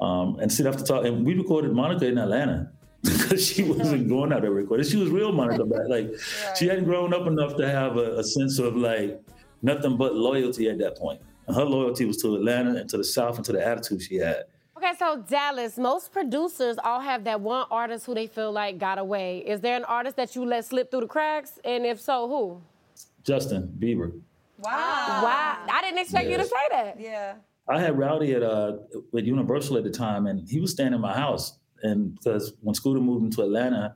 Um, 0.00 0.38
and 0.40 0.52
sit 0.52 0.66
after 0.66 0.84
talk, 0.84 1.04
and 1.04 1.26
we 1.26 1.34
recorded 1.34 1.72
Monica 1.72 2.06
in 2.06 2.18
Atlanta 2.18 2.70
because 3.02 3.44
she 3.44 3.62
wasn't 3.64 4.08
going 4.14 4.32
out 4.32 4.42
to 4.42 4.50
record. 4.50 4.86
She 4.86 4.96
was 4.96 5.10
real 5.10 5.32
Monica 5.32 5.64
back. 5.64 5.88
Like 5.88 6.12
she 6.56 6.68
hadn't 6.68 6.84
grown 6.84 7.12
up 7.12 7.26
enough 7.26 7.56
to 7.56 7.68
have 7.68 7.96
a, 7.96 8.18
a 8.18 8.24
sense 8.24 8.58
of 8.58 8.76
like 8.76 9.20
nothing 9.62 9.96
but 9.96 10.14
loyalty 10.14 10.68
at 10.68 10.78
that 10.78 10.96
point. 10.96 11.20
And 11.46 11.56
her 11.56 11.64
loyalty 11.64 12.04
was 12.04 12.18
to 12.18 12.36
Atlanta 12.36 12.76
and 12.76 12.88
to 12.90 12.98
the 12.98 13.04
South 13.04 13.36
and 13.36 13.44
to 13.46 13.52
the 13.52 13.66
attitude 13.66 14.02
she 14.02 14.16
had. 14.16 14.44
Okay, 14.76 14.92
so 14.96 15.24
Dallas, 15.28 15.76
most 15.76 16.12
producers 16.12 16.76
all 16.84 17.00
have 17.00 17.24
that 17.24 17.40
one 17.40 17.66
artist 17.68 18.06
who 18.06 18.14
they 18.14 18.28
feel 18.28 18.52
like 18.52 18.78
got 18.78 18.98
away. 18.98 19.38
Is 19.38 19.60
there 19.60 19.76
an 19.76 19.84
artist 19.84 20.14
that 20.16 20.36
you 20.36 20.44
let 20.44 20.64
slip 20.66 20.90
through 20.90 21.00
the 21.00 21.06
cracks? 21.08 21.58
And 21.64 21.84
if 21.84 22.00
so, 22.00 22.28
who? 22.28 22.62
Justin 23.24 23.74
Bieber. 23.76 24.12
Wow. 24.58 25.22
Wow. 25.24 25.66
I 25.68 25.82
didn't 25.82 25.98
expect 25.98 26.28
you 26.28 26.36
to 26.36 26.44
say 26.44 26.68
that. 26.70 27.00
Yeah. 27.00 27.34
I 27.68 27.80
had 27.80 27.98
Rowdy 27.98 28.34
at 28.34 28.42
uh 28.42 28.78
at 29.16 29.24
Universal 29.24 29.76
at 29.76 29.84
the 29.84 29.90
time, 29.90 30.26
and 30.26 30.48
he 30.48 30.60
was 30.60 30.72
staying 30.72 30.94
in 30.94 31.00
my 31.00 31.14
house. 31.14 31.58
And 31.82 32.14
because 32.14 32.54
when 32.62 32.74
Scooter 32.74 33.00
moved 33.00 33.24
into 33.24 33.42
Atlanta, 33.42 33.94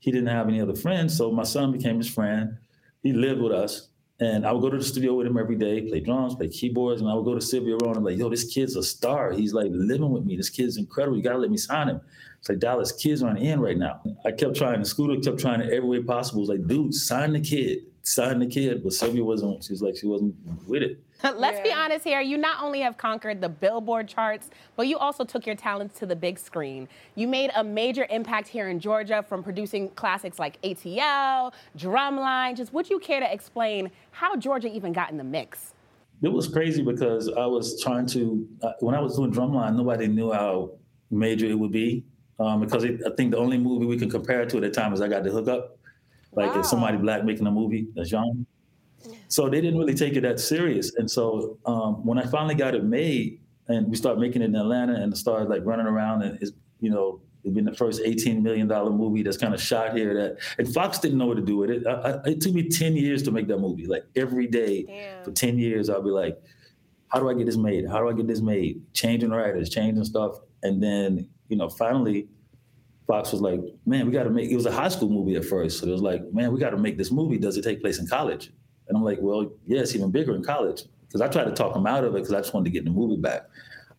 he 0.00 0.10
didn't 0.10 0.28
have 0.28 0.48
any 0.48 0.60
other 0.60 0.74
friends, 0.74 1.16
so 1.16 1.30
my 1.32 1.44
son 1.44 1.72
became 1.72 1.96
his 1.96 2.08
friend. 2.08 2.58
He 3.02 3.12
lived 3.12 3.40
with 3.40 3.52
us, 3.52 3.88
and 4.20 4.46
I 4.46 4.52
would 4.52 4.60
go 4.60 4.70
to 4.70 4.76
the 4.76 4.84
studio 4.84 5.14
with 5.14 5.26
him 5.26 5.38
every 5.38 5.56
day, 5.56 5.80
play 5.82 6.00
drums, 6.00 6.34
play 6.34 6.48
keyboards, 6.48 7.00
and 7.00 7.10
I 7.10 7.14
would 7.14 7.24
go 7.24 7.34
to 7.34 7.40
Sylvia 7.40 7.76
Rhone 7.76 7.96
and 7.96 8.04
be 8.04 8.12
like, 8.12 8.18
yo, 8.18 8.28
this 8.28 8.52
kid's 8.52 8.76
a 8.76 8.82
star. 8.82 9.32
He's 9.32 9.54
like 9.54 9.68
living 9.70 10.10
with 10.10 10.24
me. 10.24 10.36
This 10.36 10.50
kid's 10.50 10.76
incredible. 10.76 11.16
You 11.16 11.22
gotta 11.22 11.38
let 11.38 11.50
me 11.50 11.56
sign 11.56 11.88
him. 11.88 12.00
It's 12.38 12.48
like 12.48 12.58
Dallas, 12.58 12.92
kids 12.92 13.22
aren't 13.22 13.38
in 13.38 13.60
right 13.60 13.78
now. 13.78 14.02
I 14.26 14.32
kept 14.32 14.56
trying. 14.56 14.80
The 14.80 14.86
Scooter 14.86 15.18
kept 15.20 15.40
trying 15.40 15.62
every 15.62 15.88
way 15.88 16.02
possible. 16.02 16.40
It 16.40 16.48
was 16.48 16.48
like, 16.50 16.66
dude, 16.66 16.94
sign 16.94 17.32
the 17.32 17.40
kid, 17.40 17.78
sign 18.02 18.38
the 18.38 18.46
kid. 18.46 18.82
But 18.82 18.92
Sylvia 18.92 19.24
wasn't. 19.24 19.64
She 19.64 19.72
was 19.72 19.82
like, 19.82 19.96
she 19.96 20.06
wasn't 20.06 20.34
with 20.66 20.82
it. 20.82 21.03
Let's 21.36 21.60
be 21.60 21.72
honest 21.72 22.04
here. 22.04 22.20
You 22.20 22.36
not 22.36 22.62
only 22.62 22.80
have 22.80 22.98
conquered 22.98 23.40
the 23.40 23.48
Billboard 23.48 24.08
charts, 24.08 24.50
but 24.76 24.88
you 24.88 24.98
also 24.98 25.24
took 25.24 25.46
your 25.46 25.54
talents 25.54 25.98
to 26.00 26.06
the 26.06 26.14
big 26.14 26.38
screen. 26.38 26.86
You 27.14 27.28
made 27.28 27.50
a 27.56 27.64
major 27.64 28.06
impact 28.10 28.46
here 28.46 28.68
in 28.68 28.78
Georgia 28.78 29.24
from 29.26 29.42
producing 29.42 29.88
classics 29.90 30.38
like 30.38 30.60
ATL, 30.62 31.54
Drumline. 31.78 32.56
Just 32.56 32.74
would 32.74 32.90
you 32.90 32.98
care 32.98 33.20
to 33.20 33.32
explain 33.32 33.90
how 34.10 34.36
Georgia 34.36 34.68
even 34.68 34.92
got 34.92 35.10
in 35.10 35.16
the 35.16 35.24
mix? 35.24 35.72
It 36.20 36.28
was 36.28 36.46
crazy 36.46 36.82
because 36.82 37.30
I 37.30 37.46
was 37.46 37.82
trying 37.82 38.06
to, 38.08 38.46
uh, 38.62 38.72
when 38.80 38.94
I 38.94 39.00
was 39.00 39.16
doing 39.16 39.32
Drumline, 39.32 39.76
nobody 39.76 40.08
knew 40.08 40.30
how 40.30 40.72
major 41.10 41.46
it 41.46 41.58
would 41.58 41.72
be. 41.72 42.04
Um, 42.38 42.60
because 42.60 42.84
it, 42.84 43.00
I 43.06 43.14
think 43.14 43.30
the 43.30 43.38
only 43.38 43.56
movie 43.56 43.86
we 43.86 43.96
can 43.96 44.10
compare 44.10 44.42
it 44.42 44.50
to 44.50 44.56
at 44.58 44.62
the 44.62 44.70
time 44.70 44.92
is 44.92 45.00
I 45.00 45.08
Got 45.08 45.24
the 45.24 45.30
Hook 45.30 45.48
Up. 45.48 45.78
Like 46.32 46.54
it's 46.56 46.68
somebody 46.68 46.98
black 46.98 47.24
making 47.24 47.46
a 47.46 47.50
movie 47.50 47.86
that's 47.94 48.10
young. 48.10 48.44
So 49.28 49.48
they 49.48 49.60
didn't 49.60 49.78
really 49.78 49.94
take 49.94 50.14
it 50.14 50.22
that 50.22 50.40
serious. 50.40 50.94
And 50.96 51.10
so 51.10 51.58
um, 51.66 52.04
when 52.04 52.18
I 52.18 52.26
finally 52.26 52.54
got 52.54 52.74
it 52.74 52.84
made 52.84 53.40
and 53.68 53.88
we 53.88 53.96
started 53.96 54.20
making 54.20 54.42
it 54.42 54.46
in 54.46 54.56
Atlanta 54.56 54.94
and 54.94 55.16
started 55.16 55.48
like 55.48 55.62
running 55.64 55.86
around 55.86 56.22
and 56.22 56.38
it's, 56.40 56.52
you 56.80 56.90
know, 56.90 57.20
it's 57.42 57.54
been 57.54 57.64
the 57.66 57.74
first 57.74 58.02
$18 58.02 58.42
million 58.42 58.66
movie 58.66 59.22
that's 59.22 59.36
kind 59.36 59.52
of 59.52 59.60
shot 59.60 59.94
here 59.94 60.14
that, 60.14 60.38
and 60.58 60.72
Fox 60.72 60.98
didn't 60.98 61.18
know 61.18 61.26
what 61.26 61.36
to 61.36 61.42
do 61.42 61.58
with 61.58 61.70
it. 61.70 61.86
I, 61.86 61.92
I, 61.92 62.20
it 62.26 62.40
took 62.40 62.54
me 62.54 62.68
10 62.68 62.96
years 62.96 63.22
to 63.24 63.30
make 63.30 63.48
that 63.48 63.58
movie. 63.58 63.86
Like 63.86 64.04
every 64.16 64.46
day 64.46 64.86
for 65.24 65.30
10 65.30 65.58
years, 65.58 65.90
I'll 65.90 66.02
be 66.02 66.10
like, 66.10 66.40
how 67.08 67.20
do 67.20 67.28
I 67.28 67.34
get 67.34 67.46
this 67.46 67.56
made? 67.56 67.88
How 67.88 68.00
do 68.00 68.08
I 68.08 68.12
get 68.14 68.26
this 68.26 68.40
made? 68.40 68.82
Changing 68.94 69.30
writers, 69.30 69.68
changing 69.68 70.04
stuff. 70.04 70.38
And 70.62 70.82
then, 70.82 71.28
you 71.48 71.56
know, 71.56 71.68
finally, 71.68 72.28
Fox 73.06 73.32
was 73.32 73.42
like, 73.42 73.60
man, 73.84 74.06
we 74.06 74.12
got 74.12 74.24
to 74.24 74.30
make, 74.30 74.50
it 74.50 74.56
was 74.56 74.66
a 74.66 74.72
high 74.72 74.88
school 74.88 75.10
movie 75.10 75.36
at 75.36 75.44
first. 75.44 75.80
So 75.80 75.86
it 75.86 75.90
was 75.90 76.00
like, 76.00 76.22
man, 76.32 76.50
we 76.52 76.58
got 76.58 76.70
to 76.70 76.78
make 76.78 76.96
this 76.96 77.10
movie. 77.10 77.36
Does 77.36 77.56
it 77.56 77.62
take 77.62 77.82
place 77.82 77.98
in 77.98 78.06
college? 78.06 78.50
And 78.88 78.96
I'm 78.96 79.04
like, 79.04 79.18
well, 79.20 79.50
yeah, 79.66 79.80
it's 79.80 79.94
even 79.94 80.10
bigger 80.10 80.34
in 80.34 80.42
college. 80.42 80.84
Because 81.06 81.20
I 81.20 81.28
tried 81.28 81.44
to 81.44 81.52
talk 81.52 81.76
him 81.76 81.86
out 81.86 82.04
of 82.04 82.14
it 82.14 82.18
because 82.18 82.32
I 82.32 82.40
just 82.40 82.52
wanted 82.54 82.64
to 82.64 82.70
get 82.70 82.84
the 82.84 82.90
movie 82.90 83.20
back. 83.20 83.46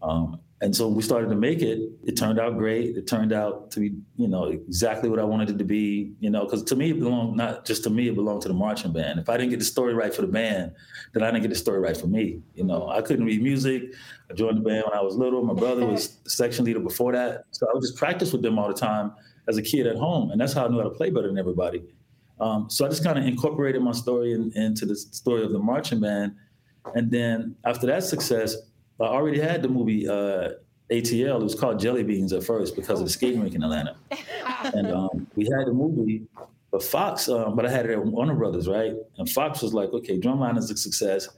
Um, 0.01 0.39
and 0.61 0.75
so 0.75 0.87
we 0.87 1.01
started 1.01 1.29
to 1.29 1.35
make 1.35 1.61
it. 1.61 1.91
It 2.03 2.15
turned 2.15 2.39
out 2.39 2.57
great. 2.57 2.95
It 2.95 3.07
turned 3.07 3.33
out 3.33 3.71
to 3.71 3.79
be, 3.81 3.93
you 4.15 4.27
know, 4.27 4.45
exactly 4.45 5.09
what 5.09 5.19
I 5.19 5.23
wanted 5.23 5.49
it 5.49 5.57
to 5.57 5.65
be. 5.65 6.13
You 6.19 6.29
know, 6.29 6.45
because 6.45 6.63
to 6.63 6.75
me 6.75 6.91
it 6.91 6.99
belonged 6.99 7.35
not 7.35 7.65
just 7.65 7.83
to 7.83 7.89
me, 7.89 8.07
it 8.07 8.15
belonged 8.15 8.41
to 8.43 8.47
the 8.47 8.53
marching 8.53 8.93
band. 8.93 9.19
If 9.19 9.27
I 9.27 9.37
didn't 9.37 9.49
get 9.49 9.59
the 9.59 9.65
story 9.65 9.93
right 9.93 10.13
for 10.13 10.21
the 10.21 10.27
band, 10.27 10.71
then 11.13 11.23
I 11.23 11.27
didn't 11.27 11.41
get 11.41 11.49
the 11.49 11.55
story 11.55 11.79
right 11.79 11.95
for 11.95 12.07
me. 12.07 12.41
You 12.53 12.63
know, 12.63 12.89
I 12.89 13.01
couldn't 13.01 13.25
read 13.25 13.41
music. 13.41 13.93
I 14.29 14.33
joined 14.33 14.57
the 14.57 14.61
band 14.61 14.85
when 14.89 14.97
I 14.97 15.01
was 15.01 15.15
little. 15.15 15.43
My 15.43 15.53
brother 15.53 15.85
was 15.85 16.17
the 16.19 16.29
section 16.41 16.63
leader 16.65 16.79
before 16.79 17.11
that, 17.11 17.43
so 17.51 17.67
I 17.67 17.73
would 17.73 17.81
just 17.81 17.97
practice 17.97 18.31
with 18.31 18.41
them 18.41 18.57
all 18.57 18.67
the 18.67 18.73
time 18.73 19.11
as 19.47 19.57
a 19.57 19.61
kid 19.61 19.87
at 19.87 19.97
home, 19.97 20.31
and 20.31 20.39
that's 20.39 20.53
how 20.53 20.65
I 20.65 20.69
knew 20.69 20.77
how 20.77 20.85
to 20.85 20.89
play 20.89 21.09
better 21.09 21.27
than 21.27 21.37
everybody. 21.37 21.83
Um, 22.39 22.69
so 22.69 22.85
I 22.85 22.89
just 22.89 23.03
kind 23.03 23.17
of 23.17 23.25
incorporated 23.25 23.81
my 23.81 23.93
story 23.93 24.33
in, 24.33 24.51
into 24.55 24.85
the 24.85 24.95
story 24.95 25.43
of 25.43 25.51
the 25.51 25.59
marching 25.59 26.01
band, 26.01 26.35
and 26.93 27.09
then 27.09 27.55
after 27.65 27.87
that 27.87 28.03
success, 28.03 28.55
I 28.99 29.05
already 29.05 29.39
had 29.39 29.61
the 29.61 29.69
movie 29.69 30.07
uh, 30.07 30.51
ATL. 30.91 31.39
It 31.39 31.43
was 31.43 31.55
called 31.55 31.79
Jelly 31.79 32.03
Beans 32.03 32.33
at 32.33 32.43
first 32.43 32.75
because 32.75 32.99
of 32.99 33.05
the 33.05 33.11
skating 33.11 33.41
rink 33.41 33.55
in 33.55 33.63
Atlanta, 33.63 33.95
and 34.73 34.91
um, 34.91 35.27
we 35.35 35.45
had 35.45 35.67
the 35.67 35.73
movie. 35.73 36.23
But 36.71 36.83
Fox, 36.83 37.29
um, 37.29 37.55
but 37.55 37.65
I 37.65 37.69
had 37.69 37.85
it 37.85 37.91
at 37.91 38.05
Warner 38.05 38.35
Brothers, 38.35 38.67
right? 38.67 38.93
And 39.17 39.29
Fox 39.29 39.61
was 39.61 39.73
like, 39.73 39.93
okay, 39.93 40.19
Drumline 40.19 40.57
is 40.57 40.69
a 40.69 40.75
success. 40.75 41.29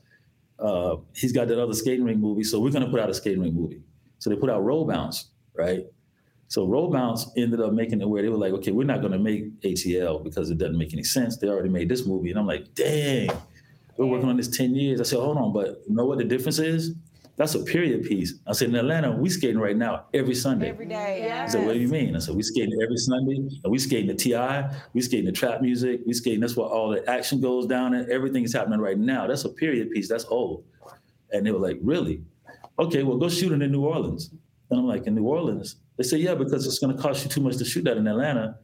Uh, 0.57 0.95
he's 1.13 1.31
got 1.31 1.47
that 1.47 1.61
other 1.61 1.73
skating 1.73 2.05
rink 2.05 2.19
movie, 2.19 2.43
so 2.43 2.59
we're 2.59 2.71
gonna 2.71 2.89
put 2.89 2.99
out 2.99 3.09
a 3.09 3.13
skating 3.13 3.41
rink 3.41 3.53
movie. 3.53 3.81
So 4.17 4.31
they 4.31 4.35
put 4.35 4.49
out 4.49 4.63
Roll 4.63 4.85
Bounce, 4.85 5.29
right? 5.55 5.85
So 6.49 6.65
Roll 6.65 6.89
Bounce 6.89 7.29
ended 7.35 7.59
up 7.59 7.73
making 7.73 8.01
it 8.01 8.07
where 8.07 8.21
they 8.21 8.29
were 8.29 8.37
like, 8.37 8.53
okay, 8.53 8.71
we're 8.71 8.85
not 8.85 9.01
gonna 9.01 9.19
make 9.19 9.59
ATL 9.61 10.23
because 10.23 10.49
it 10.49 10.57
doesn't 10.57 10.77
make 10.77 10.93
any 10.93 11.03
sense. 11.03 11.37
They 11.37 11.49
already 11.49 11.69
made 11.69 11.89
this 11.89 12.05
movie, 12.05 12.29
and 12.29 12.39
I'm 12.39 12.47
like, 12.47 12.73
dang, 12.73 13.29
we're 13.97 14.05
working 14.05 14.29
on 14.29 14.37
this 14.37 14.47
10 14.47 14.73
years. 14.73 15.01
I 15.01 15.03
said, 15.03 15.19
hold 15.19 15.37
on, 15.37 15.51
but 15.51 15.81
you 15.87 15.95
know 15.95 16.05
what 16.05 16.19
the 16.19 16.23
difference 16.23 16.59
is? 16.59 16.95
That's 17.35 17.53
a 17.53 17.63
period 17.63 18.03
piece. 18.03 18.33
I 18.47 18.53
said, 18.53 18.69
in 18.69 18.75
Atlanta, 18.75 19.11
we 19.11 19.29
skating 19.29 19.59
right 19.59 19.77
now 19.77 20.05
every 20.13 20.33
Sunday. 20.33 20.69
Every 20.69 20.87
day. 20.87 21.25
Yeah. 21.27 21.43
I 21.43 21.47
said, 21.47 21.67
what 21.67 21.73
do 21.73 21.79
you 21.79 21.87
mean? 21.87 22.15
I 22.15 22.19
said, 22.19 22.35
we 22.35 22.41
skating 22.41 22.79
every 22.81 22.97
Sunday, 22.97 23.35
and 23.35 23.71
we 23.71 23.77
skating 23.77 24.07
the 24.07 24.15
TI, 24.15 24.75
we 24.93 25.01
skating 25.01 25.25
the 25.25 25.31
trap 25.31 25.61
music, 25.61 26.01
we 26.07 26.13
skating, 26.13 26.39
that's 26.39 26.55
where 26.55 26.67
all 26.67 26.89
the 26.89 27.07
action 27.07 27.39
goes 27.41 27.67
down, 27.67 27.93
and 27.93 28.09
everything 28.09 28.43
is 28.43 28.53
happening 28.53 28.79
right 28.79 28.97
now. 28.97 29.27
That's 29.27 29.45
a 29.45 29.49
period 29.49 29.91
piece, 29.91 30.07
that's 30.07 30.25
old. 30.25 30.63
And 31.31 31.45
they 31.45 31.51
were 31.51 31.59
like, 31.59 31.77
really? 31.81 32.23
Okay, 32.79 33.03
well, 33.03 33.17
go 33.17 33.27
shoot 33.27 33.51
it 33.51 33.61
in 33.61 33.71
New 33.71 33.85
Orleans. 33.85 34.31
And 34.69 34.79
I'm 34.79 34.87
like, 34.87 35.07
in 35.07 35.15
New 35.15 35.23
Orleans? 35.23 35.77
They 35.97 36.03
say, 36.03 36.17
yeah, 36.17 36.35
because 36.35 36.65
it's 36.65 36.79
going 36.79 36.95
to 36.95 37.01
cost 37.01 37.23
you 37.23 37.29
too 37.29 37.41
much 37.41 37.57
to 37.57 37.65
shoot 37.65 37.83
that 37.85 37.97
in 37.97 38.07
Atlanta. 38.07 38.57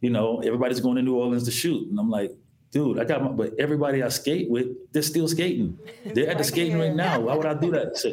You 0.00 0.10
know, 0.10 0.40
everybody's 0.40 0.80
going 0.80 0.96
to 0.96 1.02
New 1.02 1.16
Orleans 1.16 1.44
to 1.44 1.50
shoot. 1.50 1.88
And 1.88 1.98
I'm 1.98 2.10
like, 2.10 2.32
dude, 2.70 2.98
I 2.98 3.04
got 3.04 3.22
my, 3.22 3.30
but 3.30 3.52
everybody 3.58 4.02
I 4.02 4.08
skate 4.08 4.50
with, 4.50 4.68
they're 4.92 5.02
still 5.02 5.28
skating. 5.28 5.78
They're 6.14 6.30
at 6.30 6.38
the 6.38 6.44
skating 6.44 6.78
rink 6.78 6.96
now. 6.96 7.20
Why 7.20 7.34
would 7.34 7.46
I 7.46 7.54
do 7.54 7.70
that? 7.72 7.96
So, 7.96 8.10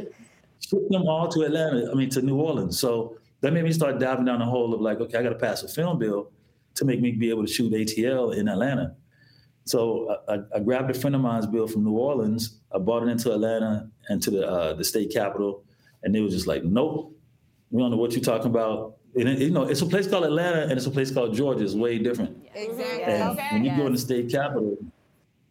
ship 0.59 0.89
them 0.89 1.07
all 1.07 1.27
to 1.29 1.41
Atlanta, 1.43 1.89
I 1.91 1.95
mean, 1.95 2.09
to 2.11 2.21
New 2.21 2.37
Orleans. 2.37 2.79
So 2.79 3.17
that 3.41 3.53
made 3.53 3.63
me 3.63 3.71
start 3.71 3.99
diving 3.99 4.25
down 4.25 4.39
the 4.39 4.45
hole 4.45 4.73
of 4.73 4.81
like, 4.81 4.99
okay, 4.99 5.17
I 5.17 5.23
got 5.23 5.29
to 5.29 5.35
pass 5.35 5.63
a 5.63 5.67
film 5.67 5.99
bill 5.99 6.31
to 6.75 6.85
make 6.85 7.01
me 7.01 7.11
be 7.11 7.29
able 7.29 7.45
to 7.45 7.51
shoot 7.51 7.71
ATL 7.71 8.35
in 8.35 8.47
Atlanta. 8.47 8.95
So 9.65 10.17
I, 10.29 10.39
I, 10.55 10.59
grabbed 10.59 10.89
a 10.89 10.93
friend 10.93 11.13
of 11.13 11.21
mine's 11.21 11.45
bill 11.45 11.67
from 11.67 11.83
New 11.83 11.97
Orleans. 11.97 12.59
I 12.73 12.77
brought 12.77 13.03
it 13.03 13.09
into 13.09 13.33
Atlanta 13.33 13.89
and 14.07 14.21
to 14.23 14.31
the 14.31 14.47
uh, 14.47 14.73
the 14.73 14.83
state 14.83 15.11
capitol, 15.11 15.65
and 16.03 16.15
they 16.15 16.21
was 16.21 16.33
just 16.33 16.47
like, 16.47 16.63
"Nope, 16.63 17.16
we 17.71 17.81
don't 17.81 17.91
know 17.91 17.97
what 17.97 18.13
you're 18.13 18.21
talking 18.21 18.47
about." 18.47 18.97
And 19.15 19.27
it, 19.29 19.39
you 19.39 19.51
know, 19.51 19.63
it's 19.63 19.81
a 19.81 19.85
place 19.85 20.07
called 20.07 20.25
Atlanta, 20.25 20.63
and 20.63 20.73
it's 20.73 20.85
a 20.85 20.91
place 20.91 21.11
called 21.11 21.33
Georgia. 21.33 21.63
It's 21.63 21.73
way 21.73 21.97
different. 21.97 22.45
Exactly. 22.53 23.03
And 23.03 23.37
when 23.51 23.65
you 23.65 23.75
go 23.75 23.87
in 23.87 23.93
the 23.93 23.97
state 23.97 24.29
capital, 24.29 24.77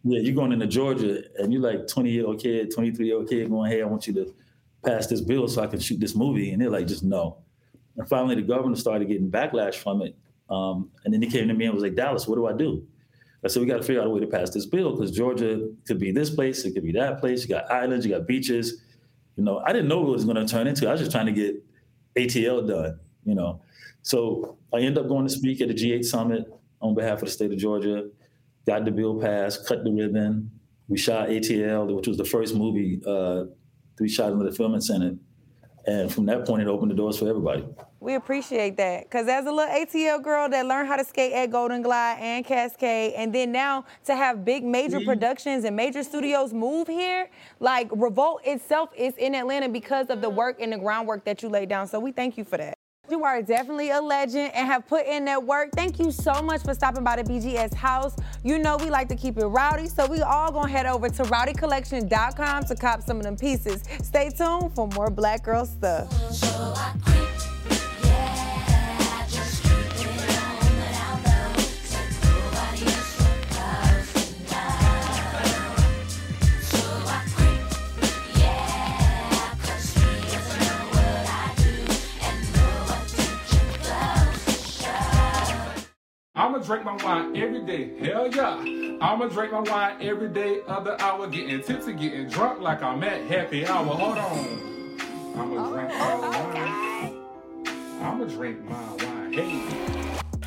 yeah, 0.04 0.20
you're 0.20 0.34
going 0.34 0.52
into 0.52 0.66
Georgia, 0.66 1.24
and 1.38 1.52
you're 1.52 1.62
like 1.62 1.88
20 1.88 2.10
year 2.10 2.26
old 2.26 2.40
kid, 2.40 2.72
23 2.72 3.06
year 3.06 3.16
old 3.16 3.28
kid 3.28 3.50
going, 3.50 3.70
"Hey, 3.70 3.82
I 3.82 3.86
want 3.86 4.06
you 4.06 4.12
to 4.14 4.34
pass 4.84 5.08
this 5.08 5.20
bill 5.20 5.48
so 5.48 5.62
I 5.62 5.66
can 5.66 5.80
shoot 5.80 5.98
this 5.98 6.14
movie," 6.14 6.52
and 6.52 6.62
they're 6.62 6.70
like, 6.70 6.86
"Just 6.86 7.02
no." 7.02 7.38
And 7.96 8.08
finally, 8.08 8.36
the 8.36 8.42
governor 8.42 8.76
started 8.76 9.08
getting 9.08 9.30
backlash 9.30 9.74
from 9.74 10.02
it, 10.02 10.14
um, 10.48 10.90
and 11.04 11.12
then 11.12 11.22
he 11.22 11.28
came 11.28 11.48
to 11.48 11.54
me 11.54 11.64
and 11.64 11.74
was 11.74 11.82
like, 11.82 11.96
"Dallas, 11.96 12.28
what 12.28 12.36
do 12.36 12.46
I 12.46 12.52
do?" 12.52 12.86
I 13.44 13.48
said, 13.48 13.60
"We 13.62 13.66
got 13.66 13.78
to 13.78 13.82
figure 13.82 14.00
out 14.00 14.06
a 14.06 14.10
way 14.10 14.20
to 14.20 14.26
pass 14.26 14.50
this 14.50 14.66
bill 14.66 14.92
because 14.92 15.10
Georgia 15.10 15.68
could 15.86 15.98
be 15.98 16.12
this 16.12 16.30
place, 16.30 16.64
it 16.64 16.72
could 16.74 16.84
be 16.84 16.92
that 16.92 17.18
place. 17.18 17.42
You 17.42 17.48
got 17.48 17.68
islands, 17.70 18.06
you 18.06 18.12
got 18.12 18.28
beaches. 18.28 18.82
You 19.36 19.42
know, 19.42 19.58
I 19.66 19.72
didn't 19.72 19.88
know 19.88 20.00
what 20.00 20.10
it 20.10 20.12
was 20.12 20.24
going 20.24 20.36
to 20.36 20.46
turn 20.46 20.68
into. 20.68 20.88
I 20.88 20.92
was 20.92 21.00
just 21.00 21.12
trying 21.12 21.26
to 21.26 21.32
get 21.32 21.65
ATL 22.16 22.66
done. 22.66 22.98
You 23.24 23.34
know, 23.34 23.60
so 24.02 24.58
I 24.72 24.78
end 24.78 24.98
up 24.98 25.08
going 25.08 25.26
to 25.26 25.32
speak 25.32 25.60
at 25.60 25.68
the 25.68 25.74
G8 25.74 26.04
summit 26.04 26.44
on 26.80 26.94
behalf 26.94 27.18
of 27.18 27.26
the 27.26 27.30
state 27.30 27.52
of 27.52 27.58
Georgia. 27.58 28.08
Got 28.66 28.84
the 28.84 28.90
bill 28.90 29.20
passed, 29.20 29.66
cut 29.66 29.84
the 29.84 29.90
ribbon. 29.90 30.50
We 30.88 30.98
shot 30.98 31.28
ATL, 31.28 31.94
which 31.94 32.06
was 32.06 32.16
the 32.16 32.24
first 32.24 32.54
movie 32.54 33.00
uh, 33.06 33.44
we 33.98 34.08
shot 34.08 34.32
in 34.32 34.38
the 34.38 34.52
Film 34.52 34.78
Senate. 34.80 35.16
And 35.86 36.12
from 36.12 36.26
that 36.26 36.44
point, 36.44 36.62
it 36.62 36.68
opened 36.68 36.90
the 36.90 36.96
doors 36.96 37.18
for 37.18 37.28
everybody. 37.28 37.64
We 38.00 38.14
appreciate 38.14 38.76
that. 38.76 39.04
Because 39.04 39.28
as 39.28 39.46
a 39.46 39.52
little 39.52 39.72
ATL 39.72 40.22
girl 40.22 40.48
that 40.48 40.66
learned 40.66 40.88
how 40.88 40.96
to 40.96 41.04
skate 41.04 41.32
at 41.32 41.50
Golden 41.50 41.82
Glide 41.82 42.18
and 42.20 42.44
Cascade, 42.44 43.14
and 43.14 43.32
then 43.32 43.52
now 43.52 43.84
to 44.04 44.16
have 44.16 44.44
big 44.44 44.64
major 44.64 44.98
mm-hmm. 44.98 45.08
productions 45.08 45.64
and 45.64 45.76
major 45.76 46.02
studios 46.02 46.52
move 46.52 46.88
here, 46.88 47.30
like 47.60 47.88
Revolt 47.92 48.40
itself 48.44 48.90
is 48.96 49.14
in 49.16 49.34
Atlanta 49.34 49.68
because 49.68 50.08
of 50.08 50.20
the 50.20 50.30
mm. 50.30 50.34
work 50.34 50.60
and 50.60 50.72
the 50.72 50.78
groundwork 50.78 51.24
that 51.24 51.42
you 51.42 51.48
laid 51.48 51.68
down. 51.68 51.86
So 51.86 52.00
we 52.00 52.10
thank 52.12 52.36
you 52.36 52.44
for 52.44 52.56
that. 52.56 52.76
You 53.08 53.22
are 53.22 53.40
definitely 53.40 53.90
a 53.90 54.00
legend 54.00 54.52
and 54.54 54.66
have 54.66 54.86
put 54.88 55.06
in 55.06 55.24
that 55.26 55.42
work. 55.42 55.70
Thank 55.74 56.00
you 56.00 56.10
so 56.10 56.42
much 56.42 56.62
for 56.62 56.74
stopping 56.74 57.04
by 57.04 57.22
the 57.22 57.22
BGS 57.22 57.72
house. 57.72 58.16
You 58.42 58.58
know 58.58 58.76
we 58.76 58.90
like 58.90 59.08
to 59.08 59.16
keep 59.16 59.38
it 59.38 59.46
rowdy, 59.46 59.86
so 59.86 60.06
we 60.06 60.22
all 60.22 60.50
gonna 60.50 60.68
head 60.68 60.86
over 60.86 61.08
to 61.08 61.22
rowdycollection.com 61.22 62.64
to 62.64 62.74
cop 62.74 63.02
some 63.02 63.18
of 63.18 63.22
them 63.22 63.36
pieces. 63.36 63.84
Stay 64.02 64.30
tuned 64.30 64.74
for 64.74 64.88
more 64.88 65.10
Black 65.10 65.44
Girl 65.44 65.64
stuff. 65.64 67.55
I'ma 86.56 86.64
drink 86.64 86.84
my 86.86 86.96
wine 87.04 87.36
every 87.36 87.60
day. 87.66 87.98
Hell 87.98 88.34
yeah. 88.34 88.98
I'ma 89.02 89.26
drink 89.26 89.52
my 89.52 89.60
wine 89.60 89.96
every 90.00 90.30
day, 90.30 90.60
other 90.66 90.98
hour, 91.02 91.26
getting 91.26 91.62
tipsy, 91.62 91.92
getting 91.92 92.30
drunk 92.30 92.62
like 92.62 92.82
I'm 92.82 93.04
at 93.04 93.26
happy 93.26 93.66
hour. 93.66 93.84
Hold 93.84 94.16
on. 94.16 94.96
I'ma 95.36 95.54
oh, 95.58 95.74
drink 95.74 95.90
my 95.90 96.14
wine. 96.18 97.22
I'ma 98.00 98.24
drink 98.24 98.64
my 98.64 98.94
wine. 99.04 99.32
Hey. 99.34 99.66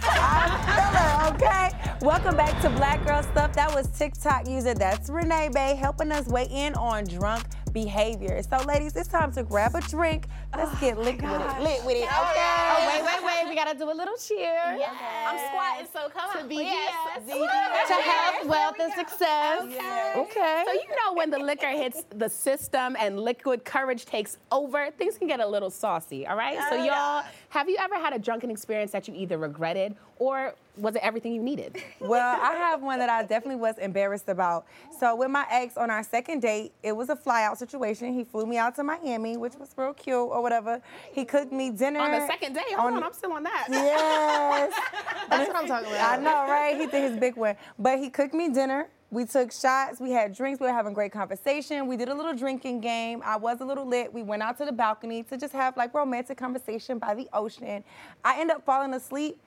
I 0.01 1.29
feel 1.29 1.45
it, 1.45 1.45
okay? 1.45 1.95
Welcome 2.01 2.35
back 2.35 2.59
to 2.63 2.71
Black 2.71 3.05
Girl 3.05 3.21
Stuff. 3.21 3.53
That 3.53 3.71
was 3.75 3.85
TikTok 3.95 4.47
user, 4.47 4.73
that's 4.73 5.11
Renee 5.11 5.49
Bay, 5.53 5.75
helping 5.75 6.11
us 6.11 6.25
weigh 6.25 6.47
in 6.49 6.73
on 6.73 7.03
drunk 7.03 7.43
behavior. 7.69 8.41
So, 8.43 8.57
ladies, 8.65 8.95
it's 8.95 9.07
time 9.07 9.31
to 9.33 9.43
grab 9.43 9.75
a 9.75 9.81
drink. 9.81 10.27
Let's 10.55 10.77
get 10.79 10.97
oh 10.97 11.01
lit 11.01 11.21
with 11.21 11.23
it. 11.23 11.61
Lit 11.61 11.85
with 11.85 11.95
it, 11.97 12.03
okay? 12.03 12.09
Oh, 12.09 12.87
wait, 12.93 13.03
wait, 13.03 13.23
wait. 13.25 13.49
We 13.49 13.55
gotta 13.55 13.77
do 13.77 13.89
a 13.91 13.93
little 13.93 14.15
cheer. 14.17 14.75
Yes. 14.77 14.91
I'm 15.27 15.37
squatting, 15.49 15.87
so 15.93 16.09
come 16.09 16.31
To 16.33 16.43
on. 16.43 16.49
BGS. 16.49 17.27
Yes. 17.27 17.87
To 17.87 17.93
health, 17.93 18.45
wealth, 18.47 18.75
and 18.79 18.93
success. 18.93 19.61
Okay. 19.63 20.13
Okay. 20.17 20.63
So 20.65 20.73
you 20.73 20.87
know 21.03 21.13
when 21.13 21.29
the 21.29 21.39
liquor 21.39 21.69
hits 21.69 22.03
the 22.15 22.29
system 22.29 22.95
and 22.99 23.19
liquid 23.19 23.65
courage 23.65 24.05
takes 24.05 24.37
over, 24.51 24.89
things 24.97 25.17
can 25.17 25.27
get 25.27 25.39
a 25.39 25.47
little 25.47 25.69
saucy, 25.69 26.25
all 26.27 26.35
right? 26.35 26.57
so 26.69 26.77
Oh, 26.79 26.83
y'all, 26.85 27.23
have 27.49 27.69
you 27.69 27.77
ever 27.79 27.95
had 27.95 28.13
a 28.13 28.19
drunken 28.19 28.49
experience 28.51 28.91
that 28.91 29.07
you 29.07 29.13
either 29.15 29.37
regretted 29.37 29.95
or 30.17 30.53
was 30.77 30.95
it 30.95 31.01
everything 31.03 31.33
you 31.33 31.41
needed? 31.43 31.77
Well, 32.01 32.39
I 32.41 32.53
have 32.55 32.81
one 32.81 32.97
that 32.99 33.09
I 33.09 33.21
definitely 33.23 33.57
was 33.61 33.77
embarrassed 33.77 34.29
about. 34.29 34.65
So 34.99 35.15
with 35.15 35.29
my 35.29 35.45
ex 35.51 35.77
on 35.77 35.89
our 35.91 36.01
second 36.03 36.41
date, 36.41 36.71
it 36.81 36.93
was 36.93 37.09
a 37.09 37.15
fly 37.15 37.43
out 37.43 37.58
situation. 37.59 38.13
He 38.13 38.23
flew 38.23 38.45
me 38.45 38.57
out 38.57 38.75
to 38.77 38.83
Miami, 38.83 39.37
which 39.37 39.55
was 39.55 39.69
real 39.77 39.93
cute 39.93 40.15
or 40.15 40.41
whatever. 40.41 40.81
He 41.13 41.25
cooked 41.25 41.51
me 41.51 41.69
dinner. 41.69 41.99
On 41.99 42.11
the 42.11 42.25
second 42.25 42.53
day? 42.53 42.61
Hold 42.75 42.93
on, 42.93 43.03
I'm 43.03 43.13
still 43.13 43.33
on 43.33 43.43
that. 43.43 43.67
Yes. 43.69 44.73
That's 45.29 45.47
what 45.47 45.57
I'm 45.57 45.67
talking 45.67 45.91
about. 45.91 46.19
I 46.19 46.21
know, 46.21 46.51
right? 46.51 46.75
He 46.79 46.87
did 46.87 47.11
his 47.11 47.19
big 47.19 47.35
one. 47.35 47.55
But 47.77 47.99
he 47.99 48.09
cooked 48.09 48.33
me 48.33 48.49
dinner. 48.49 48.87
We 49.11 49.25
took 49.25 49.51
shots. 49.51 49.99
We 49.99 50.11
had 50.11 50.35
drinks. 50.35 50.59
We 50.59 50.67
were 50.67 50.73
having 50.73 50.93
great 50.93 51.11
conversation. 51.11 51.87
We 51.87 51.97
did 51.97 52.09
a 52.09 52.13
little 52.13 52.35
drinking 52.35 52.81
game. 52.81 53.23
I 53.25 53.37
was 53.37 53.59
a 53.59 53.65
little 53.65 53.85
lit. 53.85 54.13
We 54.13 54.21
went 54.21 54.43
out 54.43 54.57
to 54.59 54.65
the 54.65 54.71
balcony 54.71 55.23
to 55.23 55.37
just 55.37 55.53
have 55.53 55.75
like 55.77 55.93
romantic 55.95 56.37
conversation 56.37 56.99
by 56.99 57.15
the 57.15 57.27
ocean. 57.33 57.83
I 58.23 58.39
end 58.39 58.51
up 58.51 58.63
falling 58.65 58.93
asleep. 58.93 59.39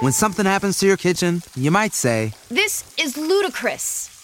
When 0.00 0.12
something 0.12 0.44
happens 0.44 0.78
to 0.78 0.86
your 0.86 0.96
kitchen, 0.96 1.42
you 1.56 1.70
might 1.70 1.92
say, 1.92 2.32
This 2.48 2.94
is 2.98 3.16
ludicrous. 3.16 4.07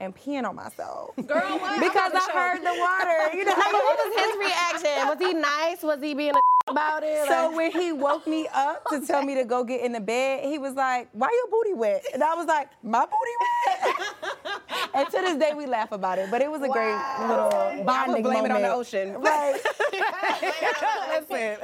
And 0.00 0.14
peeing 0.14 0.44
on 0.48 0.54
myself. 0.56 1.14
Girl, 1.26 1.58
what? 1.58 1.80
Because 1.80 2.12
I'm 2.14 2.30
I 2.30 2.32
heard 2.32 2.60
the 2.60 2.74
water. 2.78 3.36
You 3.36 3.44
know, 3.44 3.52
Like, 3.52 3.72
what 3.72 3.98
was 3.98 4.18
his 4.18 4.38
reaction? 4.38 5.08
Was 5.08 5.18
he 5.18 5.34
nice? 5.34 5.82
Was 5.82 6.00
he 6.02 6.14
being 6.14 6.30
a 6.34 6.55
about 6.68 7.02
it? 7.02 7.26
So 7.26 7.46
Like- 7.48 7.56
when 7.56 7.70
he 7.72 7.92
woke 7.92 8.26
me 8.26 8.48
up 8.52 8.84
to 8.90 9.00
tell 9.06 9.22
me 9.22 9.34
to 9.36 9.44
go 9.44 9.64
get 9.64 9.80
in 9.82 9.92
the 9.92 10.00
bed, 10.00 10.44
he 10.44 10.58
was 10.58 10.74
like, 10.74 11.08
"Why 11.12 11.28
your 11.32 11.50
booty 11.50 11.74
wet?" 11.74 12.04
And 12.12 12.22
I 12.22 12.34
was 12.34 12.46
like, 12.46 12.68
"My 12.82 13.00
booty 13.06 13.36
wet." 13.40 14.60
and 14.94 15.06
to 15.10 15.20
this 15.20 15.36
day, 15.38 15.54
we 15.54 15.66
laugh 15.66 15.92
about 15.92 16.18
it. 16.18 16.30
But 16.30 16.42
it 16.42 16.50
was 16.50 16.62
a 16.62 16.68
great 16.68 16.96
little 17.28 17.52
I 17.52 17.82
bonding 17.84 18.22
would 18.22 18.22
blame 18.30 18.44
it 18.46 18.50
on 18.50 18.62
the 18.62 18.72
ocean. 18.72 19.14
Right. 19.20 19.54
Listen. 21.08 21.56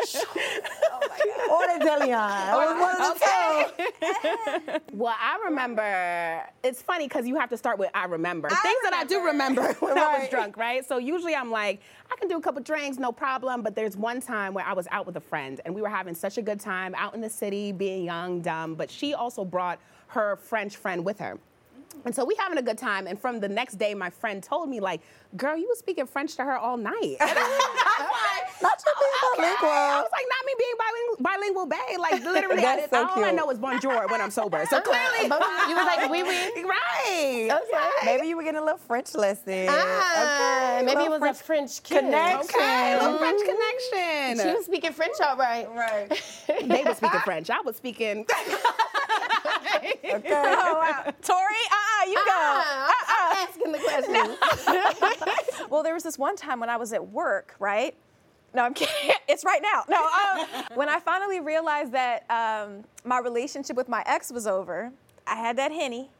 or 1.50 1.66
the 1.66 1.84
Deleon. 1.84 2.50
Oh 2.52 2.60
it 2.62 2.80
one 2.80 3.00
of 3.00 3.18
the 3.18 4.80
two. 4.80 4.96
Well, 4.96 5.14
I 5.18 5.38
remember. 5.44 6.42
It's 6.62 6.82
funny 6.82 7.06
because 7.08 7.26
you 7.26 7.36
have 7.36 7.50
to 7.50 7.56
start 7.56 7.78
with 7.78 7.90
I 7.94 8.04
remember 8.06 8.48
things 8.48 8.76
that 8.84 8.92
I 8.94 9.04
do 9.04 9.24
remember 9.26 9.72
when 9.80 9.98
I 9.98 10.18
was 10.18 10.28
drunk, 10.28 10.56
right? 10.56 10.86
So 10.86 10.98
usually 10.98 11.34
I'm 11.34 11.50
like, 11.50 11.80
I 12.12 12.16
can 12.16 12.28
do 12.28 12.36
a 12.36 12.42
couple 12.42 12.62
drinks, 12.62 12.98
no 12.98 13.10
problem. 13.10 13.62
But 13.62 13.74
there's 13.74 13.96
one 13.96 14.20
time 14.20 14.52
where 14.52 14.66
I 14.66 14.74
was 14.74 14.86
out 14.90 15.06
with 15.06 15.16
a 15.16 15.20
friend 15.20 15.62
and 15.64 15.74
we 15.74 15.80
were 15.80 15.88
having 15.88 16.14
such 16.14 16.36
a 16.36 16.42
good 16.42 16.60
time 16.60 16.94
out 16.94 17.14
in 17.14 17.22
the 17.22 17.30
city, 17.30 17.72
being 17.72 18.04
young, 18.04 18.42
dumb. 18.42 18.74
But 18.74 18.90
she 18.90 19.14
also 19.14 19.46
brought 19.46 19.80
her 20.08 20.36
French 20.36 20.76
friend 20.76 21.04
with 21.06 21.18
her. 21.20 21.38
And 22.04 22.14
so 22.14 22.24
we 22.24 22.34
having 22.38 22.58
a 22.58 22.62
good 22.62 22.78
time, 22.78 23.06
and 23.06 23.18
from 23.20 23.40
the 23.40 23.48
next 23.48 23.74
day, 23.78 23.94
my 23.94 24.10
friend 24.10 24.42
told 24.42 24.68
me, 24.68 24.80
like, 24.80 25.00
girl, 25.36 25.56
you 25.56 25.68
was 25.68 25.78
speaking 25.78 26.06
French 26.06 26.34
to 26.36 26.42
her 26.44 26.56
all 26.58 26.76
night. 26.76 27.16
And 27.20 27.30
I 27.30 27.34
was 27.34 28.08
like, 28.10 28.42
Not 28.62 28.78
you 28.86 28.92
being 28.98 29.12
okay. 29.32 29.42
bilingual. 29.42 29.68
I 29.70 30.00
was 30.02 30.10
like, 30.12 30.26
not 30.28 30.46
me 30.46 30.54
being 30.58 30.76
bilingual. 30.78 31.16
bilingual 31.20 31.66
bae. 31.66 31.96
Like 31.98 32.22
literally, 32.24 32.58
I 32.64 32.76
That's 32.76 32.82
did, 32.82 32.90
so 32.90 33.08
all 33.08 33.24
I 33.24 33.30
know 33.32 33.50
is 33.50 33.58
bonjour 33.58 34.06
when 34.08 34.20
I'm 34.20 34.30
sober. 34.30 34.64
So 34.70 34.80
clearly, 34.80 35.24
You 35.24 35.28
was 35.74 35.86
like, 35.86 36.08
oui, 36.10 36.22
oui. 36.22 36.62
right? 36.64 37.48
Okay. 37.50 38.06
Maybe 38.06 38.28
you 38.28 38.36
were 38.36 38.44
getting 38.44 38.60
a 38.60 38.64
little 38.64 38.78
French 38.78 39.14
lesson. 39.16 39.66
Ah, 39.68 40.76
okay. 40.78 40.84
maybe 40.86 41.00
it 41.02 41.10
little 41.10 41.28
was 41.28 41.40
a 41.40 41.42
French 41.44 41.82
kiss. 41.82 41.98
connection. 41.98 42.38
Okay, 42.60 42.92
A 42.92 43.02
little 43.02 43.18
French 43.18 43.40
Mhm. 43.40 43.46
connection. 43.46 44.46
She 44.46 44.54
was 44.56 44.64
speaking 44.66 44.92
French 44.92 45.16
all 45.24 45.36
right. 45.36 45.68
Right. 45.74 46.08
they 46.68 46.84
were 46.84 46.94
speaking 46.94 47.20
French. 47.24 47.50
I 47.50 47.60
was 47.62 47.76
speaking. 47.76 48.26
Okay. 50.04 50.32
Oh, 50.34 50.78
wow. 50.78 51.12
Tori, 51.22 51.64
uh-uh, 51.70 51.91
you 52.08 52.14
go. 52.14 52.30
Uh-uh. 52.30 52.92
I'm 53.08 53.48
asking 53.48 53.72
the 53.72 53.78
question. 54.66 55.68
well, 55.70 55.82
there 55.82 55.94
was 55.94 56.02
this 56.02 56.18
one 56.18 56.36
time 56.36 56.60
when 56.60 56.68
I 56.70 56.76
was 56.76 56.92
at 56.92 57.08
work, 57.08 57.54
right? 57.58 57.94
No, 58.54 58.62
I'm 58.64 58.74
kidding. 58.74 58.94
It's 59.28 59.44
right 59.46 59.62
now. 59.62 59.84
No, 59.88 59.96
um, 60.04 60.64
when 60.74 60.90
I 60.90 60.98
finally 61.00 61.40
realized 61.40 61.92
that 61.92 62.24
um, 62.30 62.84
my 63.02 63.18
relationship 63.18 63.76
with 63.76 63.88
my 63.88 64.02
ex 64.04 64.30
was 64.30 64.46
over, 64.46 64.92
I 65.26 65.36
had 65.36 65.56
that 65.56 65.72
henny, 65.72 66.10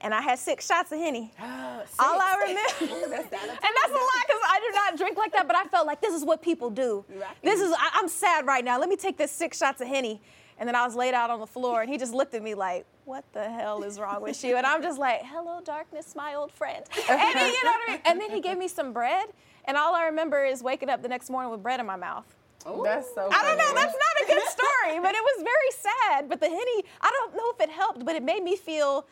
and 0.00 0.14
I 0.14 0.22
had 0.22 0.38
six 0.38 0.66
shots 0.66 0.90
of 0.90 0.98
henny. 0.98 1.32
All 1.38 2.18
I 2.18 2.36
remember, 2.40 3.04
and 3.04 3.10
that's 3.12 3.30
a 3.30 3.94
lot 3.94 4.22
because 4.26 4.40
I 4.48 4.60
do 4.66 4.72
not 4.74 4.96
drink 4.96 5.18
like 5.18 5.32
that. 5.32 5.46
But 5.46 5.56
I 5.56 5.64
felt 5.64 5.86
like 5.86 6.00
this 6.00 6.14
is 6.14 6.24
what 6.24 6.40
people 6.40 6.70
do. 6.70 7.04
This 7.42 7.60
is 7.60 7.72
I, 7.72 7.90
I'm 7.94 8.08
sad 8.08 8.46
right 8.46 8.64
now. 8.64 8.78
Let 8.80 8.88
me 8.88 8.96
take 8.96 9.18
this 9.18 9.30
six 9.30 9.58
shots 9.58 9.82
of 9.82 9.88
henny, 9.88 10.22
and 10.58 10.66
then 10.68 10.74
I 10.74 10.84
was 10.84 10.94
laid 10.94 11.14
out 11.14 11.30
on 11.30 11.40
the 11.40 11.46
floor, 11.46 11.82
and 11.82 11.90
he 11.90 11.98
just 11.98 12.14
looked 12.14 12.34
at 12.34 12.42
me 12.42 12.54
like. 12.54 12.86
What 13.04 13.24
the 13.32 13.48
hell 13.48 13.84
is 13.84 14.00
wrong 14.00 14.20
with 14.20 14.42
you? 14.42 14.56
And 14.56 14.66
I'm 14.66 14.82
just 14.82 14.98
like, 14.98 15.22
hello, 15.24 15.60
darkness, 15.64 16.14
my 16.16 16.34
old 16.34 16.50
friend. 16.50 16.84
And 17.08 17.38
he, 17.38 17.46
you 17.46 17.64
know 17.64 17.70
what 17.70 17.88
I 17.88 17.92
mean? 17.92 18.00
And 18.04 18.20
then 18.20 18.30
he 18.30 18.40
gave 18.40 18.58
me 18.58 18.66
some 18.66 18.92
bread, 18.92 19.28
and 19.64 19.76
all 19.76 19.94
I 19.94 20.06
remember 20.06 20.44
is 20.44 20.62
waking 20.62 20.90
up 20.90 21.02
the 21.02 21.08
next 21.08 21.30
morning 21.30 21.52
with 21.52 21.62
bread 21.62 21.78
in 21.78 21.86
my 21.86 21.96
mouth. 21.96 22.24
Oh 22.68 22.82
that's 22.82 23.14
so 23.14 23.28
I 23.30 23.44
don't 23.44 23.58
know. 23.58 23.74
That's 23.74 23.94
not 23.94 24.24
a 24.24 24.26
good 24.26 24.42
story, 24.48 24.98
but 25.00 25.14
it 25.14 25.22
was 25.22 25.44
very 25.44 25.70
sad. 25.70 26.28
But 26.28 26.40
the 26.40 26.48
henny, 26.48 26.84
I 27.00 27.10
don't 27.10 27.36
know 27.36 27.52
if 27.54 27.60
it 27.60 27.70
helped, 27.70 28.04
but 28.04 28.16
it 28.16 28.24
made 28.24 28.42
me 28.42 28.56
feel 28.56 29.06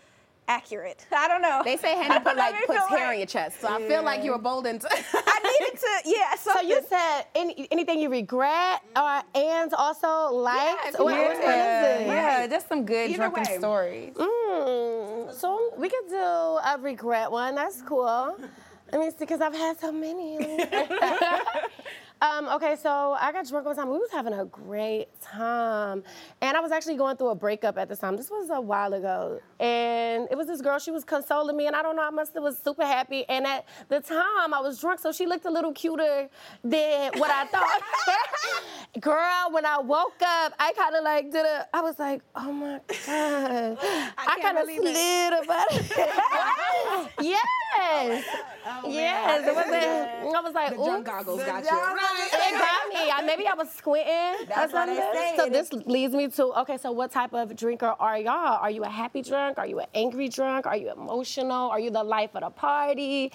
accurate. 0.48 1.04
I 1.16 1.28
don't 1.28 1.42
know. 1.42 1.62
They 1.64 1.76
say 1.76 1.94
Henny 1.96 2.18
put 2.24 2.36
like 2.36 2.52
made 2.54 2.66
puts 2.66 2.78
feel 2.78 2.88
hair 2.88 2.98
in 3.04 3.08
right. 3.10 3.18
your 3.18 3.26
chest, 3.26 3.60
so 3.60 3.68
I 3.68 3.86
feel 3.86 4.02
like 4.02 4.22
you 4.24 4.32
were 4.32 4.38
boldened. 4.38 4.84
I 4.90 5.58
needed 5.60 5.78
to, 5.80 6.10
yeah. 6.10 6.34
So 6.36 6.60
you 6.60 6.80
said 6.88 7.24
any, 7.34 7.66
anything 7.70 8.00
you 8.00 8.08
regret 8.08 8.82
or 8.96 9.22
and 9.34 9.72
also 9.74 10.34
liked? 10.34 10.86
if 10.88 10.98
you 10.98 11.04
What- 11.04 11.14
want 11.14 11.28
what 11.28 11.38
is 11.38 11.44
Yeah, 11.44 11.98
it? 11.98 12.06
yeah, 12.06 12.46
just 12.46 12.68
some 12.68 12.84
good 12.84 13.10
Either 13.10 13.16
drunken 13.16 13.44
way. 13.44 13.58
stories. 13.58 14.14
Mm, 14.14 15.32
so 15.34 15.72
we 15.76 15.88
could 15.88 16.08
do 16.08 16.16
a 16.16 16.76
regret 16.80 17.30
one. 17.30 17.54
That's 17.54 17.82
cool. 17.82 18.36
Let 18.94 19.00
me 19.00 19.10
see, 19.10 19.16
because 19.18 19.40
I've 19.40 19.52
had 19.52 19.80
so 19.80 19.90
many. 19.90 20.38
um, 22.22 22.46
okay, 22.50 22.76
so 22.80 23.16
I 23.20 23.32
got 23.32 23.48
drunk 23.48 23.66
one 23.66 23.74
time. 23.74 23.90
We 23.90 23.98
was 23.98 24.12
having 24.12 24.34
a 24.34 24.44
great 24.44 25.08
time. 25.20 26.04
And 26.40 26.56
I 26.56 26.60
was 26.60 26.70
actually 26.70 26.94
going 26.94 27.16
through 27.16 27.30
a 27.30 27.34
breakup 27.34 27.76
at 27.76 27.88
the 27.88 27.96
time. 27.96 28.16
This 28.16 28.30
was 28.30 28.50
a 28.50 28.60
while 28.60 28.94
ago. 28.94 29.40
And 29.58 30.28
it 30.30 30.36
was 30.36 30.46
this 30.46 30.60
girl, 30.60 30.78
she 30.78 30.92
was 30.92 31.02
consoling 31.02 31.56
me, 31.56 31.66
and 31.66 31.74
I 31.74 31.82
don't 31.82 31.96
know, 31.96 32.06
I 32.06 32.10
must 32.10 32.34
have 32.34 32.44
was 32.44 32.56
super 32.56 32.86
happy. 32.86 33.28
And 33.28 33.48
at 33.48 33.66
the 33.88 33.98
time, 33.98 34.54
I 34.54 34.60
was 34.60 34.80
drunk, 34.80 35.00
so 35.00 35.10
she 35.10 35.26
looked 35.26 35.44
a 35.44 35.50
little 35.50 35.72
cuter 35.72 36.28
than 36.62 37.18
what 37.18 37.32
I 37.32 37.46
thought. 37.46 37.82
Girl, 39.00 39.48
when 39.50 39.66
I 39.66 39.78
woke 39.78 40.22
up, 40.22 40.52
I 40.60 40.72
kind 40.72 40.94
of 40.94 41.02
like 41.02 41.32
did 41.32 41.44
a, 41.44 41.66
I 41.74 41.80
was 41.80 41.98
like, 41.98 42.22
oh 42.36 42.52
my 42.52 42.80
God. 43.06 43.76
I, 44.16 44.38
kind 44.40 44.56
of 44.56 44.66
slid 44.66 45.44
about 45.44 45.66
it. 45.72 47.10
yes. 47.20 48.24
Yes. 48.88 49.46
It 49.46 49.54
was 49.54 49.66
a, 49.66 50.36
I 50.36 50.40
was 50.40 50.54
like, 50.54 50.70
The 50.70 50.76
drunk 50.76 50.98
oops. 51.00 51.16
goggles 51.16 51.44
got 51.44 51.62
you. 51.64 51.68
It 51.68 52.52
got 52.58 52.88
me. 52.88 53.10
I, 53.10 53.22
maybe 53.26 53.46
I 53.46 53.54
was 53.54 53.70
squinting 53.70 54.46
That's 54.48 54.72
or 54.72 54.76
what 54.76 54.86
they 54.86 54.96
something. 54.96 55.20
say. 55.20 55.34
So 55.36 55.48
this 55.48 55.72
leads 55.86 56.14
me 56.14 56.28
to 56.28 56.44
okay. 56.60 56.76
So 56.78 56.92
what 56.92 57.10
type 57.12 57.32
of 57.34 57.54
drinker 57.56 57.94
are 57.98 58.18
y'all? 58.18 58.58
Are 58.60 58.70
you 58.70 58.82
a 58.84 58.88
happy 58.88 59.22
drunk? 59.22 59.58
Are 59.58 59.66
you 59.66 59.80
an 59.80 59.86
angry 59.94 60.28
drunk? 60.28 60.66
Are 60.66 60.76
you 60.76 60.90
emotional? 60.92 61.70
Are 61.70 61.80
you 61.80 61.90
the 61.90 62.02
life 62.04 62.30
of 62.34 62.42
the 62.42 62.50
party? 62.50 63.32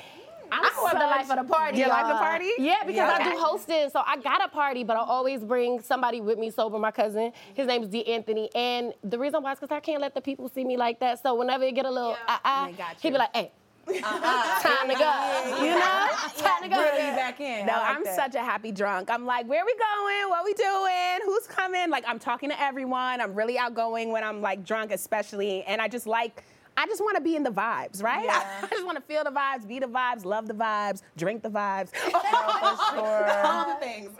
I'm, 0.51 0.63
more 0.77 0.89
the 0.89 0.97
life 1.05 1.29
of 1.29 1.37
the 1.37 1.43
party. 1.53 1.77
You 1.77 1.87
like 1.87 2.07
the 2.07 2.15
party? 2.15 2.49
Yeah, 2.57 2.77
because 2.83 2.95
Yeah. 2.95 3.17
I 3.19 3.23
do 3.31 3.37
hosting, 3.37 3.87
so 3.91 4.01
I 4.03 4.17
got 4.17 4.43
a 4.43 4.47
party, 4.47 4.83
but 4.83 4.97
I 4.97 5.01
always 5.01 5.41
bring 5.43 5.79
somebody 5.79 6.21
with 6.21 6.39
me 6.39 6.49
sober. 6.49 6.79
My 6.79 6.89
cousin, 6.89 7.33
his 7.53 7.67
name's 7.67 7.87
D. 7.89 8.03
Anthony, 8.11 8.49
and 8.55 8.91
the 9.03 9.19
reason 9.19 9.43
why 9.43 9.51
is 9.51 9.59
because 9.59 9.75
I 9.75 9.79
can't 9.79 10.01
let 10.01 10.15
the 10.15 10.21
people 10.21 10.49
see 10.49 10.63
me 10.65 10.75
like 10.75 10.99
that. 11.01 11.21
So 11.21 11.35
whenever 11.35 11.65
it 11.65 11.75
get 11.75 11.85
a 11.85 11.91
little 11.91 12.17
ah 12.27 12.41
ah, 12.43 12.65
They 12.65 12.73
got 12.73 12.95
he 12.99 13.09
you. 13.09 13.13
be 13.13 13.17
like, 13.19 13.35
hey. 13.35 13.51
Uh-huh. 13.97 14.61
time 14.67 14.89
to 14.89 14.95
go. 14.95 15.63
You 15.63 15.71
know? 15.71 16.07
Time 16.37 16.63
to 16.63 16.69
go. 16.69 16.75
Bring 16.75 17.15
back 17.15 17.39
in. 17.41 17.65
No, 17.65 17.73
like 17.73 17.95
I'm 17.97 18.03
that. 18.03 18.15
such 18.15 18.35
a 18.35 18.39
happy 18.39 18.71
drunk. 18.71 19.09
I'm 19.09 19.25
like, 19.25 19.47
where 19.47 19.65
we 19.65 19.73
going? 19.75 20.29
What 20.29 20.45
we 20.45 20.53
doing? 20.53 21.19
Who's 21.25 21.47
coming? 21.47 21.89
Like, 21.89 22.03
I'm 22.07 22.19
talking 22.19 22.49
to 22.49 22.61
everyone. 22.61 23.21
I'm 23.21 23.33
really 23.33 23.57
outgoing 23.57 24.11
when 24.11 24.23
I'm 24.23 24.41
like 24.41 24.63
drunk, 24.63 24.91
especially. 24.91 25.63
And 25.63 25.81
I 25.81 25.87
just 25.87 26.07
like, 26.07 26.43
I 26.79 26.85
just 26.85 27.01
want 27.03 27.17
to 27.17 27.21
be 27.21 27.35
in 27.35 27.43
the 27.43 27.49
vibes, 27.51 28.01
right? 28.01 28.25
I 28.63 28.67
just 28.69 28.85
want 28.85 28.97
to 28.97 29.03
feel 29.03 29.25
the 29.25 29.31
vibes, 29.31 29.67
be 29.67 29.79
the 29.79 29.85
vibes, 29.85 30.23
love 30.23 30.47
the 30.47 30.53
vibes, 30.53 31.01
drink 31.17 31.43
the 31.43 31.49
vibes. 31.49 31.89
All 32.13 33.67
the 33.67 33.75
things. 33.85 34.11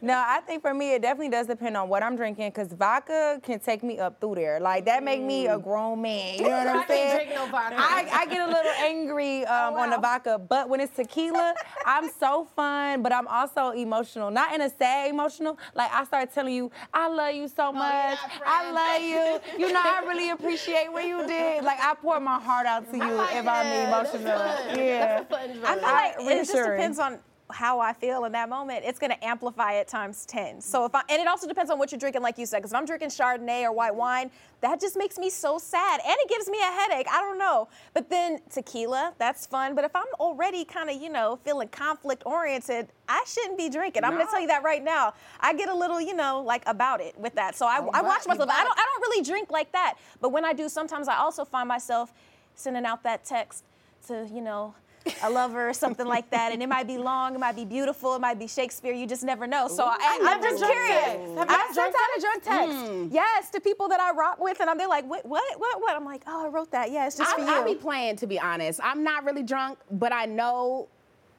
No, 0.00 0.14
I 0.24 0.38
think 0.46 0.62
for 0.62 0.72
me 0.72 0.94
it 0.94 1.02
definitely 1.02 1.30
does 1.30 1.48
depend 1.48 1.76
on 1.76 1.88
what 1.88 2.04
I'm 2.04 2.14
drinking 2.14 2.50
because 2.50 2.72
vodka 2.72 3.40
can 3.42 3.58
take 3.58 3.82
me 3.82 3.98
up 3.98 4.20
through 4.20 4.36
there. 4.36 4.60
Like 4.60 4.84
that 4.84 5.02
make 5.02 5.20
me 5.20 5.48
a 5.48 5.58
grown 5.58 6.00
man. 6.00 6.36
You 6.38 6.44
know 6.44 6.50
what 6.50 6.66
I 6.68 6.70
I'm 6.70 6.76
can't 6.76 6.88
saying? 6.88 7.16
drink 7.16 7.30
no 7.34 7.46
vodka. 7.46 7.74
I, 7.76 8.08
I 8.12 8.26
get 8.26 8.40
a 8.40 8.46
little 8.46 8.72
angry 8.78 9.44
um, 9.46 9.74
on 9.74 9.90
the 9.90 9.98
vodka, 9.98 10.38
but 10.38 10.68
when 10.68 10.78
it's 10.78 10.94
tequila, 10.94 11.54
I'm 11.84 12.08
so 12.20 12.44
fun, 12.54 13.02
but 13.02 13.12
I'm 13.12 13.26
also 13.26 13.70
emotional. 13.70 14.30
Not 14.30 14.54
in 14.54 14.60
a 14.60 14.70
sad 14.70 15.10
emotional. 15.10 15.58
Like 15.74 15.92
I 15.92 16.04
start 16.04 16.32
telling 16.32 16.54
you, 16.54 16.70
I 16.94 17.08
love 17.08 17.34
you 17.34 17.48
so 17.48 17.72
much. 17.72 18.16
I 18.46 18.70
love 18.70 19.02
you. 19.02 19.66
You 19.66 19.72
know, 19.72 19.80
I 19.82 20.04
really 20.06 20.30
appreciate 20.30 20.92
what 20.92 21.04
you 21.04 21.26
did. 21.26 21.64
Like 21.64 21.80
I 21.80 21.95
pour 22.02 22.20
my 22.20 22.38
heart 22.38 22.66
out 22.66 22.90
to 22.90 22.96
you 22.96 23.20
if 23.20 23.46
I'm 23.46 23.66
emotional. 23.88 24.38
Yeah. 24.76 25.22
I 25.22 25.24
feel 25.24 25.58
like 25.64 25.84
I- 25.84 26.14
it 26.18 26.38
just 26.46 26.52
depends 26.52 26.98
on 26.98 27.18
how 27.50 27.78
I 27.78 27.92
feel 27.92 28.24
in 28.24 28.32
that 28.32 28.48
moment. 28.48 28.84
It's 28.84 28.98
going 28.98 29.12
to 29.12 29.24
amplify 29.24 29.74
it 29.74 29.88
times 29.88 30.26
10. 30.26 30.60
So 30.60 30.84
if 30.84 30.94
I, 30.94 31.02
and 31.08 31.20
it 31.20 31.28
also 31.28 31.46
depends 31.46 31.70
on 31.70 31.78
what 31.78 31.92
you're 31.92 31.98
drinking, 31.98 32.22
like 32.22 32.38
you 32.38 32.46
said, 32.46 32.58
because 32.58 32.72
if 32.72 32.76
I'm 32.76 32.84
drinking 32.86 33.10
Chardonnay 33.10 33.62
or 33.62 33.72
white 33.72 33.94
wine, 33.94 34.30
that 34.62 34.80
just 34.80 34.96
makes 34.96 35.18
me 35.18 35.30
so 35.30 35.58
sad 35.58 36.00
and 36.04 36.16
it 36.18 36.28
gives 36.28 36.48
me 36.48 36.58
a 36.58 36.72
headache. 36.72 37.06
I 37.10 37.20
don't 37.20 37.38
know. 37.38 37.68
But 37.94 38.10
then 38.10 38.40
tequila, 38.50 39.14
that's 39.18 39.46
fun. 39.46 39.74
But 39.74 39.84
if 39.84 39.94
I'm 39.94 40.06
already 40.18 40.64
kind 40.64 40.90
of, 40.90 41.00
you 41.00 41.10
know, 41.10 41.38
feeling 41.44 41.68
conflict 41.68 42.24
oriented, 42.26 42.88
I 43.08 43.24
shouldn't 43.26 43.58
be 43.58 43.68
drinking. 43.68 44.04
I'm 44.04 44.14
going 44.14 44.26
to 44.26 44.30
tell 44.30 44.40
you 44.40 44.48
that 44.48 44.64
right 44.64 44.82
now. 44.82 45.14
I 45.38 45.54
get 45.54 45.68
a 45.68 45.74
little, 45.74 46.00
you 46.00 46.14
know, 46.14 46.42
like 46.42 46.62
about 46.66 47.00
it 47.00 47.16
with 47.18 47.34
that. 47.36 47.54
So 47.54 47.66
I, 47.66 47.78
oh, 47.80 47.90
I 47.92 48.02
watch 48.02 48.26
myself. 48.26 48.50
I 48.50 48.64
don't, 48.64 48.78
I 48.78 48.84
don't 48.84 49.02
really 49.02 49.22
drink 49.22 49.50
like 49.50 49.70
that. 49.72 49.94
But 50.20 50.30
when 50.30 50.44
I 50.44 50.52
do, 50.52 50.68
sometimes 50.68 51.06
I 51.06 51.16
also 51.16 51.44
find 51.44 51.68
myself 51.68 52.12
sending 52.56 52.84
out 52.84 53.04
that 53.04 53.24
text 53.24 53.64
to, 54.08 54.28
you 54.32 54.40
know, 54.40 54.74
a 55.22 55.30
lover 55.30 55.68
or 55.68 55.72
something 55.72 56.06
like 56.06 56.30
that. 56.30 56.52
And 56.52 56.62
it 56.62 56.68
might 56.68 56.86
be 56.86 56.98
long, 56.98 57.34
it 57.34 57.38
might 57.38 57.56
be 57.56 57.64
beautiful, 57.64 58.14
it 58.14 58.20
might 58.20 58.38
be 58.38 58.46
Shakespeare, 58.46 58.92
you 58.92 59.06
just 59.06 59.24
never 59.24 59.46
know. 59.46 59.68
So 59.68 59.84
I, 59.84 59.96
I 60.00 60.34
I'm 60.34 60.42
just 60.42 60.64
curious. 60.64 60.98
text. 60.98 61.38
Have 61.38 61.50
you 61.50 61.56
I've 61.56 61.74
sent 61.74 61.94
out 61.94 62.16
a 62.16 62.20
drunk 62.20 62.42
text. 62.42 62.76
Mm. 62.76 63.08
Yes, 63.12 63.50
to 63.50 63.60
people 63.60 63.88
that 63.88 64.00
I 64.00 64.12
rock 64.12 64.38
with, 64.40 64.60
and 64.60 64.70
I'm 64.70 64.76
they're 64.78 64.88
like, 64.88 65.08
what, 65.08 65.24
what, 65.26 65.42
what, 65.58 65.80
what? 65.80 65.96
I'm 65.96 66.04
like, 66.04 66.22
oh, 66.26 66.46
I 66.46 66.48
wrote 66.48 66.70
that. 66.72 66.90
Yeah, 66.90 67.06
it's 67.06 67.16
just 67.16 67.32
I, 67.32 67.36
for 67.36 67.42
you. 67.42 67.54
I'll 67.54 67.64
be 67.64 67.74
playing, 67.74 68.16
to 68.16 68.26
be 68.26 68.38
honest. 68.38 68.80
I'm 68.82 69.02
not 69.02 69.24
really 69.24 69.42
drunk, 69.42 69.78
but 69.90 70.12
I 70.12 70.26
know 70.26 70.88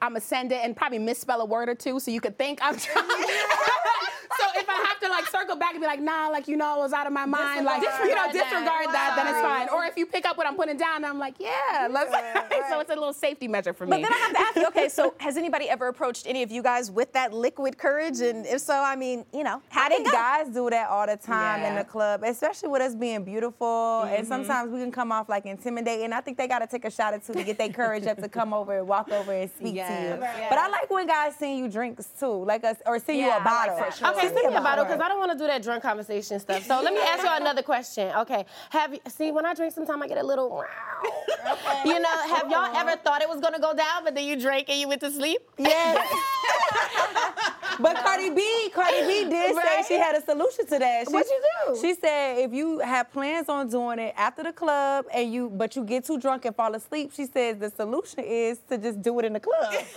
I'm 0.00 0.10
gonna 0.12 0.20
send 0.20 0.52
it 0.52 0.60
and 0.62 0.76
probably 0.76 0.98
misspell 0.98 1.40
a 1.40 1.44
word 1.44 1.68
or 1.68 1.74
two 1.74 1.98
so 2.00 2.10
you 2.10 2.20
could 2.20 2.38
think 2.38 2.58
I'm 2.62 2.76
drunk. 2.76 3.10
so 4.36 4.44
if 4.56 4.68
I 4.68 4.74
have 4.74 5.00
to 5.00 5.08
like 5.08 5.26
circle 5.26 5.56
back 5.56 5.72
and 5.72 5.80
be 5.80 5.86
like, 5.86 6.00
nah, 6.00 6.28
like 6.28 6.48
you 6.48 6.56
know, 6.56 6.66
I 6.66 6.76
was 6.76 6.92
out 6.92 7.06
of 7.06 7.12
my 7.12 7.26
mind, 7.26 7.64
like 7.64 7.82
you 7.82 8.14
know, 8.14 8.26
Disregard 8.32 8.86
that. 8.88 8.92
that, 8.92 9.12
then 9.16 9.26
it's 9.26 9.40
fine. 9.40 9.68
Or 9.68 9.84
if 9.84 9.96
you 9.96 10.06
pick 10.06 10.26
up 10.26 10.36
what 10.36 10.46
I'm 10.46 10.56
putting 10.56 10.76
down, 10.76 11.04
I'm 11.04 11.18
like, 11.18 11.34
yeah, 11.38 11.88
let's. 11.90 12.10
so 12.68 12.80
it's 12.80 12.90
a 12.90 12.94
little 12.94 13.12
safety 13.12 13.48
measure 13.48 13.72
for 13.72 13.86
me. 13.86 13.90
But 13.90 14.02
then 14.02 14.12
I 14.12 14.16
have 14.16 14.32
to 14.32 14.40
ask 14.40 14.56
you, 14.56 14.66
okay, 14.68 14.88
so 14.88 15.14
has 15.18 15.36
anybody 15.36 15.68
ever 15.68 15.88
approached 15.88 16.26
any 16.26 16.42
of 16.42 16.50
you 16.50 16.62
guys 16.62 16.90
with 16.90 17.12
that 17.12 17.32
liquid 17.32 17.78
courage? 17.78 18.20
And 18.20 18.46
if 18.46 18.60
so, 18.60 18.74
I 18.74 18.96
mean, 18.96 19.24
you 19.32 19.44
know, 19.44 19.62
how 19.70 19.88
did 19.88 19.96
think 19.96 20.08
it 20.08 20.12
go? 20.12 20.16
guys 20.18 20.48
do 20.48 20.70
that 20.70 20.88
all 20.90 21.06
the 21.06 21.16
time 21.16 21.62
in 21.62 21.76
the 21.76 21.84
club, 21.84 22.22
especially 22.24 22.68
with 22.68 22.82
us 22.82 22.94
being 22.94 23.24
beautiful. 23.24 24.02
And 24.02 24.18
mm-hmm. 24.18 24.26
sometimes 24.26 24.72
we 24.72 24.80
can 24.80 24.92
come 24.92 25.12
off 25.12 25.28
like 25.28 25.46
intimidating. 25.46 26.12
I 26.12 26.20
think 26.20 26.36
they 26.36 26.46
got 26.48 26.60
to 26.60 26.66
take 26.66 26.84
a 26.84 26.90
shot 26.90 27.14
or 27.14 27.18
two 27.18 27.34
to 27.34 27.44
get 27.44 27.58
their 27.58 27.70
courage 27.70 28.06
up 28.06 28.18
to 28.18 28.28
come 28.28 28.52
over 28.52 28.78
and 28.78 28.88
walk 28.88 29.10
over 29.10 29.32
and 29.32 29.50
speak 29.50 29.74
Yes. 29.74 29.88
to 29.88 30.16
you. 30.16 30.22
Right. 30.22 30.46
But 30.48 30.58
I 30.58 30.68
like 30.68 30.90
when 30.90 31.06
guys 31.06 31.36
send 31.36 31.58
you 31.58 31.68
drinks 31.68 32.08
too, 32.18 32.44
like 32.44 32.64
us, 32.64 32.78
or 32.86 32.98
send 32.98 33.18
you 33.18 33.26
a 33.26 33.28
a 33.28 33.32
I 33.32 33.36
like 33.36 33.44
bottle. 33.44 33.76
for 33.76 33.92
sure. 33.92 34.08
Okay, 34.18 34.34
send 34.34 34.50
me 34.50 34.54
a 34.56 34.60
bottle 34.60 34.84
because 34.84 35.00
I 35.00 35.08
don't 35.08 35.18
want 35.18 35.32
to 35.32 35.38
do 35.38 35.46
that 35.46 35.62
drunk 35.62 35.82
conversation 35.82 36.40
stuff. 36.40 36.64
So 36.64 36.80
let 36.82 36.92
me 36.92 37.00
ask 37.00 37.22
you 37.22 37.30
another 37.30 37.62
question. 37.62 38.14
Okay, 38.16 38.44
have 38.70 38.92
you 38.94 39.00
see 39.08 39.30
when 39.32 39.46
I 39.46 39.54
drink, 39.54 39.72
sometimes 39.72 40.02
I 40.02 40.08
get 40.08 40.18
a 40.18 40.22
little. 40.22 40.64
You 41.84 41.98
know, 42.00 42.16
have 42.34 42.50
y'all 42.50 42.74
ever 42.76 42.96
thought 42.96 43.22
it 43.22 43.28
was 43.28 43.40
gonna 43.40 43.60
go 43.60 43.74
down, 43.74 44.04
but 44.04 44.14
then 44.14 44.24
you 44.24 44.38
drank 44.38 44.68
and 44.68 44.78
you 44.78 44.88
went 44.88 45.00
to 45.02 45.10
sleep? 45.10 45.40
Yes. 45.56 46.06
but 47.80 47.96
Cardi 47.96 48.30
B, 48.30 48.70
Cardi 48.74 49.06
B 49.06 49.24
did 49.30 49.56
Right. 49.56 49.84
say 49.86 49.94
she 49.94 49.98
had 50.00 50.16
a 50.16 50.20
solution 50.24 50.66
to 50.66 50.78
that. 50.78 51.06
She, 51.08 51.14
What'd 51.14 51.30
you 51.30 51.40
do? 51.74 51.80
She 51.80 51.94
said 51.94 52.38
if 52.38 52.52
you 52.52 52.78
have 52.80 53.10
plans 53.12 53.48
on 53.48 53.68
doing 53.68 53.98
it 53.98 54.14
after 54.16 54.42
the 54.42 54.52
club 54.52 55.06
and 55.12 55.32
you 55.32 55.50
but 55.50 55.74
you 55.76 55.84
get 55.84 56.04
too 56.04 56.18
drunk 56.18 56.44
and 56.44 56.54
fall 56.54 56.74
asleep, 56.74 57.12
she 57.14 57.26
says 57.26 57.58
the 57.58 57.70
solution 57.70 58.20
is 58.20 58.58
to 58.68 58.78
just 58.78 59.00
do 59.02 59.18
it 59.18 59.24
in 59.24 59.32
the 59.34 59.40
club. 59.40 59.72
That's 59.72 59.94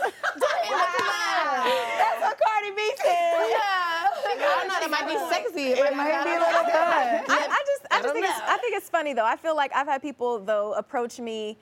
what 2.22 2.40
Cardi 2.40 2.72
B 2.76 2.92
said. 2.98 3.50
Yeah. 3.50 4.08
I 4.34 4.38
don't 4.40 4.68
know, 4.68 4.80
that 4.80 4.90
might 4.90 5.08
be 5.08 5.18
sexy. 5.34 5.74
It 5.80 5.96
might 5.96 6.24
be 6.24 6.32
a 6.32 6.40
little 6.40 6.64
fun. 6.64 6.72
I, 6.72 7.24
I 7.30 7.64
just, 7.66 7.86
I, 7.92 7.98
I 7.98 8.02
just 8.02 8.04
don't 8.04 8.14
think 8.14 8.26
it's. 8.26 8.40
I 8.48 8.58
think 8.58 8.76
it's 8.76 8.90
funny 8.90 9.14
though. 9.14 9.26
I 9.26 9.36
feel 9.36 9.56
like 9.56 9.72
I've 9.76 9.88
had 9.88 10.02
people 10.02 10.40
though 10.40 10.74
approach 10.74 11.20
me. 11.20 11.58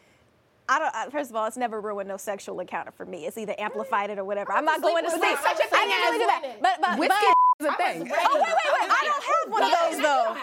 I 0.70 0.80
don't. 0.80 0.96
I- 0.96 1.10
First 1.10 1.30
of 1.32 1.36
all, 1.36 1.46
it's 1.48 1.58
never 1.58 1.82
ruined 1.82 2.08
no 2.08 2.18
sexual 2.18 2.60
encounter 2.60 2.92
for 2.92 3.06
me. 3.06 3.26
It's 3.26 3.38
either 3.38 3.56
amplified 3.58 4.10
it 4.12 4.20
or 4.20 4.24
whatever. 4.24 4.54
I'm 4.54 4.66
not 4.66 4.82
going 4.82 5.04
to 5.04 5.12
with 5.12 5.20
sleep. 5.20 5.38
that. 5.42 5.58
Such 5.58 5.60
a 5.60 5.76
I 5.76 5.80
thing 5.80 5.90
didn't 5.90 6.02
really 6.06 6.20
do 6.20 6.26
that. 6.28 6.62
But 6.62 6.82
but 6.82 7.00
Whiskey 7.00 7.16
but. 7.28 7.36
Is 7.60 7.66
a 7.66 7.76
thing. 7.76 8.10
Oh 8.12 8.36
wait 8.36 8.42
wait 8.42 8.72
wait! 8.74 8.90
I 8.90 9.04
don't 9.04 9.24
have 9.24 9.52
one 9.52 9.64
of 9.64 9.72
those 9.72 10.02
though. 10.02 10.36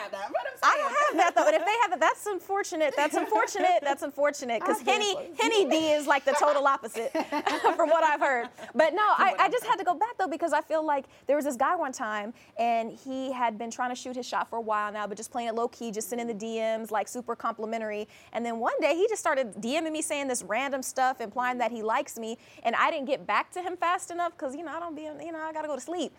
I 0.62 0.77
don't 0.77 0.93
have 0.93 1.17
that 1.17 1.35
though. 1.35 1.45
But 1.45 1.55
if 1.55 1.64
they 1.64 1.75
have 1.83 1.93
it, 1.93 2.01
that's 2.01 2.27
unfortunate. 2.27 2.95
That's 2.97 3.17
unfortunate. 3.17 3.81
That's 3.83 4.03
unfortunate. 4.03 4.62
Because 4.67 4.81
Henny 4.81 5.14
Henny 5.39 5.64
D 5.69 5.91
is 5.93 6.07
like 6.07 6.25
the 6.25 6.33
total 6.33 6.67
opposite 6.67 7.11
from 7.77 7.89
what 7.89 8.03
I've 8.03 8.21
heard. 8.21 8.49
But 8.75 8.95
no, 8.95 9.03
I, 9.03 9.35
I 9.39 9.49
just 9.49 9.64
had 9.64 9.77
to 9.77 9.85
go 9.85 9.95
back 9.95 10.19
though 10.19 10.27
because 10.27 10.53
I 10.53 10.61
feel 10.61 10.85
like 10.85 11.05
there 11.27 11.37
was 11.37 11.45
this 11.45 11.57
guy 11.57 11.77
one 11.77 11.93
time 11.93 12.35
and 12.59 12.91
he 12.91 13.33
had 13.33 13.59
been 13.59 13.71
trying 13.71 13.91
to 13.91 13.95
shoot 13.95 14.17
his 14.17 14.27
shot 14.27 14.51
for 14.51 14.57
a 14.57 14.61
while 14.61 14.93
now, 14.93 15.07
but 15.07 15.17
just 15.17 15.31
playing 15.31 15.49
it 15.49 15.55
low 15.55 15.69
key, 15.69 15.93
just 15.93 16.09
sending 16.09 16.27
the 16.27 16.35
DMs 16.35 16.91
like 16.91 17.07
super 17.07 17.37
complimentary. 17.37 18.09
And 18.33 18.45
then 18.45 18.59
one 18.59 18.79
day 18.81 18.97
he 18.97 19.07
just 19.09 19.21
started 19.21 19.55
DMing 19.55 19.93
me 19.93 20.03
saying 20.03 20.27
this 20.27 20.43
random 20.43 20.83
stuff, 20.83 21.21
implying 21.21 21.59
that 21.59 21.71
he 21.71 21.83
likes 21.83 22.19
me, 22.19 22.39
and 22.64 22.75
I 22.75 22.91
didn't 22.91 23.07
get 23.07 23.27
back 23.27 23.53
to 23.53 23.62
him 23.62 23.77
fast 23.77 24.11
enough 24.11 24.33
because 24.33 24.57
you 24.57 24.64
know 24.64 24.73
I 24.73 24.81
don't 24.81 24.97
be 24.97 25.03
you 25.03 25.33
know 25.33 25.39
I 25.39 25.53
gotta 25.53 25.69
go 25.69 25.77
to 25.77 25.81
sleep. 25.81 26.12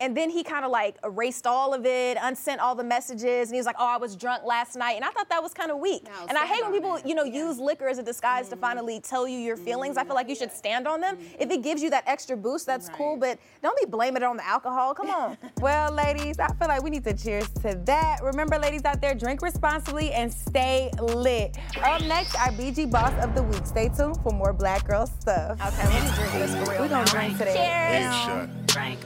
And 0.00 0.16
then 0.16 0.30
he 0.30 0.42
kind 0.42 0.64
of 0.64 0.70
like 0.70 0.96
erased 1.04 1.46
all 1.46 1.74
of 1.74 1.84
it, 1.84 2.16
unsent 2.20 2.60
all 2.60 2.74
the 2.74 2.84
messages, 2.84 3.48
and 3.48 3.54
he 3.54 3.58
was 3.58 3.66
like, 3.66 3.76
"Oh, 3.78 3.86
I 3.86 3.98
was 3.98 4.16
drunk 4.16 4.44
last 4.44 4.76
night," 4.76 4.96
and 4.96 5.04
I 5.04 5.10
thought 5.10 5.28
that 5.28 5.42
was 5.42 5.52
kind 5.52 5.70
of 5.70 5.78
weak. 5.78 6.06
and 6.28 6.38
I 6.38 6.46
hate 6.46 6.62
when 6.62 6.72
people, 6.72 6.98
you 7.04 7.14
know, 7.14 7.24
use 7.24 7.58
liquor 7.58 7.88
as 7.88 7.98
a 7.98 8.02
disguise 8.02 8.48
to 8.48 8.54
mm-hmm. 8.54 8.62
finally 8.62 9.00
tell 9.00 9.28
you 9.28 9.38
your 9.38 9.56
feelings. 9.56 9.96
I 9.96 10.04
feel 10.04 10.14
like 10.14 10.28
you 10.28 10.34
should 10.34 10.48
mm-hmm. 10.48 10.56
stand 10.56 10.88
on 10.88 11.00
them. 11.00 11.18
If 11.38 11.50
it 11.50 11.62
gives 11.62 11.82
you 11.82 11.90
that 11.90 12.04
extra 12.06 12.36
boost, 12.36 12.66
that's 12.66 12.88
cool, 12.88 13.16
but 13.16 13.38
don't 13.62 13.78
be 13.78 13.86
blaming 13.86 14.22
it 14.22 14.26
on 14.26 14.36
the 14.36 14.46
alcohol. 14.46 14.94
Come 14.94 15.10
on. 15.10 15.36
Well, 15.60 15.92
ladies, 15.92 16.38
I 16.38 16.48
feel 16.54 16.68
like 16.68 16.82
we 16.82 16.88
need 16.88 17.04
to 17.04 17.12
cheers 17.12 17.48
to 17.62 17.74
that. 17.84 18.20
Remember, 18.22 18.58
ladies 18.58 18.84
out 18.86 19.02
there, 19.02 19.14
drink 19.14 19.42
responsibly 19.42 20.10
and 20.12 20.32
stay 20.32 20.90
lit. 20.98 21.58
Up 21.82 22.00
next, 22.02 22.34
our 22.36 22.48
BG 22.48 22.90
boss 22.90 23.12
of 23.22 23.34
the 23.34 23.42
week. 23.42 23.66
Stay 23.66 23.90
tuned 23.90 24.16
for 24.22 24.32
more 24.32 24.54
Black 24.54 24.86
Girl 24.86 25.06
stuff. 25.06 25.60
Okay, 25.60 25.86
let 25.86 26.02
me 26.02 26.10
drink 26.16 26.32
this 26.32 26.54
for 26.54 26.70
real. 26.70 26.80
We're 26.82 26.88
gonna 26.88 27.04
drink 27.04 27.36
today. 27.36 28.08
Headshot. 28.10 28.66
Drink. 28.66 29.00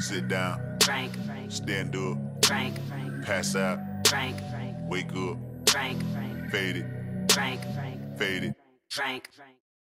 Sit 0.00 0.28
down. 0.28 0.78
Drink. 0.78 1.12
Stand 1.48 1.94
up. 1.94 2.40
Drink. 2.40 2.74
Pass 3.22 3.54
out. 3.54 3.78
Drink. 4.02 4.36
Wake 4.88 5.14
up. 5.14 5.36
Drink. 5.66 6.02
Fade 6.50 6.76
it. 6.76 7.28
Drink. 7.28 7.60
Fade 8.16 8.44
it. 8.44 8.54
Drink. 8.88 9.28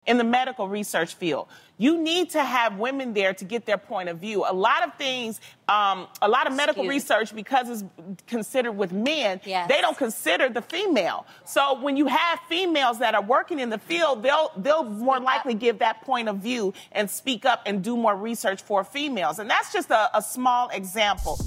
In 0.05 0.17
the 0.17 0.23
medical 0.23 0.67
research 0.67 1.15
field. 1.15 1.47
You 1.77 1.97
need 1.99 2.29
to 2.31 2.43
have 2.43 2.77
women 2.77 3.13
there 3.13 3.33
to 3.33 3.43
get 3.43 3.65
their 3.65 3.77
point 3.79 4.07
of 4.07 4.19
view. 4.19 4.45
A 4.47 4.53
lot 4.53 4.85
of 4.87 4.93
things, 4.95 5.41
um, 5.67 6.07
a 6.21 6.29
lot 6.29 6.45
of 6.45 6.53
medical 6.55 6.83
Skewed. 6.83 6.89
research, 6.93 7.35
because 7.35 7.69
it's 7.71 7.83
considered 8.27 8.73
with 8.73 8.91
men, 8.91 9.41
Yes. 9.43 9.67
they 9.67 9.81
don't 9.81 9.97
consider 9.97 10.47
the 10.47 10.61
female. 10.61 11.25
So 11.43 11.81
when 11.81 11.97
you 11.97 12.05
have 12.05 12.39
females 12.47 12.99
that 12.99 13.15
are 13.15 13.21
working 13.23 13.59
in 13.59 13.71
the 13.71 13.79
field, 13.79 14.21
they'll 14.21 14.51
they'll 14.57 14.83
more 14.83 15.19
likely 15.19 15.55
give 15.55 15.79
that 15.79 16.01
point 16.03 16.29
of 16.29 16.37
view 16.37 16.73
and 16.91 17.09
speak 17.09 17.43
up 17.43 17.63
and 17.65 17.83
do 17.83 17.97
more 17.97 18.15
research 18.15 18.61
for 18.61 18.83
females. 18.83 19.39
And 19.39 19.49
that's 19.49 19.73
just 19.73 19.89
a, 19.89 20.15
a 20.15 20.21
small 20.21 20.69
example. 20.69 21.39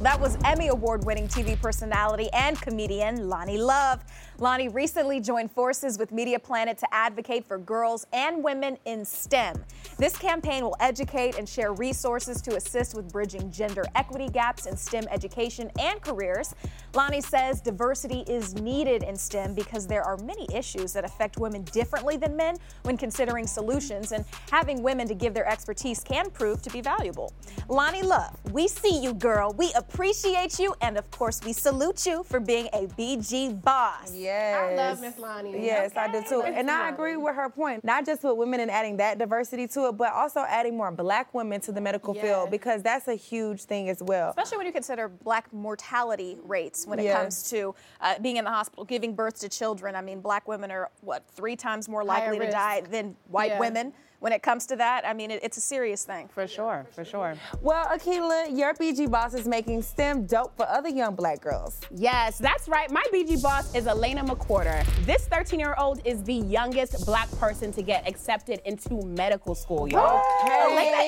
That 0.00 0.20
was 0.20 0.36
Emmy 0.44 0.68
Award 0.68 1.04
winning 1.04 1.28
TV 1.28 1.60
personality 1.60 2.28
and 2.32 2.60
comedian 2.60 3.20
Loni 3.30 3.58
Love. 3.58 4.04
Loni 4.38 4.72
recently 4.74 5.20
joined 5.20 5.52
forces 5.52 5.96
with 5.96 6.10
Mediaplanet 6.10 6.76
to 6.78 6.92
advocate 6.92 7.46
for 7.46 7.56
girls 7.56 8.04
and 8.12 8.42
women 8.42 8.76
in 8.84 9.04
STEM. 9.04 9.62
This 9.96 10.16
campaign 10.18 10.64
will 10.64 10.76
educate 10.80 11.38
and 11.38 11.48
share 11.48 11.72
resources 11.72 12.42
to 12.42 12.56
assist 12.56 12.96
with 12.96 13.12
bridging 13.12 13.52
gender 13.52 13.84
equity 13.94 14.28
gaps 14.28 14.66
in 14.66 14.76
STEM 14.76 15.04
education 15.10 15.70
and 15.78 16.00
careers. 16.02 16.52
Loni 16.94 17.22
says 17.22 17.60
diversity 17.60 18.24
is 18.26 18.54
needed 18.54 19.04
in 19.04 19.14
STEM 19.14 19.54
because 19.54 19.86
there 19.86 20.02
are 20.02 20.16
many 20.16 20.48
issues 20.52 20.92
that 20.94 21.04
affect 21.04 21.38
women 21.38 21.62
differently 21.64 22.16
than 22.16 22.36
men 22.36 22.56
when 22.82 22.96
considering 22.96 23.46
solutions, 23.46 24.10
and 24.12 24.24
having 24.50 24.82
women 24.82 25.06
to 25.06 25.14
give 25.14 25.32
their 25.32 25.46
expertise 25.48 26.00
can 26.02 26.28
prove 26.30 26.60
to 26.62 26.70
be 26.70 26.80
valuable. 26.80 27.32
Loni 27.68 28.02
Love, 28.02 28.36
we 28.52 28.66
see 28.66 29.00
you, 29.00 29.14
girl. 29.14 29.54
We 29.56 29.72
appreciate 29.74 30.58
you, 30.58 30.74
and 30.80 30.98
of 30.98 31.08
course, 31.12 31.40
we 31.44 31.52
salute 31.52 32.04
you 32.04 32.24
for 32.24 32.40
being 32.40 32.68
a 32.72 32.86
BG 32.88 33.62
boss. 33.62 34.12
Yes. 34.24 34.56
I 34.56 34.74
love 34.74 35.00
Miss 35.00 35.14
Loni. 35.16 35.64
Yes, 35.64 35.92
I 35.96 36.10
do 36.10 36.22
too. 36.26 36.42
And 36.42 36.70
I 36.70 36.88
agree 36.88 37.16
with 37.16 37.34
her 37.34 37.48
point. 37.50 37.84
Not 37.84 38.06
just 38.06 38.24
with 38.24 38.36
women 38.36 38.60
and 38.60 38.70
adding 38.70 38.96
that 38.98 39.18
diversity 39.18 39.66
to 39.68 39.88
it, 39.88 39.92
but 39.96 40.12
also 40.12 40.40
adding 40.48 40.76
more 40.76 40.90
black 40.90 41.32
women 41.34 41.60
to 41.62 41.72
the 41.72 41.80
medical 41.80 42.14
field 42.14 42.50
because 42.50 42.82
that's 42.82 43.08
a 43.08 43.14
huge 43.14 43.64
thing 43.64 43.88
as 43.88 44.02
well. 44.02 44.30
Especially 44.30 44.56
when 44.58 44.66
you 44.66 44.72
consider 44.72 45.08
black 45.08 45.52
mortality 45.52 46.38
rates 46.44 46.86
when 46.86 46.98
it 46.98 47.04
Yes. 47.04 47.16
comes 47.20 47.50
to 47.50 47.74
uh, 48.00 48.18
being 48.20 48.36
in 48.38 48.44
the 48.44 48.50
hospital, 48.50 48.84
giving 48.84 49.14
birth 49.14 49.38
to 49.40 49.48
children. 49.48 49.94
I 49.94 50.00
mean, 50.00 50.20
black 50.20 50.48
women 50.48 50.70
are, 50.70 50.90
what, 51.02 51.24
three 51.30 51.56
times 51.56 51.88
more 51.88 52.04
likely 52.04 52.38
to 52.38 52.50
die 52.50 52.80
than 52.80 53.16
white 53.28 53.50
Yeah. 53.52 53.60
women 53.60 53.92
when 54.20 54.32
it 54.32 54.42
comes 54.42 54.66
to 54.66 54.76
that. 54.76 55.06
I 55.06 55.12
mean, 55.12 55.30
it, 55.30 55.40
it's 55.42 55.56
a 55.56 55.60
serious 55.60 56.04
thing. 56.04 56.28
For 56.28 56.46
sure, 56.46 56.86
for 56.92 57.04
sure. 57.04 57.36
Well, 57.60 57.86
Akila, 57.86 58.56
your 58.56 58.72
BG 58.74 59.10
boss 59.10 59.34
is 59.34 59.46
making 59.46 59.82
STEM 59.82 60.26
dope 60.26 60.56
for 60.56 60.66
other 60.68 60.88
young 60.88 61.14
black 61.14 61.40
girls. 61.40 61.80
Yes, 61.94 62.38
that's 62.38 62.68
right. 62.68 62.90
My 62.90 63.02
BG 63.12 63.42
boss 63.42 63.74
is 63.74 63.84
Alena 63.84 64.26
McQuarter. 64.26 64.84
This 65.04 65.26
13 65.26 65.60
year 65.60 65.74
old 65.78 66.00
is 66.06 66.22
the 66.22 66.34
youngest 66.34 67.04
black 67.06 67.30
person 67.32 67.72
to 67.72 67.82
get 67.82 68.08
accepted 68.08 68.60
into 68.64 69.04
medical 69.06 69.54
school, 69.54 69.88
y'all. 69.88 70.22
Okay. 70.42 70.54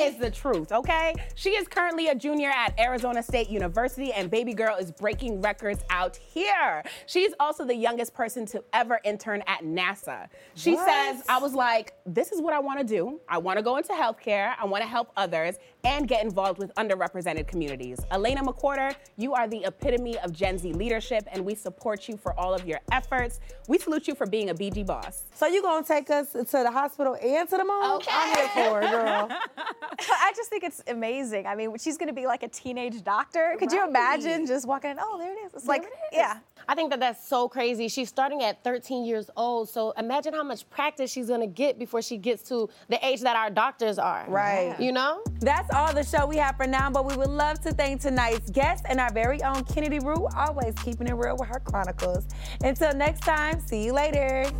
Alena 0.03 0.09
is 0.09 0.19
the 0.19 0.31
truth, 0.31 0.73
okay? 0.73 1.15
She 1.35 1.51
is 1.51 1.67
currently 1.69 2.09
a 2.09 2.15
junior 2.15 2.51
at 2.51 2.79
Arizona 2.79 3.23
State 3.23 3.49
University, 3.49 4.13
and 4.13 4.31
baby 4.31 4.53
girl 4.53 4.77
is 4.77 4.91
breaking 4.93 5.41
records 5.41 5.83
out 5.91 6.17
here. 6.17 6.83
She's 7.07 7.33
also 7.41 7.65
the 7.65 7.75
youngest 7.75 8.15
person 8.15 8.45
to 8.47 8.63
ever 8.73 9.01
intern 9.05 9.43
at 9.47 9.63
NASA. 9.63 10.29
She 10.55 10.75
What? 10.75 10.87
says, 10.87 11.25
I 11.29 11.39
was 11.39 11.55
like, 11.55 11.95
this 12.05 12.33
is 12.33 12.41
what 12.41 12.53
I 12.53 12.59
wanna 12.59 12.85
do. 12.85 13.06
I 13.29 13.39
wanna 13.39 13.63
go 13.63 13.77
into 13.77 13.93
healthcare, 13.93 14.55
I 14.59 14.65
wanna 14.65 14.87
help 14.87 15.11
others, 15.17 15.57
and 15.85 16.09
get 16.09 16.25
involved 16.25 16.59
with 16.59 16.75
underrepresented 16.75 17.47
communities. 17.47 18.01
Alena 18.11 18.39
McQuarter, 18.39 18.95
you 19.17 19.35
are 19.35 19.47
the 19.47 19.65
epitome 19.65 20.19
of 20.19 20.33
Gen 20.33 20.59
Z 20.59 20.73
leadership, 20.73 21.27
and 21.31 21.45
we 21.45 21.55
support 21.55 22.09
you 22.09 22.17
for 22.17 22.39
all 22.39 22.55
of 22.55 22.67
your 22.67 22.81
efforts. 22.93 23.41
We 23.69 23.79
salute 23.79 24.09
you 24.09 24.15
for 24.15 24.27
being 24.27 24.51
a 24.51 24.55
BG 24.55 24.87
boss. 24.87 25.25
So 25.35 25.47
you 25.47 25.63
gonna 25.63 25.87
take 25.87 26.11
us 26.11 26.33
to 26.33 26.45
the 26.45 26.71
hospital 26.71 27.17
and 27.23 27.49
to 27.49 27.57
the 27.57 27.65
moon? 27.65 28.01
I'm 28.09 28.37
here 28.37 28.49
for 28.49 28.83
it, 28.83 28.91
girl. 28.91 29.29
I 30.11 30.33
just 30.37 30.51
think 30.51 30.65
it's 30.65 30.83
amazing. 30.87 31.47
I 31.47 31.55
mean, 31.55 31.77
she's 31.79 31.97
going 31.97 32.09
to 32.09 32.15
be 32.15 32.27
like 32.27 32.43
a 32.43 32.49
teenage 32.49 33.03
doctor. 33.03 33.57
Could 33.59 33.73
you 33.73 33.87
imagine 33.87 34.47
just 34.47 34.67
walking 34.67 34.93
in? 34.93 34.99
Oh, 35.01 35.19
there 35.19 35.33
it 35.33 35.47
is. 35.47 35.55
It's 35.55 35.67
like, 35.67 35.87
yeah. 36.13 36.39
I 36.69 36.75
think 36.75 36.91
that 36.91 37.01
that's 37.01 37.27
so 37.27 37.49
crazy. 37.49 37.89
She's 37.89 38.09
starting 38.09 38.43
at 38.43 38.65
13 38.65 39.05
years 39.05 39.31
old, 39.37 39.69
so 39.69 39.93
imagine 39.93 40.35
how 40.35 40.43
much 40.43 40.69
practice 40.69 41.13
she's 41.13 41.29
gonna 41.29 41.47
get 41.47 41.79
before 41.79 42.03
she 42.03 42.17
gets 42.17 42.43
to 42.49 42.69
the 42.89 43.05
age 43.05 43.21
that 43.23 43.37
our 43.37 43.51
doctors 43.51 43.99
are. 43.99 44.25
Right. 44.29 44.79
You 44.79 44.93
know? 44.93 45.23
That's 45.41 45.73
all 45.75 45.93
the 45.93 46.05
show 46.05 46.27
we 46.27 46.37
have 46.37 46.57
for 46.57 46.67
now, 46.67 46.91
but 46.91 47.05
we 47.07 47.17
would 47.17 47.31
love 47.31 47.61
to 47.63 47.73
thank 47.73 48.01
tonight's 48.01 48.51
guest 48.51 48.85
and 48.89 49.01
our 49.01 49.13
very 49.13 49.43
own 49.43 49.65
Kennedy 49.65 49.99
Rue, 49.99 50.27
always 50.37 50.75
keeping 50.85 51.07
it 51.09 51.15
real 51.15 51.37
with 51.37 51.49
her 51.49 51.61
chronicles. 51.61 52.27
Until 52.63 52.95
next 52.95 53.21
time, 53.21 53.61
see 53.67 53.85
you 53.85 53.93
later. 53.93 54.51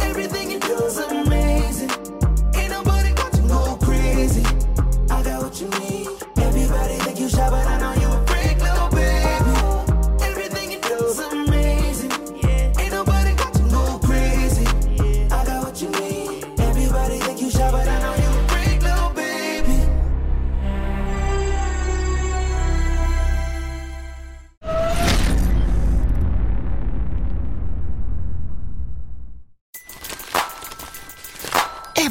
Everything 0.00 0.50
you 0.50 0.60
do 0.60 0.84
is 0.84 0.98
amazing. 0.98 1.90
Ain't 2.54 2.70
nobody 2.70 3.12
got 3.12 3.32
to 3.32 3.42
go 3.42 3.76
crazy. 3.82 4.44
I 5.10 5.22
got 5.22 5.42
what 5.42 5.60
you 5.60 5.68
need. 5.80 6.08
Everybody 6.38 6.94
think 6.94 7.20
you 7.20 7.28
shy, 7.28 7.50
but 7.50 7.66
I 7.66 7.75